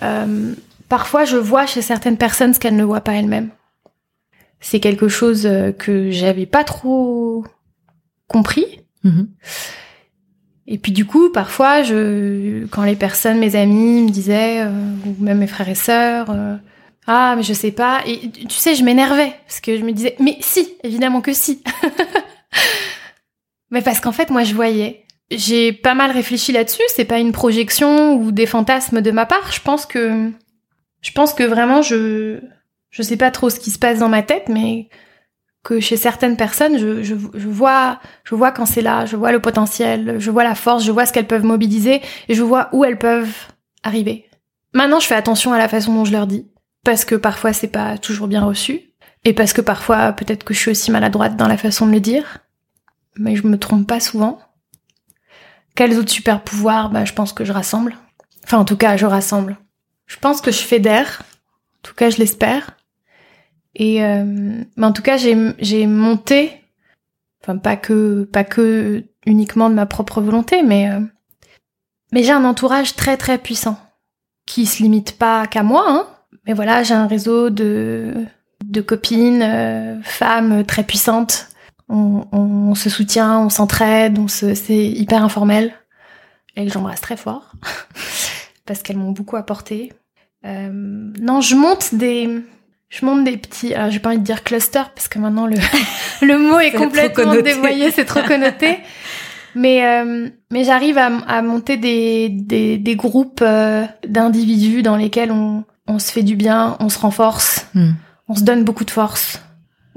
euh, 0.02 0.54
parfois, 0.88 1.24
je 1.24 1.36
vois 1.36 1.66
chez 1.66 1.82
certaines 1.82 2.16
personnes 2.16 2.54
ce 2.54 2.60
qu'elles 2.60 2.76
ne 2.76 2.84
voient 2.84 3.00
pas 3.00 3.14
elles-mêmes. 3.14 3.50
C'est 4.60 4.78
quelque 4.78 5.08
chose 5.08 5.48
que 5.78 6.12
j'avais 6.12 6.46
pas 6.46 6.62
trop 6.62 7.44
compris 8.28 8.77
Mhm. 9.08 9.28
Et 10.70 10.76
puis 10.76 10.92
du 10.92 11.06
coup, 11.06 11.30
parfois, 11.30 11.82
quand 12.70 12.84
les 12.84 12.96
personnes, 12.96 13.38
mes 13.38 13.56
amis, 13.56 14.02
me 14.02 14.10
disaient, 14.10 14.60
euh, 14.66 14.70
ou 15.06 15.16
même 15.18 15.38
mes 15.38 15.46
frères 15.46 15.68
et 15.68 15.74
sœurs, 15.74 16.26
euh, 16.28 16.56
ah 17.06 17.34
mais 17.36 17.42
je 17.42 17.54
sais 17.54 17.72
pas, 17.72 18.02
et 18.06 18.28
tu 18.30 18.50
sais, 18.50 18.74
je 18.74 18.84
m'énervais 18.84 19.32
parce 19.46 19.60
que 19.60 19.78
je 19.78 19.82
me 19.82 19.92
disais, 19.92 20.14
mais 20.20 20.36
si, 20.40 20.74
évidemment 20.84 21.22
que 21.22 21.32
si. 21.32 21.62
mais 23.70 23.80
parce 23.80 24.00
qu'en 24.00 24.12
fait, 24.12 24.28
moi, 24.28 24.44
je 24.44 24.54
voyais. 24.54 25.04
J'ai 25.30 25.72
pas 25.72 25.94
mal 25.94 26.10
réfléchi 26.10 26.52
là-dessus. 26.52 26.82
C'est 26.94 27.04
pas 27.04 27.18
une 27.18 27.32
projection 27.32 28.14
ou 28.16 28.30
des 28.30 28.46
fantasmes 28.46 29.00
de 29.00 29.10
ma 29.10 29.24
part. 29.26 29.52
Je 29.52 29.60
pense 29.60 29.86
que, 29.86 30.30
je 31.00 31.10
pense 31.12 31.32
que 31.32 31.44
vraiment, 31.44 31.80
je, 31.80 32.40
je 32.90 33.02
sais 33.02 33.16
pas 33.16 33.30
trop 33.30 33.48
ce 33.48 33.60
qui 33.60 33.70
se 33.70 33.78
passe 33.78 34.00
dans 34.00 34.08
ma 34.08 34.22
tête, 34.22 34.48
mais 34.48 34.88
que 35.68 35.80
chez 35.80 35.98
certaines 35.98 36.38
personnes, 36.38 36.78
je, 36.78 37.14
vois, 37.14 38.00
je 38.24 38.34
vois 38.34 38.52
quand 38.52 38.64
c'est 38.64 38.80
là, 38.80 39.04
je 39.04 39.16
vois 39.16 39.32
le 39.32 39.40
potentiel, 39.40 40.16
je 40.18 40.30
vois 40.30 40.42
la 40.42 40.54
force, 40.54 40.82
je 40.82 40.90
vois 40.90 41.04
ce 41.04 41.12
qu'elles 41.12 41.26
peuvent 41.26 41.44
mobiliser 41.44 42.00
et 42.26 42.34
je 42.34 42.42
vois 42.42 42.70
où 42.72 42.86
elles 42.86 42.96
peuvent 42.96 43.34
arriver. 43.82 44.24
Maintenant, 44.72 44.98
je 44.98 45.06
fais 45.06 45.14
attention 45.14 45.52
à 45.52 45.58
la 45.58 45.68
façon 45.68 45.92
dont 45.92 46.06
je 46.06 46.12
leur 46.12 46.26
dis 46.26 46.46
parce 46.84 47.04
que 47.04 47.16
parfois 47.16 47.52
c'est 47.52 47.68
pas 47.68 47.98
toujours 47.98 48.28
bien 48.28 48.42
reçu 48.42 48.80
et 49.26 49.34
parce 49.34 49.52
que 49.52 49.60
parfois 49.60 50.12
peut-être 50.12 50.42
que 50.42 50.54
je 50.54 50.58
suis 50.58 50.70
aussi 50.70 50.90
maladroite 50.90 51.36
dans 51.36 51.48
la 51.48 51.58
façon 51.58 51.86
de 51.86 51.92
le 51.92 52.00
dire, 52.00 52.38
mais 53.16 53.36
je 53.36 53.46
me 53.46 53.58
trompe 53.58 53.86
pas 53.86 54.00
souvent. 54.00 54.38
Quels 55.74 55.98
autres 55.98 56.10
super 56.10 56.40
pouvoirs 56.40 56.88
Bah, 56.88 57.04
je 57.04 57.12
pense 57.12 57.34
que 57.34 57.44
je 57.44 57.52
rassemble. 57.52 57.94
Enfin, 58.44 58.56
en 58.56 58.64
tout 58.64 58.78
cas, 58.78 58.96
je 58.96 59.04
rassemble. 59.04 59.58
Je 60.06 60.16
pense 60.16 60.40
que 60.40 60.50
je 60.50 60.60
fédère. 60.60 61.24
En 61.24 61.82
tout 61.82 61.94
cas, 61.94 62.08
je 62.08 62.16
l'espère. 62.16 62.77
Et 63.74 64.04
euh, 64.04 64.24
mais 64.76 64.86
en 64.86 64.92
tout 64.92 65.02
cas, 65.02 65.16
j'ai 65.16 65.86
monté, 65.86 66.52
enfin 67.42 67.58
pas 67.58 67.76
que 67.76 68.24
pas 68.24 68.44
que 68.44 69.04
uniquement 69.26 69.70
de 69.70 69.74
ma 69.74 69.86
propre 69.86 70.20
volonté, 70.20 70.62
mais 70.62 70.90
euh, 70.90 71.00
mais 72.12 72.22
j'ai 72.22 72.32
un 72.32 72.44
entourage 72.44 72.96
très 72.96 73.16
très 73.16 73.38
puissant 73.38 73.78
qui 74.46 74.66
se 74.66 74.82
limite 74.82 75.18
pas 75.18 75.46
qu'à 75.46 75.62
moi. 75.62 75.84
Hein. 75.86 76.06
Mais 76.46 76.54
voilà, 76.54 76.82
j'ai 76.82 76.94
un 76.94 77.06
réseau 77.06 77.50
de 77.50 78.26
de 78.64 78.80
copines, 78.80 79.42
euh, 79.42 80.02
femmes 80.02 80.64
très 80.64 80.82
puissantes. 80.84 81.48
On, 81.90 82.26
on, 82.32 82.74
se 82.74 82.90
soutient, 82.90 83.40
on 83.40 83.48
s'entraide, 83.48 84.28
se, 84.28 84.54
c'est 84.54 84.86
hyper 84.86 85.22
informel. 85.24 85.72
Elles, 86.54 86.70
j'embrasse 86.70 87.00
très 87.00 87.16
fort 87.16 87.52
parce 88.66 88.82
qu'elles 88.82 88.98
m'ont 88.98 89.12
beaucoup 89.12 89.36
apporté. 89.36 89.92
Euh, 90.44 90.70
non, 90.72 91.40
je 91.40 91.54
monte 91.54 91.94
des 91.94 92.44
je 92.88 93.04
monte 93.04 93.24
des 93.24 93.36
petits, 93.36 93.74
alors 93.74 93.90
j'ai 93.90 93.98
pas 93.98 94.10
envie 94.10 94.18
de 94.18 94.24
dire 94.24 94.42
cluster 94.42 94.82
parce 94.94 95.08
que 95.08 95.18
maintenant 95.18 95.46
le, 95.46 95.56
le 96.22 96.38
mot 96.38 96.58
est, 96.58 96.72
complètement 96.72 97.34
dévoyé, 97.34 97.90
c'est 97.90 98.04
trop 98.04 98.22
connoté. 98.22 98.78
Mais, 99.54 99.84
euh, 99.84 100.28
mais 100.52 100.62
j'arrive 100.62 100.98
à, 100.98 101.06
à, 101.06 101.42
monter 101.42 101.78
des, 101.78 102.28
des, 102.28 102.76
des 102.76 102.96
groupes 102.96 103.40
euh, 103.42 103.86
d'individus 104.06 104.82
dans 104.82 104.94
lesquels 104.94 105.32
on, 105.32 105.64
on 105.88 105.98
se 105.98 106.12
fait 106.12 106.22
du 106.22 106.36
bien, 106.36 106.76
on 106.80 106.88
se 106.90 106.98
renforce, 106.98 107.66
hmm. 107.74 107.92
on 108.28 108.36
se 108.36 108.42
donne 108.42 108.62
beaucoup 108.62 108.84
de 108.84 108.90
force, 108.90 109.40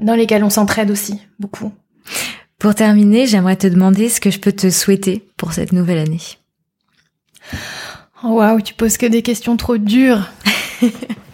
dans 0.00 0.14
lesquels 0.14 0.42
on 0.42 0.50
s'entraide 0.50 0.90
aussi 0.90 1.20
beaucoup. 1.38 1.70
Pour 2.58 2.74
terminer, 2.74 3.26
j'aimerais 3.26 3.56
te 3.56 3.66
demander 3.66 4.08
ce 4.08 4.20
que 4.20 4.30
je 4.30 4.40
peux 4.40 4.52
te 4.52 4.70
souhaiter 4.70 5.28
pour 5.36 5.52
cette 5.52 5.72
nouvelle 5.72 5.98
année. 5.98 6.22
Oh, 8.24 8.30
waouh, 8.30 8.60
tu 8.62 8.74
poses 8.74 8.96
que 8.96 9.06
des 9.06 9.22
questions 9.22 9.56
trop 9.56 9.76
dures. 9.76 10.28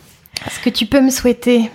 ce 0.51 0.61
que 0.61 0.71
tu 0.71 0.87
peux 0.87 1.01
me 1.01 1.11
souhaiter 1.11 1.71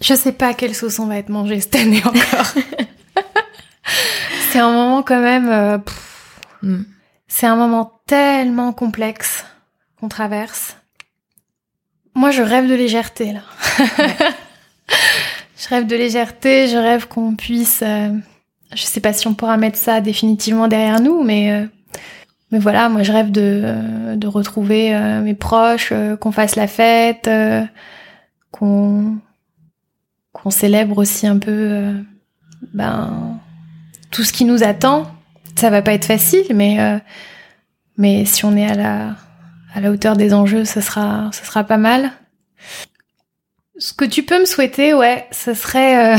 Je 0.00 0.14
sais 0.14 0.32
pas 0.32 0.54
quelle 0.54 0.74
sauce 0.74 0.98
on 0.98 1.06
va 1.06 1.16
être 1.16 1.28
mangé 1.28 1.60
cette 1.60 1.76
année 1.76 2.02
encore. 2.04 2.54
c'est 4.50 4.58
un 4.58 4.72
moment 4.72 5.02
quand 5.02 5.20
même. 5.20 5.48
Euh, 5.48 5.78
hmm. 6.62 6.82
C'est 7.28 7.46
un 7.46 7.56
moment 7.56 8.00
tellement 8.06 8.72
complexe 8.72 9.44
qu'on 9.98 10.08
traverse. 10.08 10.76
Moi, 12.14 12.32
je 12.32 12.42
rêve 12.42 12.68
de 12.68 12.74
légèreté 12.74 13.32
là. 13.32 13.40
je 15.56 15.68
rêve 15.68 15.86
de 15.86 15.96
légèreté. 15.96 16.68
Je 16.68 16.76
rêve 16.76 17.06
qu'on 17.06 17.36
puisse. 17.36 17.82
Euh, 17.82 18.10
je 18.72 18.82
sais 18.82 19.00
pas 19.00 19.12
si 19.12 19.26
on 19.26 19.34
pourra 19.34 19.56
mettre 19.56 19.78
ça 19.78 20.00
définitivement 20.00 20.68
derrière 20.68 21.00
nous, 21.00 21.22
mais 21.22 21.52
euh, 21.52 21.66
mais 22.50 22.58
voilà, 22.58 22.88
moi 22.88 23.02
je 23.02 23.12
rêve 23.12 23.30
de 23.30 24.16
de 24.16 24.26
retrouver 24.26 24.92
mes 25.22 25.34
proches, 25.34 25.92
qu'on 26.20 26.32
fasse 26.32 26.56
la 26.56 26.66
fête, 26.66 27.30
qu'on 28.50 29.18
qu'on 30.32 30.50
célèbre 30.50 30.98
aussi 30.98 31.26
un 31.26 31.38
peu 31.38 31.92
ben 32.72 33.40
tout 34.10 34.24
ce 34.24 34.32
qui 34.32 34.44
nous 34.44 34.62
attend. 34.62 35.06
Ça 35.56 35.70
va 35.70 35.82
pas 35.82 35.92
être 35.92 36.04
facile, 36.04 36.46
mais 36.54 36.80
euh, 36.80 36.98
mais 37.96 38.24
si 38.24 38.44
on 38.44 38.56
est 38.56 38.66
à 38.66 38.74
la 38.74 39.16
à 39.74 39.80
la 39.80 39.90
hauteur 39.90 40.16
des 40.16 40.34
enjeux, 40.34 40.64
ce 40.64 40.80
sera 40.80 41.30
ce 41.32 41.44
sera 41.44 41.64
pas 41.64 41.76
mal. 41.76 42.12
Ce 43.78 43.92
que 43.92 44.04
tu 44.04 44.22
peux 44.24 44.38
me 44.38 44.44
souhaiter, 44.44 44.94
ouais, 44.94 45.26
ce 45.30 45.54
serait 45.54 46.14
euh, 46.14 46.18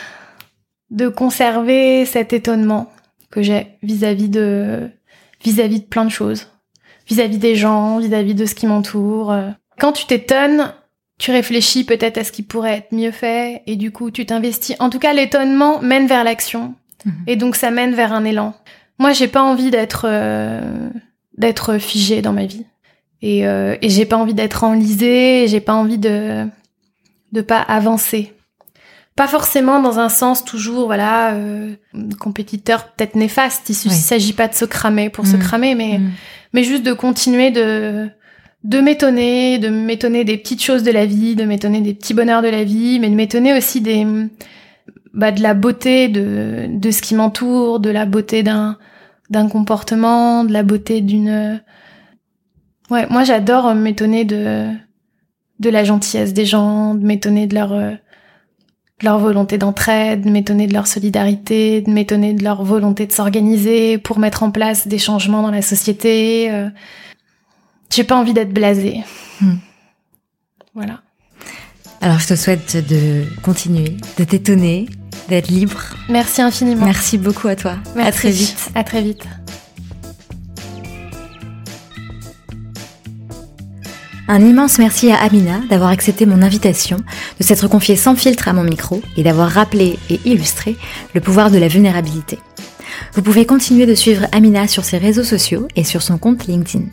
de 0.90 1.08
conserver 1.08 2.06
cet 2.06 2.32
étonnement 2.32 2.90
que 3.30 3.42
j'ai 3.42 3.78
vis-à-vis 3.82 4.28
de 4.28 4.90
vis-à-vis 5.44 5.80
de 5.80 5.86
plein 5.86 6.04
de 6.04 6.10
choses, 6.10 6.48
vis-à-vis 7.06 7.38
des 7.38 7.54
gens, 7.54 7.98
vis-à-vis 7.98 8.34
de 8.34 8.46
ce 8.46 8.54
qui 8.54 8.66
m'entoure. 8.66 9.34
Quand 9.78 9.92
tu 9.92 10.06
t'étonnes, 10.06 10.72
tu 11.18 11.30
réfléchis 11.30 11.84
peut-être 11.84 12.18
à 12.18 12.24
ce 12.24 12.32
qui 12.32 12.42
pourrait 12.42 12.78
être 12.78 12.92
mieux 12.92 13.10
fait 13.12 13.62
et 13.66 13.76
du 13.76 13.92
coup 13.92 14.10
tu 14.10 14.26
t'investis. 14.26 14.76
En 14.80 14.90
tout 14.90 14.98
cas, 14.98 15.12
l'étonnement 15.12 15.80
mène 15.80 16.06
vers 16.06 16.24
l'action 16.24 16.74
Mhm. 17.04 17.12
Et 17.26 17.36
donc 17.36 17.56
ça 17.56 17.70
mène 17.70 17.94
vers 17.94 18.12
un 18.12 18.24
élan. 18.24 18.54
Moi, 18.98 19.12
j'ai 19.12 19.28
pas 19.28 19.42
envie 19.42 19.70
d'être 19.70 20.06
euh, 20.08 20.90
d'être 21.36 21.78
figée 21.78 22.22
dans 22.22 22.32
ma 22.32 22.46
vie. 22.46 22.64
Et, 23.22 23.46
euh, 23.46 23.76
et 23.80 23.88
j'ai 23.88 24.04
pas 24.04 24.16
envie 24.16 24.34
d'être 24.34 24.64
enlisée, 24.64 25.46
j'ai 25.48 25.60
pas 25.60 25.74
envie 25.74 25.98
de 25.98 26.46
de 27.32 27.40
pas 27.40 27.60
avancer. 27.60 28.33
Pas 29.16 29.28
forcément 29.28 29.80
dans 29.80 30.00
un 30.00 30.08
sens 30.08 30.44
toujours 30.44 30.86
voilà 30.86 31.34
euh, 31.34 31.74
compétiteur 32.18 32.88
peut-être 32.92 33.14
néfaste. 33.14 33.68
Il 33.68 33.92
s'agit 33.92 34.32
pas 34.32 34.48
de 34.48 34.54
se 34.54 34.64
cramer 34.64 35.08
pour 35.08 35.26
se 35.26 35.36
mhm. 35.36 35.42
cramer, 35.42 35.74
mais 35.76 35.98
mhm. 35.98 36.10
mais 36.52 36.64
juste 36.64 36.82
de 36.82 36.92
continuer 36.92 37.50
de 37.52 38.08
de 38.64 38.80
m'étonner, 38.80 39.58
de 39.58 39.68
m'étonner 39.68 40.24
des 40.24 40.38
petites 40.38 40.62
choses 40.62 40.82
de 40.82 40.90
la 40.90 41.06
vie, 41.06 41.36
de 41.36 41.44
m'étonner 41.44 41.80
des 41.80 41.94
petits 41.94 42.14
bonheurs 42.14 42.42
de 42.42 42.48
la 42.48 42.64
vie, 42.64 42.98
mais 42.98 43.10
de 43.10 43.14
m'étonner 43.14 43.56
aussi 43.56 43.80
des 43.80 44.04
bah, 45.12 45.30
de 45.30 45.42
la 45.42 45.54
beauté 45.54 46.08
de, 46.08 46.66
de 46.68 46.90
ce 46.90 47.00
qui 47.00 47.14
m'entoure, 47.14 47.78
de 47.78 47.90
la 47.90 48.06
beauté 48.06 48.42
d'un 48.42 48.78
d'un 49.30 49.48
comportement, 49.48 50.44
de 50.44 50.52
la 50.52 50.64
beauté 50.64 51.00
d'une 51.02 51.62
ouais, 52.90 53.06
moi 53.10 53.22
j'adore 53.22 53.76
m'étonner 53.76 54.24
de 54.24 54.70
de 55.60 55.70
la 55.70 55.84
gentillesse 55.84 56.34
des 56.34 56.46
gens, 56.46 56.96
de 56.96 57.06
m'étonner 57.06 57.46
de 57.46 57.54
leur 57.54 57.96
de 59.00 59.06
leur 59.06 59.18
volonté 59.18 59.58
d'entraide, 59.58 60.22
de 60.24 60.30
m'étonner 60.30 60.66
de 60.66 60.72
leur 60.72 60.86
solidarité, 60.86 61.80
de 61.80 61.90
m'étonner 61.90 62.32
de 62.32 62.44
leur 62.44 62.62
volonté 62.62 63.06
de 63.06 63.12
s'organiser 63.12 63.98
pour 63.98 64.18
mettre 64.18 64.42
en 64.42 64.50
place 64.50 64.86
des 64.86 64.98
changements 64.98 65.42
dans 65.42 65.50
la 65.50 65.62
société. 65.62 66.50
Euh. 66.50 66.68
J'ai 67.90 68.04
pas 68.04 68.16
envie 68.16 68.32
d'être 68.32 68.52
blasée. 68.52 69.02
Hmm. 69.40 69.56
Voilà. 70.74 71.00
Alors 72.00 72.18
je 72.18 72.28
te 72.28 72.36
souhaite 72.36 72.76
de 72.88 73.24
continuer, 73.42 73.96
de 74.18 74.24
t'étonner, 74.24 74.86
d'être 75.28 75.48
libre. 75.48 75.80
Merci 76.08 76.42
infiniment. 76.42 76.84
Merci 76.84 77.18
beaucoup 77.18 77.48
à 77.48 77.56
toi. 77.56 77.76
À 77.96 78.12
très 78.12 78.30
vite. 78.30 78.70
À 78.74 78.84
très 78.84 79.02
vite. 79.02 79.24
Un 84.26 84.40
immense 84.40 84.78
merci 84.78 85.10
à 85.10 85.16
Amina 85.22 85.60
d'avoir 85.68 85.90
accepté 85.90 86.24
mon 86.24 86.40
invitation, 86.40 86.96
de 87.38 87.44
s'être 87.44 87.68
confiée 87.68 87.96
sans 87.96 88.16
filtre 88.16 88.48
à 88.48 88.54
mon 88.54 88.64
micro 88.64 89.02
et 89.18 89.22
d'avoir 89.22 89.50
rappelé 89.50 89.98
et 90.08 90.18
illustré 90.24 90.76
le 91.14 91.20
pouvoir 91.20 91.50
de 91.50 91.58
la 91.58 91.68
vulnérabilité. 91.68 92.38
Vous 93.12 93.20
pouvez 93.20 93.44
continuer 93.44 93.84
de 93.84 93.94
suivre 93.94 94.26
Amina 94.32 94.66
sur 94.66 94.84
ses 94.84 94.96
réseaux 94.96 95.24
sociaux 95.24 95.68
et 95.76 95.84
sur 95.84 96.00
son 96.00 96.16
compte 96.16 96.46
LinkedIn. 96.46 96.86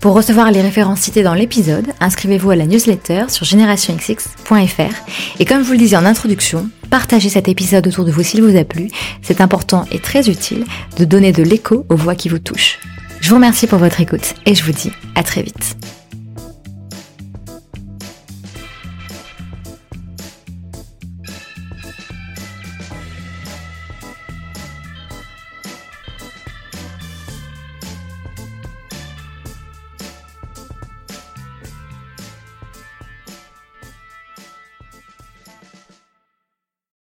Pour 0.00 0.14
recevoir 0.14 0.50
les 0.50 0.60
références 0.60 1.00
citées 1.00 1.22
dans 1.22 1.34
l'épisode, 1.34 1.86
inscrivez-vous 2.00 2.50
à 2.50 2.56
la 2.56 2.66
newsletter 2.66 3.24
sur 3.28 3.46
generationxx.fr 3.46 4.94
et 5.38 5.44
comme 5.44 5.62
je 5.62 5.66
vous 5.66 5.72
le 5.72 5.78
disais 5.78 5.96
en 5.96 6.04
introduction, 6.04 6.68
partagez 6.90 7.30
cet 7.30 7.48
épisode 7.48 7.86
autour 7.86 8.04
de 8.04 8.10
vous 8.10 8.22
s'il 8.22 8.42
vous 8.42 8.56
a 8.56 8.64
plu. 8.64 8.88
C'est 9.22 9.40
important 9.40 9.86
et 9.90 9.98
très 9.98 10.28
utile 10.28 10.64
de 10.98 11.04
donner 11.06 11.32
de 11.32 11.42
l'écho 11.42 11.86
aux 11.88 11.96
voix 11.96 12.14
qui 12.14 12.28
vous 12.28 12.38
touchent. 12.38 12.80
Je 13.20 13.30
vous 13.30 13.36
remercie 13.36 13.66
pour 13.66 13.78
votre 13.78 14.00
écoute 14.00 14.34
et 14.44 14.54
je 14.54 14.62
vous 14.62 14.72
dis 14.72 14.92
à 15.14 15.22
très 15.22 15.42
vite. 15.42 15.76